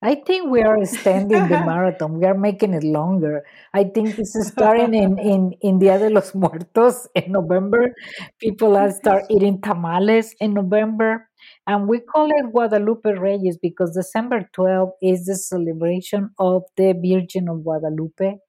[0.02, 2.20] I think we are extending the marathon.
[2.20, 3.44] We are making it longer.
[3.74, 7.94] I think this is starting in in in Dia de los Muertos in November.
[8.40, 11.28] People are start eating tamales in November,
[11.68, 17.50] and we call it Guadalupe Reyes because December 12 is the celebration of the Virgin
[17.50, 18.40] of Guadalupe.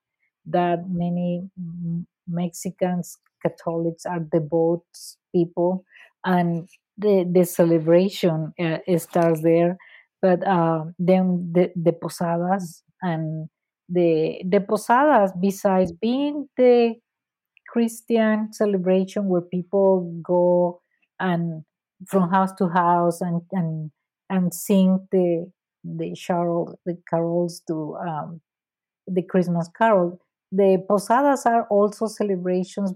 [0.46, 1.50] That many
[2.30, 4.84] Mexicans Catholics are devout
[5.34, 5.84] people,
[6.24, 9.76] and the the celebration uh, starts there.
[10.22, 13.48] But um, then the, the posadas and
[13.88, 16.94] the the posadas besides being the
[17.68, 20.80] christian celebration where people go
[21.18, 21.64] and
[22.06, 23.90] from house to house and and
[24.28, 25.50] and sing the
[25.84, 28.40] the carol the carols to um,
[29.06, 30.20] the christmas carol
[30.52, 32.92] the posadas are also celebrations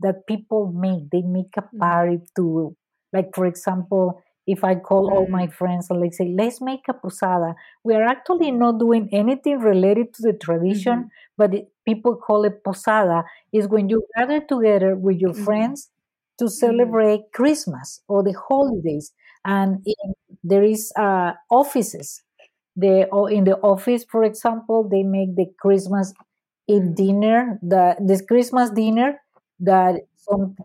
[0.00, 1.80] that people make they make a Mm.
[1.80, 2.76] party to
[3.12, 5.48] like for example if I call all my Mm.
[5.48, 10.14] friends and like say, let's make a posada, we are actually not doing anything related
[10.14, 11.10] to the tradition, Mhm.
[11.36, 13.24] but it, people call it posada.
[13.52, 15.34] Is when you gather together with your Mhm.
[15.34, 15.90] friends
[16.38, 16.96] to Mhm.
[16.96, 19.12] celebrate Christmas or the holidays,
[19.44, 20.14] and in,
[20.44, 22.22] there is uh, offices.
[22.76, 26.12] The or in the office, for example, they make the Christmas
[26.74, 26.94] Mm.
[26.94, 29.20] dinner, the this Christmas dinner
[29.60, 30.56] that some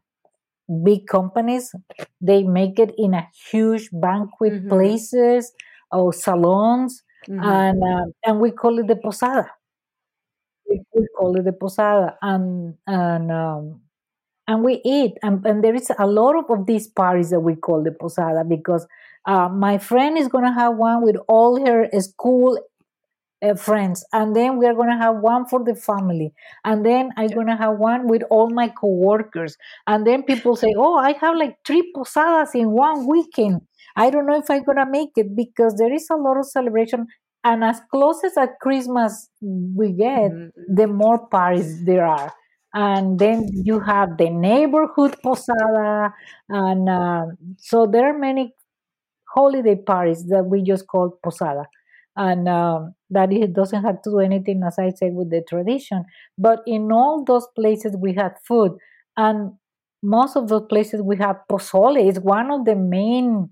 [0.84, 1.74] big companies
[2.22, 4.70] they make it in a huge banquet Mhm.
[4.70, 5.52] places
[5.92, 7.42] or salons Mhm.
[7.44, 9.50] and uh, and we call it the posada
[10.70, 13.82] we, we call it the posada and and um,
[14.48, 17.56] and we eat and, and there is a lot of, of these parties that we
[17.56, 18.88] call the posada because
[19.26, 22.60] uh, my friend is going to have one with all her school
[23.42, 26.34] uh, friends and then we're going to have one for the family
[26.66, 27.38] and then i'm Yeah.
[27.38, 29.58] going to have one with all my coworkers
[29.88, 33.62] and then people say oh i have like three posadas in one weekend
[33.96, 36.46] i don't know if i'm going to make it because there is a lot of
[36.46, 37.08] celebration
[37.44, 40.52] and as close as at christmas we get Mhm.
[40.68, 42.32] the more parties there are
[42.74, 46.14] and then you have the neighborhood posada
[46.50, 47.26] and uh,
[47.58, 48.54] so there are many
[49.34, 51.66] holiday parties that we just call posada
[52.16, 56.06] and um, that it doesn't have to do anything as i said with the tradition.
[56.38, 58.72] But in all those places we had food
[59.18, 59.54] and
[60.04, 63.50] most of those places we have pozole it's one of the main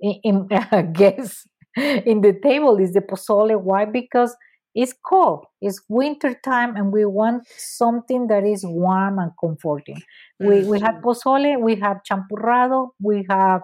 [0.00, 1.46] in, in I guess
[1.76, 3.60] in the table is the pozole.
[3.60, 3.84] Why?
[3.84, 4.36] Because
[4.74, 10.02] it's cold it's winter time and we want something that is warm and comforting.
[10.38, 11.02] We we have Mhm.
[11.04, 13.62] pozole we have champurrado we have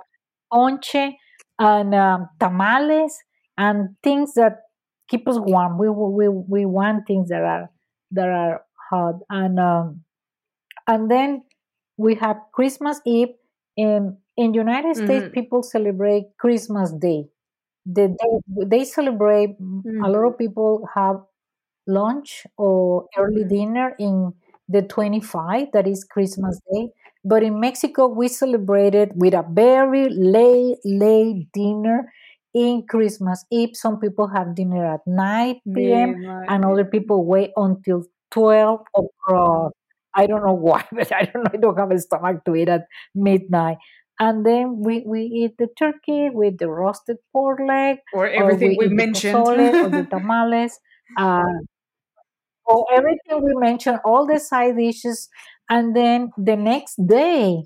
[0.53, 1.17] ponche
[1.59, 3.19] and um, tamales
[3.57, 4.64] and things that
[5.09, 7.71] keep us warm we we we want things that are
[8.11, 10.05] that are hot and um,
[10.87, 11.45] and then
[11.97, 13.29] we have Christmas Eve.
[13.77, 15.35] In in United States, Mhm.
[15.35, 17.29] people celebrate Christmas Day.
[17.87, 19.59] The day they celebrate.
[20.05, 20.33] A lot Mhm.
[20.33, 21.23] of people have
[21.87, 23.49] lunch or early Mhm.
[23.49, 24.35] dinner in
[24.69, 26.89] the 25 that is christmas day
[27.25, 32.11] but in mexico we celebrate it with a very late late dinner
[32.55, 37.51] in christmas eve some people have dinner at 9 p.m Midnight, and other people wait
[37.57, 39.73] until 12 o'clock.
[40.15, 42.69] I don't know why but i don't know i don't have a stomach to eat
[42.69, 43.79] at midnight.
[44.21, 48.77] And then we, we eat the turkey with the roasted pork leg Or or everything
[48.77, 49.35] we we the mentioned.
[49.35, 50.79] pozole or the tamales
[51.17, 51.43] uh,
[52.67, 55.29] or everything we mentioned, all the side dishes,
[55.69, 57.65] and then the next day,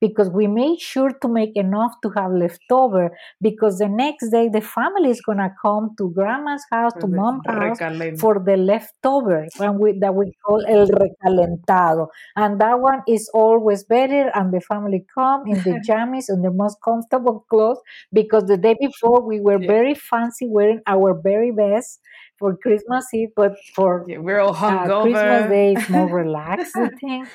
[0.00, 3.10] because we made sure to make enough to have leftover,
[3.40, 7.78] because the next day the family is gonna come to grandma's house, to mom's house
[8.18, 13.84] for the leftover, and we, that we call el recalentado, and that one is always
[13.84, 14.30] better.
[14.34, 17.78] And the family come in the jammies and the most comfortable clothes,
[18.12, 19.66] because the day before we were Yeah.
[19.66, 22.00] very fancy, wearing our very best
[22.38, 25.46] for Christmas Eve, but for Yeah, we're all uh, Christmas.
[25.46, 27.30] Day is more relaxed, I think.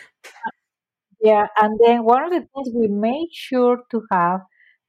[1.26, 4.42] Yeah, and then one of the things we made sure to have,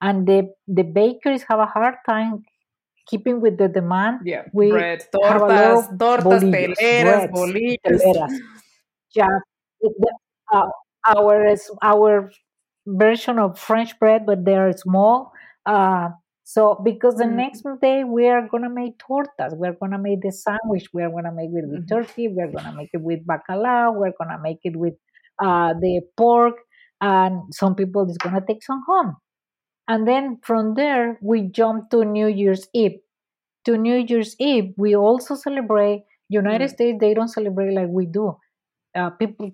[0.03, 2.45] and the the bakeries have a hard time
[3.09, 4.21] keeping with the demand.
[4.21, 7.79] Yeah, We bread, have a lot of tortas, tortas, bolillos, teleras, breads, bolillos.
[7.87, 8.35] teleras.
[9.15, 9.39] Yeah,
[9.81, 10.19] it- the-
[10.53, 10.71] uh,
[11.17, 12.31] our is- our
[12.87, 15.33] version of French bread, but they are small.
[15.67, 16.11] Uh,
[16.45, 20.33] so because the Mm, next day we are gonna make tortas, we're gonna make the
[20.33, 21.95] sandwich, we're gonna make it with mhm.
[21.95, 24.95] turkey, we're gonna make it with bacalao, we're gonna make it with
[25.43, 26.57] uh, the pork,
[27.01, 29.17] and some people is gonna take some home.
[29.89, 32.99] And then from there we jump to New Year's Eve.
[33.67, 36.05] To New Year's Eve, we also celebrate.
[36.29, 38.37] United Mm, States they don't celebrate like we do.
[38.95, 39.53] Uh, people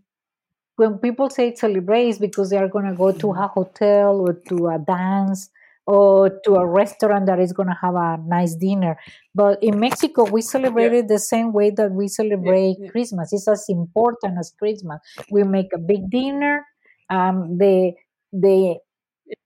[0.76, 3.44] when people say celebrate is because they are going to go to mhm.
[3.44, 5.50] a hotel or to a dance
[5.86, 8.96] or to a restaurant that is going to have a nice dinner.
[9.34, 12.88] But in mexico we celebrate Yeah, it the same way that we celebrate yeah.
[12.88, 13.32] christmas.
[13.32, 15.00] It's as important as christmas.
[15.30, 16.66] We make a big dinner
[17.10, 17.92] um, the
[18.32, 18.76] the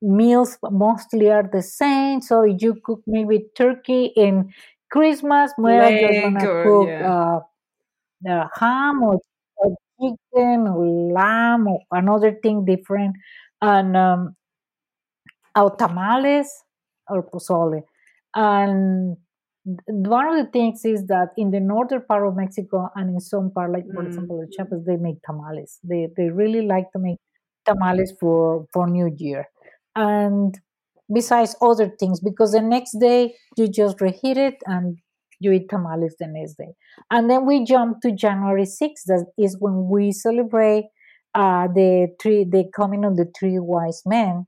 [0.03, 2.21] meals mostly are the same.
[2.21, 4.53] So if you cook maybe turkey in
[4.91, 7.05] christmas well you're Leg gonna cook yeah.
[7.05, 7.41] uh,
[8.29, 9.21] uh, ham or,
[9.57, 13.17] or chicken or lamb or another thing different.
[13.63, 14.37] And um,
[15.57, 16.49] or tamales
[17.09, 17.83] or pozole.
[18.35, 19.17] And
[19.89, 23.51] one of the things is that in the northern part of mexico and in some
[23.51, 25.81] part like for Mm, example the chiapas they make tamales.
[25.83, 27.19] They, they really like to make
[27.65, 29.47] tamales for for new year.
[29.97, 30.55] And
[31.13, 34.99] besides other things because the next day you just reheat it and
[35.41, 36.75] you eat tamales the next day.
[37.11, 40.85] And then we jump to january 6th that is when we celebrate
[41.35, 44.47] uh, the three the coming of the three wise men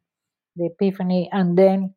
[0.58, 1.94] the Epiphany, and then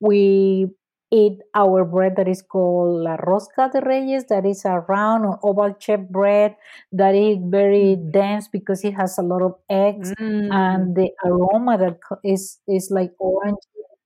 [0.00, 0.66] we
[1.10, 5.38] eat our bread that is called La Rosca de Reyes, that is a round or
[5.42, 6.56] oval shaped bread
[6.92, 11.78] that is very dense because it has a lot of eggs Mm, and the aroma
[11.78, 13.58] that is is like orange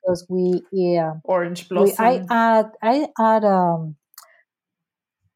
[0.02, 1.14] because we yeah.
[1.22, 2.28] Orange we I blossom.
[2.30, 3.96] add I add um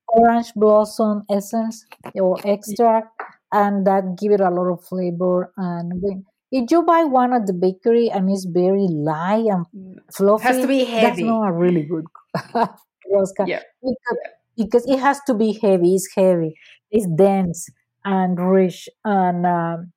[0.09, 3.21] orange blossom essence or extract
[3.53, 7.47] and that give it a lot of flavor and when if you buy one at
[7.47, 9.99] the bakery and it's very light and Mm,
[10.39, 12.07] Has to fluffy be that's not a really good
[13.13, 13.45] rosca.
[13.45, 13.63] Yeah.
[13.83, 14.19] because,
[14.57, 16.55] because it has to be heavy it's heavy.
[16.91, 17.69] It's dense
[18.05, 19.93] and rich and um,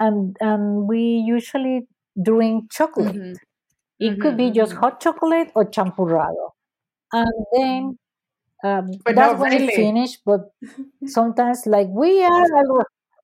[0.00, 1.88] and and we usually
[2.22, 3.22] drink chocolate.
[3.22, 3.38] Mhm,
[4.00, 4.82] it could be mhm, just mhm.
[4.82, 6.50] hot chocolate or champurrado.
[7.12, 7.98] And then
[8.64, 9.72] um, But that's when it really.
[9.74, 10.50] finished but
[11.06, 12.46] sometimes like we are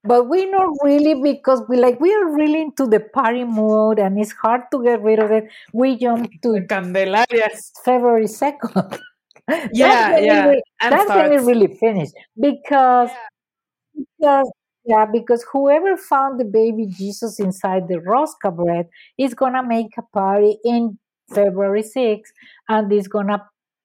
[0.04, 4.18] but we not really because we like we are really into the party mood and
[4.18, 7.48] it's hard to get rid of it we jump to Candelaria.
[7.84, 9.00] february 2nd
[9.72, 10.52] Yeah, yeah.
[10.80, 11.46] that's when it starts.
[11.46, 13.08] really finished because
[13.96, 14.50] because
[14.84, 20.02] yeah because whoever found the baby jesus inside the rosca bread is gonna make a
[20.12, 20.98] party in
[21.34, 22.30] february 6th
[22.68, 23.42] and is gonna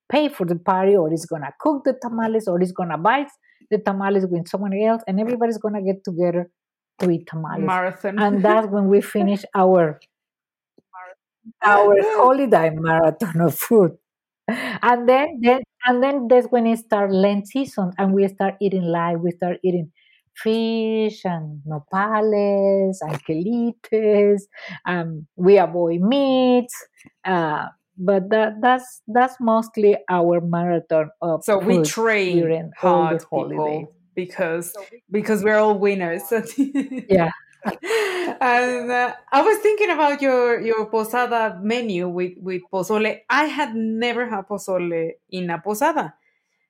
[0.10, 3.26] pay for the party or is gonna cook the tamales or is gonna buy
[3.70, 6.50] the tamales with someone else and everybody's gonna get together
[7.00, 8.20] to eat tamales Marathon.
[8.20, 10.00] and that's when we finish our
[11.62, 13.98] our holiday marathon of food
[14.48, 18.84] and then then and then that's when it start Lent season and we start eating
[18.84, 19.20] live.
[19.20, 19.92] We start eating
[20.36, 24.44] fish and nopales, angelites,
[24.86, 26.74] um, we avoid meats.
[27.26, 27.68] Uh,
[27.98, 34.74] but that that's that's mostly our marathon of So we train during hard people because
[35.12, 36.24] because we're all winners.
[37.10, 37.32] Yeah.
[38.42, 43.22] and uh, I was thinking about your your posada menu with with pozole.
[43.30, 46.14] I had never had pozole in a posada.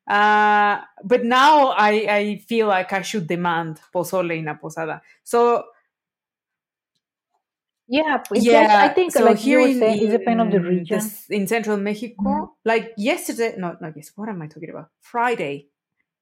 [0.07, 5.01] Uh, but now I, I feel like I should demand pozole in a posada.
[5.23, 5.63] So
[7.87, 10.57] Yeah, it's like I yeah, think so like here in saying, it depends on the
[10.57, 10.97] in, region.
[10.99, 12.49] this, in central Mexico, Mhm.
[12.65, 14.11] like yesterday, no, not yes.
[14.15, 14.89] What am I talking about?
[15.01, 15.67] Friday,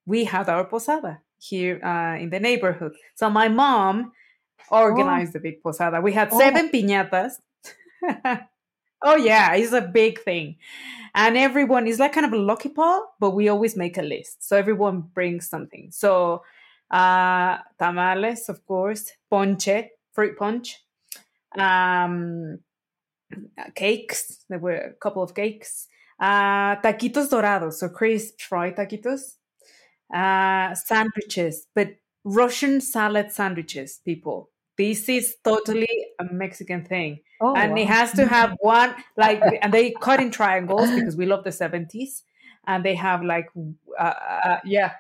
[0.06, 2.94] we had our posada here uh, in the neighborhood.
[3.16, 4.12] So my mom
[4.70, 6.02] organized the big posada.
[6.02, 6.40] We had Oh.
[6.40, 7.34] seven piñatas.
[9.04, 10.58] oh yeah, it's a big thing,
[11.14, 14.44] and everyone is like kind of a lucky paw, but we always make a list.
[14.48, 15.92] So everyone brings something.
[15.92, 16.44] So
[16.90, 20.78] uh, tamales, of course, ponche, fruit punch,
[21.58, 22.60] um,
[23.76, 24.46] cakes.
[24.50, 25.88] There were a couple of cakes.
[26.20, 29.38] Uh, taquitos dorados, so crisp fried taquitos.
[30.14, 31.96] Uh, sandwiches, but
[32.26, 34.52] Russian salad sandwiches, people.
[34.78, 37.22] This is totally a Mexican thing.
[37.42, 41.26] Oh, and it has to have one, like, and they cut in triangles because we
[41.26, 42.24] love the 70s.
[42.68, 43.50] And they have, like,
[44.00, 44.96] uh, uh, yeah,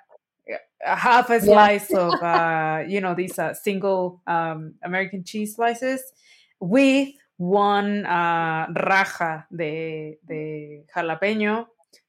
[0.79, 1.67] half a Yeah.
[1.67, 6.13] slice of, uh, you know, these uh, single um, American cheese slices
[6.61, 11.67] with one uh, raja de, de jalapeno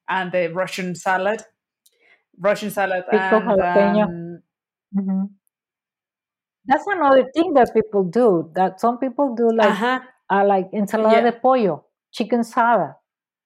[0.09, 1.43] and the Russian salad.
[2.39, 4.05] Russian salad Pico and jalapeno.
[4.05, 4.43] um,
[4.95, 5.31] Mhm.
[6.66, 8.51] That's another thing that people do.
[8.55, 10.01] That some people do like uh-huh,
[10.31, 12.95] uh, like ensalada yeah, de pollo, chicken salad.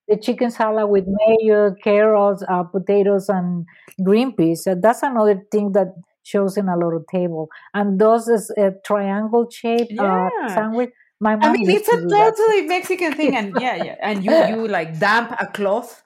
[0.09, 3.67] The chicken salad with mayo, carrots, uh, potatoes, and
[4.05, 4.67] green peas.
[4.67, 5.89] That's another thing that
[6.27, 7.49] shows in a lot of table.
[7.75, 10.91] And those is a triangle shape uh, sandwich.
[11.21, 12.35] My mom I mean, it's a do that.
[12.37, 16.03] totally Mexican thing, and yeah, yeah, and you you like damp a cloth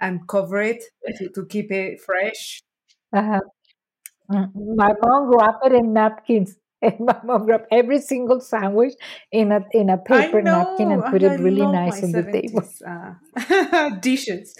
[0.00, 0.82] and cover it
[1.18, 2.60] to, to keep it fresh.
[3.12, 3.40] Uh-huh.
[4.30, 6.58] Mm, My mom wrapped it in napkins.
[6.84, 8.94] And my mom wrapped every single sandwich
[9.32, 12.62] in a in a paper napkin and put I it really nice on the table.
[12.86, 14.54] uh, dishes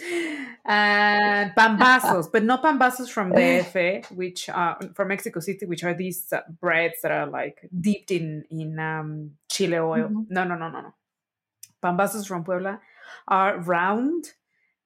[0.65, 5.93] and pambazos, but not pambazos from the DF, which are from Mexico City, which are
[5.93, 10.09] these uh, breads that are like dipped in in um, chile oil.
[10.09, 10.25] Mhm.
[10.29, 10.93] No, no, no, no, no.
[11.83, 12.79] Pambazos from Puebla
[13.27, 14.33] are round,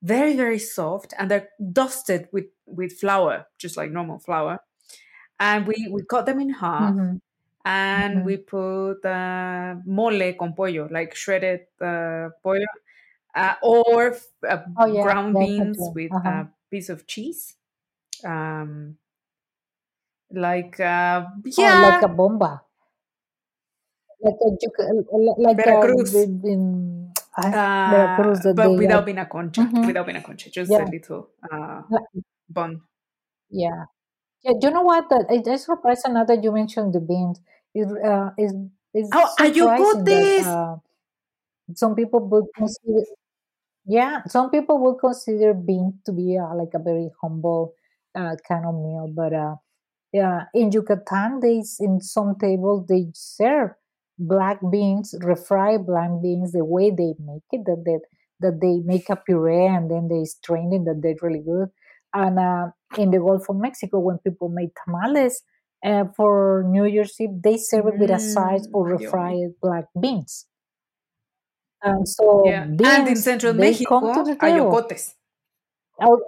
[0.01, 4.59] very very soft, and they're dusted with with flour, just like normal flour.
[5.39, 7.21] And we we cut them in half, Mhm,
[7.65, 8.25] and mhm.
[8.25, 12.65] we put uh, mole con pollo, like shredded uh, pollo,
[13.35, 14.17] uh, or
[14.47, 15.93] uh, Oh yeah, ground yeah, beans okay.
[15.93, 16.43] with Uh-huh.
[16.43, 17.55] a piece of cheese.
[18.23, 18.97] Um,
[20.31, 21.25] like uh,
[21.57, 22.63] Oh, like a bomba,
[24.21, 24.49] like a
[25.41, 26.13] like a Veracruz.
[26.15, 29.05] in, in uh, Veracruz but they without are.
[29.05, 31.83] being a concha, Mhm, without being a concha, just Yeah, a little uh,
[32.49, 32.81] bun.
[33.49, 33.85] yeah,
[34.43, 34.53] yeah.
[34.61, 35.09] You know what?
[35.09, 37.39] That I, I surprised now that you mentioned the beans.
[37.75, 38.53] Is uh, is
[38.93, 40.77] It's Oh, surprising that uh,
[41.75, 43.03] some people would consider,
[43.85, 47.73] yeah, some people would consider beans to be uh, like a very humble
[48.15, 49.11] uh, kind of meal.
[49.15, 49.55] But uh,
[50.13, 53.71] yeah, in Yucatan, they in some tables they serve
[54.19, 57.99] black beans, refried black beans, the way they make it, that they,
[58.41, 61.69] that they make a puree and then they strain it, that they're really good.
[62.13, 65.41] And uh, in the Gulf of Mexico, when people make tamales
[65.85, 69.01] uh, for New Year's Eve, they serve it with a side Mm, of yummy.
[69.01, 70.47] refried black beans.
[71.83, 72.63] And so Yeah.
[72.83, 75.15] And in Central they come to Mexico, ayocotes.
[76.01, 76.19] Oh,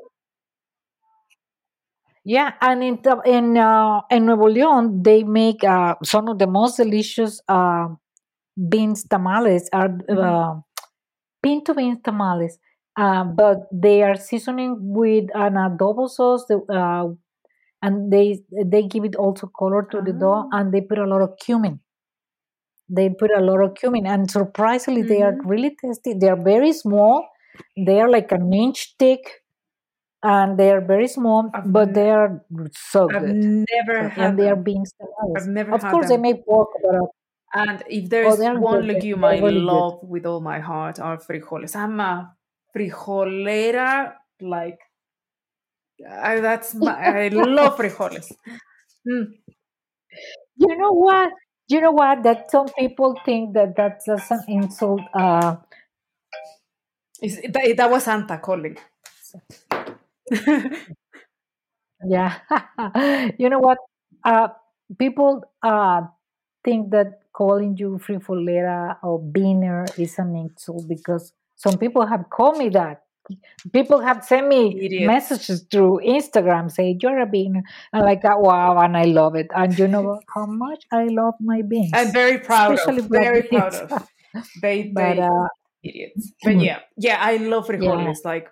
[2.24, 6.78] yeah, and in in uh, in Nuevo León, they make uh, some of the most
[6.78, 7.88] delicious uh,
[8.70, 10.20] beans tamales are Mhm.
[10.24, 10.60] uh,
[11.44, 12.58] pinto beans tamales,
[12.98, 17.14] uh, but they are seasoning with an adobo sauce, the, uh,
[17.82, 20.52] and they they give it also color to the dough, Ah.
[20.52, 21.80] and they put a lot of cumin.
[22.90, 25.46] They put a lot of cumin, and surprisingly, they are Mhm.
[25.46, 26.14] really tasty.
[26.14, 27.28] They are very small.
[27.78, 29.22] They are like an inch thick,
[30.24, 32.44] and they are very small, I've but they are
[32.74, 33.38] so I've good.
[33.68, 34.66] never So, had and they are them.
[34.68, 34.94] beans
[35.36, 36.20] I've never Of course, they them.
[36.20, 37.08] make pork, but uh,
[37.54, 38.88] And if oh, there's they are one good.
[38.88, 39.62] Legume I They're good.
[39.62, 41.76] love with all my heart are frijoles.
[41.76, 42.36] I'm a
[42.74, 44.80] frijolera, like
[46.10, 46.94] I, that's my,
[47.26, 48.32] I love frijoles.
[49.08, 49.34] Mm.
[50.56, 51.30] You know what?
[51.68, 52.24] You know what?
[52.24, 55.02] That some people think that that's just an insult.
[55.14, 55.56] Uh,
[57.22, 58.78] Is- that, that was Santa calling.
[62.06, 62.40] yeah.
[63.38, 63.78] you know what?
[64.24, 64.50] Uh,
[64.98, 66.02] people uh
[66.64, 72.58] think that calling you frijolera or beaner is an insult because some people have called
[72.58, 73.04] me that.
[73.72, 75.08] People have sent me Idiots.
[75.08, 77.62] messages through Instagram saying you're a beaner.
[77.94, 79.48] And like that, wow, and I love it.
[79.56, 81.92] And you know how much I love my beans.
[81.94, 83.10] I'm very proud Especially of.
[83.10, 84.08] Very proud of.
[84.62, 85.48] They but they uh
[85.84, 86.34] idiots.
[86.44, 87.78] But yeah, yeah, I love yeah.
[87.78, 88.26] frijoles.
[88.26, 88.50] Like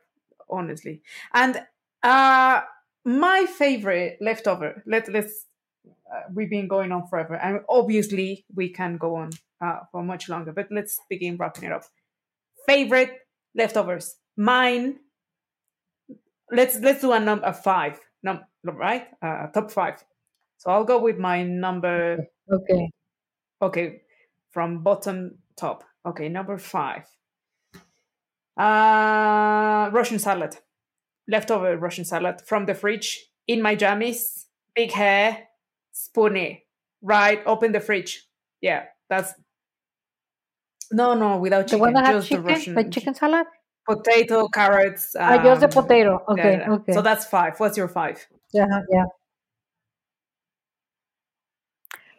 [0.50, 1.02] honestly,
[1.34, 1.62] and
[2.04, 2.62] uh
[3.06, 4.84] my favorite leftover.
[4.86, 5.46] Let let's.
[5.86, 9.30] Uh, we've been going on forever, and obviously we can go on
[9.62, 10.52] uh, for much longer.
[10.52, 11.84] But let's begin wrapping it up.
[12.70, 13.12] Favorite
[13.56, 14.16] leftovers.
[14.38, 15.00] Mine.
[16.52, 18.00] Let's let's do a number five.
[18.22, 19.08] Num right?
[19.22, 20.04] Uh, top five.
[20.58, 22.92] So I'll go with my number Okay.
[23.62, 24.02] Okay,
[24.52, 25.84] from bottom top.
[26.06, 27.06] Okay, number five.
[28.58, 30.58] Uh, Russian salad.
[31.28, 34.46] Leftover Russian salad from the fridge in my jammies.
[34.76, 35.48] Big hair,
[35.92, 36.66] spoony.
[37.02, 38.28] Right, open the fridge.
[38.62, 39.34] Yeah, that's
[40.92, 43.46] no, no, without The one chicken, that just the chicken, Russian like chicken salad?
[43.88, 45.16] potato, carrots.
[45.18, 46.24] Ah, just the Um, potato.
[46.30, 46.72] Okay, yeah.
[46.74, 46.94] okay.
[46.94, 47.60] So that's five.
[47.60, 48.22] What's your five?
[48.54, 49.06] Yeah, yeah.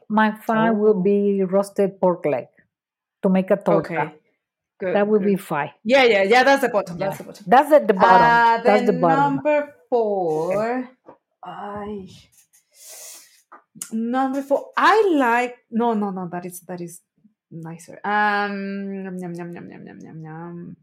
[0.09, 2.49] My five will Oh, be roasted pork leg
[3.23, 3.95] to make a torta.
[3.95, 4.15] okay,
[4.81, 5.27] good, That would good.
[5.31, 5.71] be five.
[5.85, 6.43] Yeah, yeah, yeah.
[6.43, 6.99] That's the bottom.
[6.99, 7.07] Yeah.
[7.07, 7.45] That's the bottom.
[7.47, 8.27] That's at the bottom.
[8.27, 9.19] Uh, That's the bottom.
[9.39, 10.91] number four.
[11.45, 12.09] I
[13.93, 14.73] number four.
[14.77, 17.01] I like no no no that is that is
[17.51, 18.01] nicer.
[18.05, 20.77] Um yum, yum, yum, yum, yum, yum, yum, yum.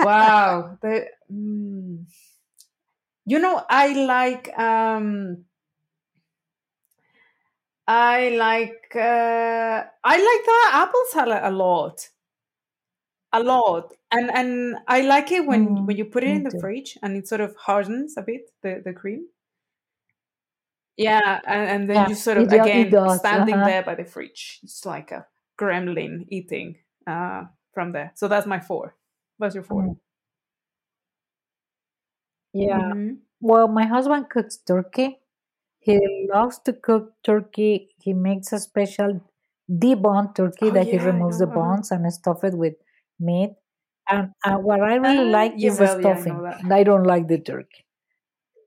[0.00, 0.78] wow.
[0.82, 2.06] The, mm.
[3.26, 5.44] you know I like um
[7.88, 12.08] I like uh I like the apple salad a lot.
[13.32, 13.94] A lot.
[14.10, 16.60] And and I like it when when Mm, you put it in the too.
[16.60, 19.28] fridge and it sort of hardens a bit, the, the cream.
[20.98, 23.20] Yeah, and, and then Yeah, you sort of it, it again does.
[23.20, 23.66] standing Uh-huh.
[23.66, 24.60] there by the fridge.
[24.64, 25.26] It's like a
[25.58, 28.12] gremlin eating uh from there.
[28.16, 28.96] So that's my four.
[29.38, 29.96] What's your 4 Mm.
[32.52, 32.78] Yeah.
[32.80, 33.14] Mm-hmm.
[33.40, 35.18] Well, my husband cooks turkey.
[35.80, 35.98] He
[36.32, 37.90] loves to cook turkey.
[38.02, 39.20] He makes a special
[39.70, 41.46] deboned turkey Oh that he yeah, I removes the.
[41.46, 42.74] Bones and stuff it with
[43.20, 43.54] meat.
[44.08, 46.42] And uh, what I really Uh, like yeah, is the well, yeah, I stuffing.
[46.72, 47.84] I don't like the turkey.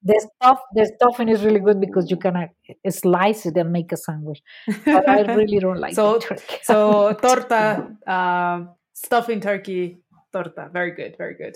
[0.03, 2.47] The stuff, the stuffing is really good because you can uh,
[2.89, 4.41] slice it and make a sandwich.
[4.85, 6.19] But I really don't like so
[6.63, 9.99] so torta, um, stuffing turkey
[10.33, 10.69] torta.
[10.73, 11.55] Very good, very good.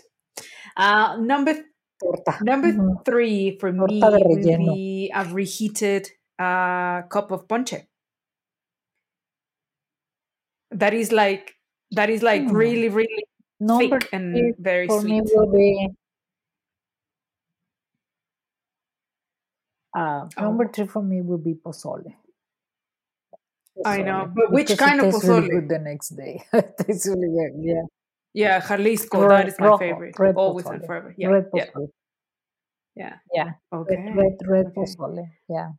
[0.77, 1.55] Uh, number
[2.01, 2.37] Torta.
[2.43, 3.03] number Mhm.
[3.05, 4.73] three for Torta me relleno.
[4.75, 7.87] be a reheated uh, cup of ponche.
[10.71, 11.55] That is like
[11.91, 12.55] that is like Hmm.
[12.55, 13.25] really really
[13.59, 15.31] Number thick and very for me sweet.
[15.35, 15.87] will be
[19.95, 22.13] uh, number Oh, three for me will be pozole.
[23.85, 24.31] I know.
[24.33, 25.49] But which Because kind of tastes really pozole?
[25.49, 26.43] good the next day.
[26.53, 27.53] it tastes really good.
[27.63, 27.83] Yeah.
[28.33, 29.27] Yeah, Jalisco.
[29.27, 30.19] That Red, is my rojo, favorite.
[30.19, 30.85] red Always and pozole.
[30.85, 31.15] forever.
[31.17, 31.89] Yeah, Red yeah, pozole.
[32.95, 33.15] yeah.
[33.33, 33.51] Yeah.
[33.71, 34.75] Red, Okay, red, red okay.
[34.75, 35.25] pozole.
[35.49, 35.69] Yeah.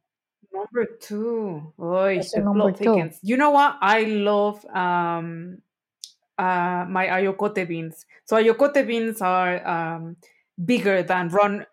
[0.52, 1.72] number two.
[1.80, 2.94] Oy, What's the your number two?
[2.94, 3.18] thickens.
[3.22, 3.76] You know what?
[3.80, 5.58] I love um
[6.38, 8.06] uh my ayocote beans.
[8.24, 10.16] So ayocote beans are um
[10.64, 11.66] bigger than run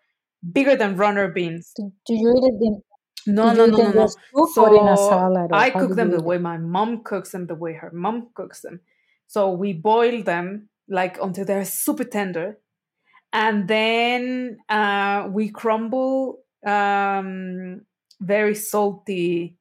[0.52, 1.72] bigger than runner beans.
[1.76, 2.82] Do, do you eat it in?
[3.26, 4.08] No, no, no, no, no.
[4.56, 7.54] or in a So salad, I cook them the way my mom cooks them, the
[7.54, 8.80] way her mom cooks them.
[9.26, 12.58] So we boil them like until they're super tender,
[13.32, 17.82] and then uh, we crumble um,
[18.20, 19.56] very salty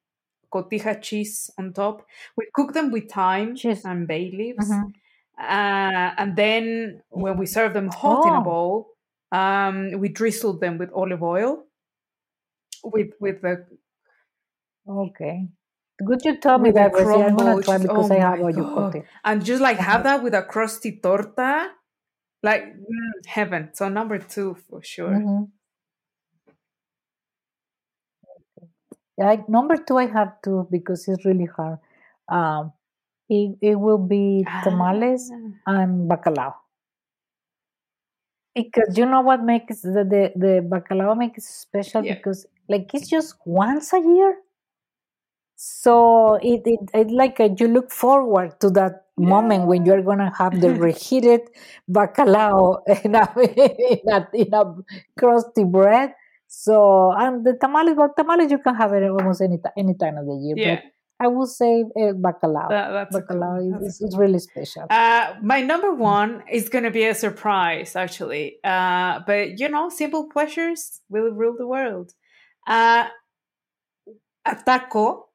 [0.53, 2.05] cotija cheese on top.
[2.37, 3.83] We cook them with thyme Cheese.
[3.83, 4.91] and bay leaves, hmm
[5.39, 8.92] uh, and then when we serve them hot in a Oh, bowl,
[9.33, 11.65] um, we drizzled them with olive oil
[12.83, 13.65] with with the
[14.87, 15.49] okay.
[16.05, 17.21] Good you told me that recipe.
[17.21, 18.95] I'm gonna try because Oh I have my god!
[18.95, 19.05] ayocote.
[19.23, 21.71] And just like have that with a crusty torta,
[22.43, 23.71] like mm, heaven.
[23.73, 25.15] So number two for sure.
[25.15, 25.43] hmm
[29.21, 31.79] I, number two, I have two because it's really hard.
[32.27, 32.73] Um,
[33.29, 36.55] it, it will be tamales Ah, and bacalao.
[38.55, 43.09] Because you know what makes the, the, the bacalao makes special yeah, because like it's
[43.09, 44.37] just once a year.
[45.55, 50.31] So it, it, it like uh, you look forward to that moment when you're gonna
[50.37, 51.41] have the reheated
[51.89, 54.75] bacalao in a, in a, in a
[55.17, 56.13] crusty bread.
[56.47, 60.25] So and the tamales, but tamales you can have it almost any any time of
[60.27, 60.55] the year.
[60.57, 60.81] yeah.
[61.23, 62.67] I would say uh, bacalao.
[62.69, 63.87] That, Bacalao cool.
[63.87, 64.07] is, cool.
[64.09, 64.87] is really special.
[64.89, 68.57] Uh, my number one is going to be a surprise, actually.
[68.63, 72.11] Uh, but you know, simple pleasures will rule the world.
[72.67, 73.07] Uh,
[74.45, 75.29] a taco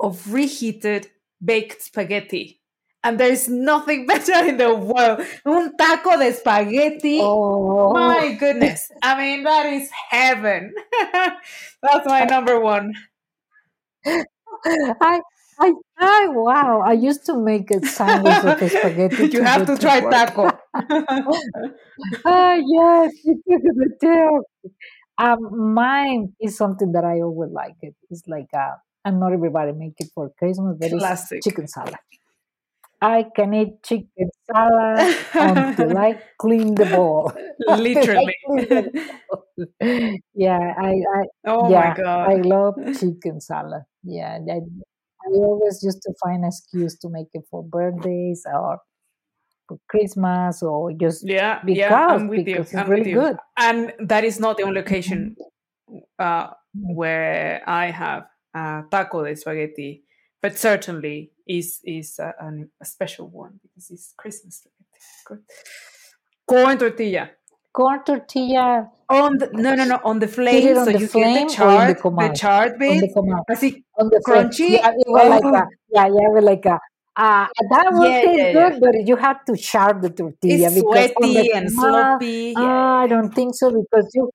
[0.00, 1.06] of reheated
[1.42, 2.60] baked spaghetti.
[3.04, 5.20] And there's nothing better in the world.
[5.46, 7.20] Un taco de spaghetti.
[7.22, 8.90] Oh, My goodness.
[9.00, 10.74] I mean, that is heaven.
[11.12, 12.94] That's my number one.
[14.66, 15.20] I,
[15.58, 16.82] I, I, wow!
[16.84, 20.12] I used to make a sandwich the spaghetti you have to try work.
[20.12, 20.50] taco.
[22.26, 24.72] Ah, yes, you took the tip.
[25.16, 27.76] Um, mine is something that I always like.
[27.82, 27.94] It.
[28.10, 28.72] It's like uh,
[29.04, 31.42] and not everybody make it for Christmas, but it's Classic.
[31.42, 31.94] chicken salad.
[33.04, 35.08] I can eat chicken salad
[35.38, 37.32] until I clean the bowl.
[37.68, 38.36] Literally.
[38.46, 38.90] the
[39.28, 39.44] bowl.
[40.34, 41.94] Yeah, I, I oh my yeah,
[42.24, 43.82] I love chicken salad.
[44.02, 48.78] Yeah, I, I always used to find an excuse to make it for birthdays or
[49.68, 52.66] for Christmas or just Yeah, yeah, because I'm with you.
[52.76, 53.20] I'm with really you.
[53.20, 53.36] good.
[53.58, 55.36] And that is not the only occasion
[56.18, 56.94] uh, Mm.
[56.96, 60.03] where I have uh, taco de spaghetti,
[60.44, 64.66] but certainly is is a, an- a special one because it's Christmas.
[65.24, 65.40] Good.
[66.46, 67.30] Corn tortilla.
[67.72, 71.12] Corn tortilla, On the, no, no, no, on the flame, on so the you get
[71.12, 72.34] flame the or the charred, the comal.
[72.34, 73.42] charred On the comal.
[73.54, 74.72] así On the crunchy.
[74.74, 75.64] Yeah, it was like Oh, a
[75.96, 76.78] yeah, yeah, it was like a
[77.16, 78.70] uh, that will yeah, taste yeah, yeah.
[78.70, 82.54] good, but you have to sharp the tortilla It's because the sweaty and sloppy.
[82.58, 84.30] Yeah, uh, I don't think so because you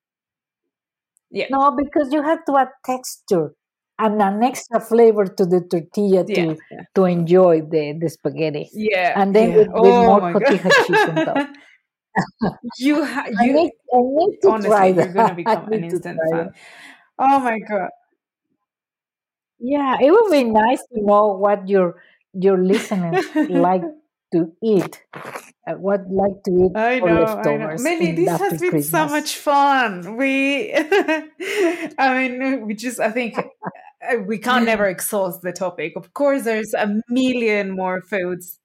[1.30, 3.54] yeah, no because you have to add texture
[4.00, 6.56] and an extra flavor to the tortilla yeah, to
[6.94, 9.56] to enjoy the the spaghetti, yeah, and then yeah.
[9.56, 11.36] with with Oh more cotija cheese on top.
[12.78, 16.18] you ha- I you need I need to honestly try you're gonna become an instant
[16.30, 16.52] fan.
[17.18, 17.90] Oh my god.
[19.58, 22.02] Yeah, it would be nice to know what your
[22.32, 23.82] your listeners like
[24.32, 25.02] to eat,
[25.66, 27.66] uh, what like to eat I know, I know.
[27.66, 30.16] leftovers Mely, this has been so much fun.
[30.16, 33.36] We, I mean, we just, I think
[34.26, 35.94] we can't never exhaust the topic.
[35.96, 38.58] Of course, there's a million more foods.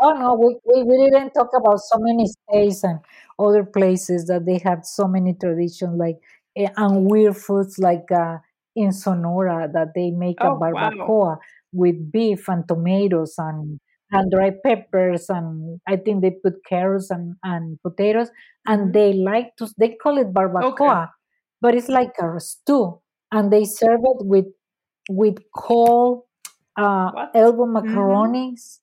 [0.00, 3.00] Oh no, we, we, we didn't talk about so many states and
[3.38, 6.16] other places that they have so many traditions like
[6.56, 8.38] eh, and weird foods like uh,
[8.74, 10.90] in Sonora that they make a Oh, wow.
[10.90, 11.36] barbacoa
[11.72, 13.78] with beef and tomatoes and
[14.12, 18.30] and dried peppers and I think they put carrots and, and potatoes
[18.66, 20.94] and hmm they like to they call it Okay.
[20.98, 21.10] barbacoa,
[21.60, 23.00] but it's like a stew
[23.32, 24.46] and they serve it with
[25.10, 26.24] with cold
[26.76, 27.34] uh, What?
[27.34, 28.80] elbow hmm macaronis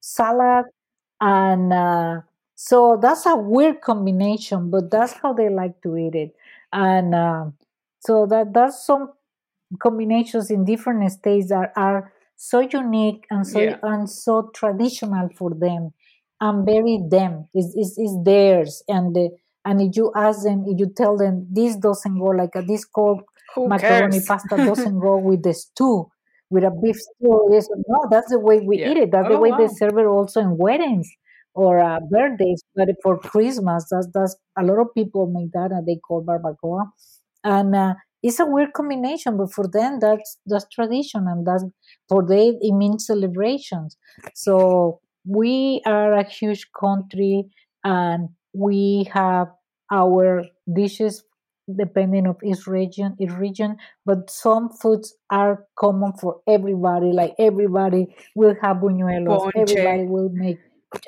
[0.00, 0.66] salad
[1.20, 2.20] and uh,
[2.54, 6.34] so that's a weird combination but that's how they like to eat it.
[6.72, 7.46] And uh,
[8.00, 9.12] so that that's some
[9.80, 13.78] combinations in different states that are so unique and so Yeah.
[13.82, 15.92] and so traditional for them
[16.40, 17.48] and very them.
[17.54, 18.82] Is is is theirs.
[18.88, 19.30] And the,
[19.64, 22.84] and if you ask them if you tell them this doesn't go like a, this
[22.84, 23.22] cold
[23.54, 24.28] Who macaroni cares?
[24.28, 26.10] pasta doesn't go with the stew
[26.50, 28.90] with a beef stew yes no that's the way we Yeah.
[28.90, 31.08] eat it that's the Oh, way they serve it also in weddings
[31.54, 35.86] or uh, birthdays but for christmas that's that's a lot of people make that and
[35.86, 36.84] they call barbacoa
[37.44, 41.64] and uh, it's a weird combination, but for them that's that's tradition and that's
[42.08, 43.96] for them it means celebrations.
[44.34, 47.44] So we are a huge country
[47.84, 49.48] and we have
[49.92, 50.44] our
[50.74, 51.22] dishes
[51.76, 58.14] depending of each region each region but some foods are common for everybody like everybody
[58.34, 59.56] will have buñuelos Ponche.
[59.56, 60.60] everybody will make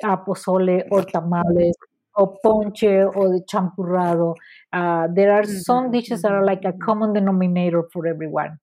[0.03, 1.75] a pozole or tamales
[2.15, 4.35] or ponche or the champurrado.
[4.73, 8.57] Uh, there are some Mhm, dishes that are like a common denominator for everyone.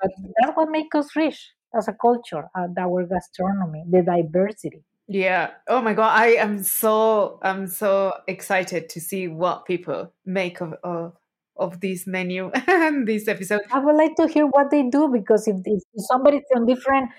[0.00, 0.10] But
[0.40, 5.50] that's what makes us rich as a culture uh, our gastronomy the diversity Yeah.
[5.68, 6.18] Oh my God.
[6.18, 11.12] I am so I'm so excited to see what people make of of,
[11.56, 13.60] of this menu and this episode.
[13.70, 17.10] I would like to hear what they do because if, if somebody from different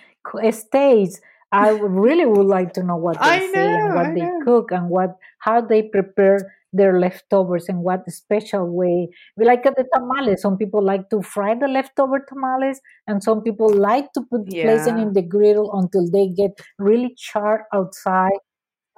[0.51, 4.41] states, I really would like to know what they say and what I they know.
[4.43, 9.07] cook and what how they prepare their leftovers and what special way.
[9.37, 10.41] We like the tamales.
[10.41, 14.85] Some people like to fry the leftover tamales, and some people like to put place
[14.85, 18.39] them in the griddle until they get really charred outside.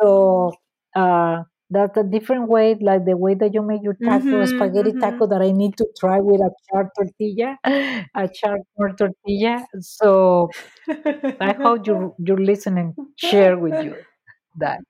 [0.02, 0.54] So
[0.96, 4.94] uh, that's a different way, like the way that you make your taco, Mhm, spaghetti
[4.94, 5.00] mhm.
[5.00, 7.58] taco, that I need to try with a charred tortilla,
[8.16, 8.30] a
[8.76, 9.68] corn tortilla.
[9.82, 10.50] So
[11.40, 12.98] I hope you you're listening.
[13.16, 13.96] Share with you
[14.58, 14.82] that.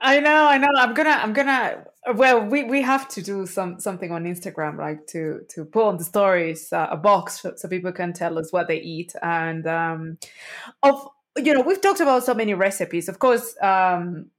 [0.00, 0.68] I know, I know.
[0.76, 1.84] I'm gonna, I'm gonna.
[2.14, 5.98] Well, we we have to do some something on Instagram, like to to put on
[5.98, 9.66] the stories uh, a box so, so people can tell us what they eat and
[9.68, 10.18] um,
[10.82, 13.08] of you know we've talked about so many recipes.
[13.08, 14.30] Of course, um,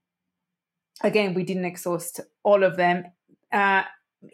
[1.01, 3.05] again we didn't exhaust all of them.
[3.51, 3.83] Uh,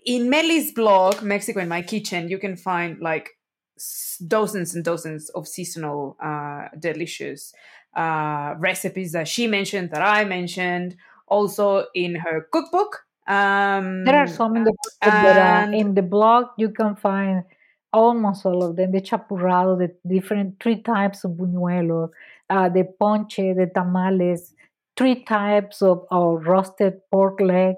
[0.05, 3.31] in Mely's blog, Mexico in My Kitchen, you can find like
[3.77, 7.53] s- dozens and dozens of seasonal, uh, delicious
[7.95, 10.95] uh, recipes that she mentioned, that I mentioned,
[11.27, 13.05] also in her cookbook.
[13.27, 17.43] Um, There are some in the and in the blog you can find
[17.93, 18.91] almost all of them.
[18.91, 22.09] The champurrado, the different three types of buñuelos,
[22.49, 24.53] uh, the ponche, the tamales,
[24.99, 27.75] three types of, of roasted pork leg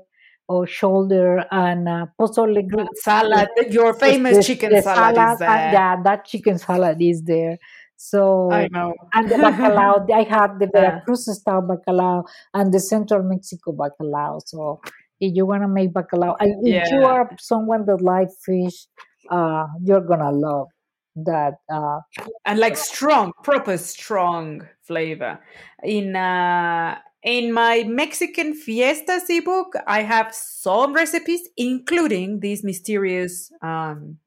[0.48, 2.68] or shoulder, and uh, pozole.
[2.68, 5.72] gr- salad, your famous the, chicken the salad is salad, uh, there.
[5.72, 7.58] yeah, that chicken salad is there.
[7.98, 8.94] So I know.
[9.14, 10.10] and the bacalao.
[10.14, 11.00] I have the Yeah.
[11.02, 12.24] Veracruz style bacalao
[12.54, 14.42] and the Central Mexico bacalao.
[14.46, 14.82] So
[15.20, 18.88] if you want to make bacalao, and if you are someone that like fish,
[19.30, 20.68] uh, you're gonna love
[21.16, 21.56] that.
[21.72, 22.00] Uh,
[22.46, 25.40] and like strong, proper strong flavor.
[25.84, 34.18] In uh, in my Mexican fiestas ebook, I have some recipes, including this mysterious um,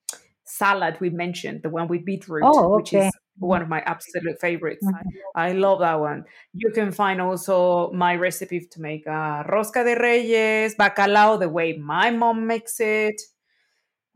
[0.45, 4.87] salad we mentioned, the one with beetroot, oh, which is one of my absolute favorites.
[4.87, 5.03] Mhm.
[5.35, 6.25] I love that one.
[6.53, 11.73] You can find also my recipe to make uh, rosca de reyes, bacalao, the way
[11.77, 13.21] my mom makes it,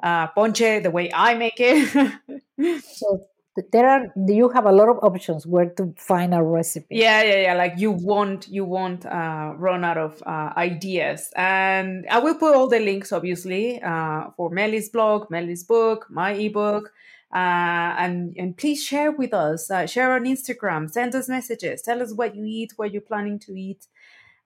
[0.02, 2.14] uh, ponche, the way I make it.
[2.82, 3.26] So
[3.72, 6.96] there are you have a lot of options where to find a recipe.
[6.96, 7.54] Yeah, yeah, yeah.
[7.54, 11.30] Like you won't, you won't uh, run out of uh, ideas.
[11.36, 16.32] And I will put all the links, obviously, uh, for Mely's blog, Mely's book, my
[16.32, 16.92] ebook.
[17.32, 19.70] Uh, and and please share with us.
[19.70, 20.90] Uh, share on Instagram.
[20.90, 21.82] Send us messages.
[21.82, 23.86] Tell us what you eat, what you're planning to eat,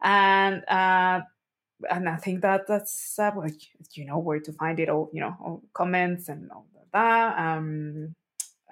[0.03, 1.21] and uh,
[1.89, 3.17] and I think that that's
[3.93, 5.11] you know where to find it all.
[5.13, 7.39] You know, all comments and all that.
[7.39, 8.17] Um,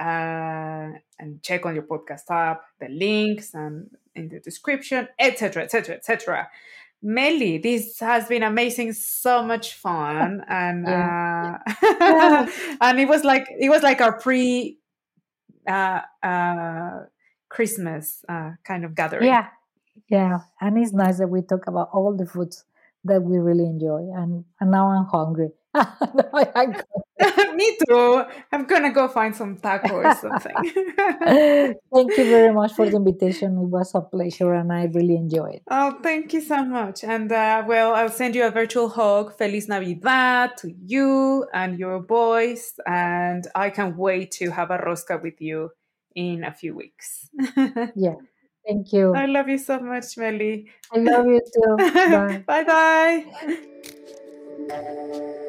[0.01, 5.97] uh, and check on your podcast app the links and in the description, etc., etc.,
[5.97, 6.49] etc.
[7.03, 11.59] Mely, this has been amazing, so much fun, and Yeah.
[11.83, 12.47] uh,
[12.81, 14.79] and it was like it was like our pre
[15.69, 17.01] uh, uh,
[17.49, 19.27] Christmas uh, kind of gathering.
[19.27, 19.49] Yeah,
[20.09, 22.65] yeah, and it's nice that we talk about all the foods
[23.05, 24.11] that we really enjoy.
[24.15, 25.51] And and now I'm hungry.
[26.55, 26.75] I'm
[27.55, 28.25] Me too.
[28.51, 30.55] I'm gonna go find some taco or something.
[31.95, 33.59] Thank you very much for the invitation.
[33.59, 35.63] It was a pleasure and I really enjoyed it.
[35.71, 37.05] oh, thank you so much.
[37.05, 39.37] And uh, well, I'll send you a virtual hug.
[39.37, 42.73] Feliz Navidad to you and your boys.
[42.87, 45.73] And I can't wait to have a rosca with you
[46.15, 47.29] in a few weeks.
[47.95, 48.15] Yeah.
[48.67, 49.15] Thank you.
[49.15, 50.71] I love you so much, Mely.
[50.93, 51.77] I love you too.
[52.47, 52.65] Bye
[54.71, 55.47] bye.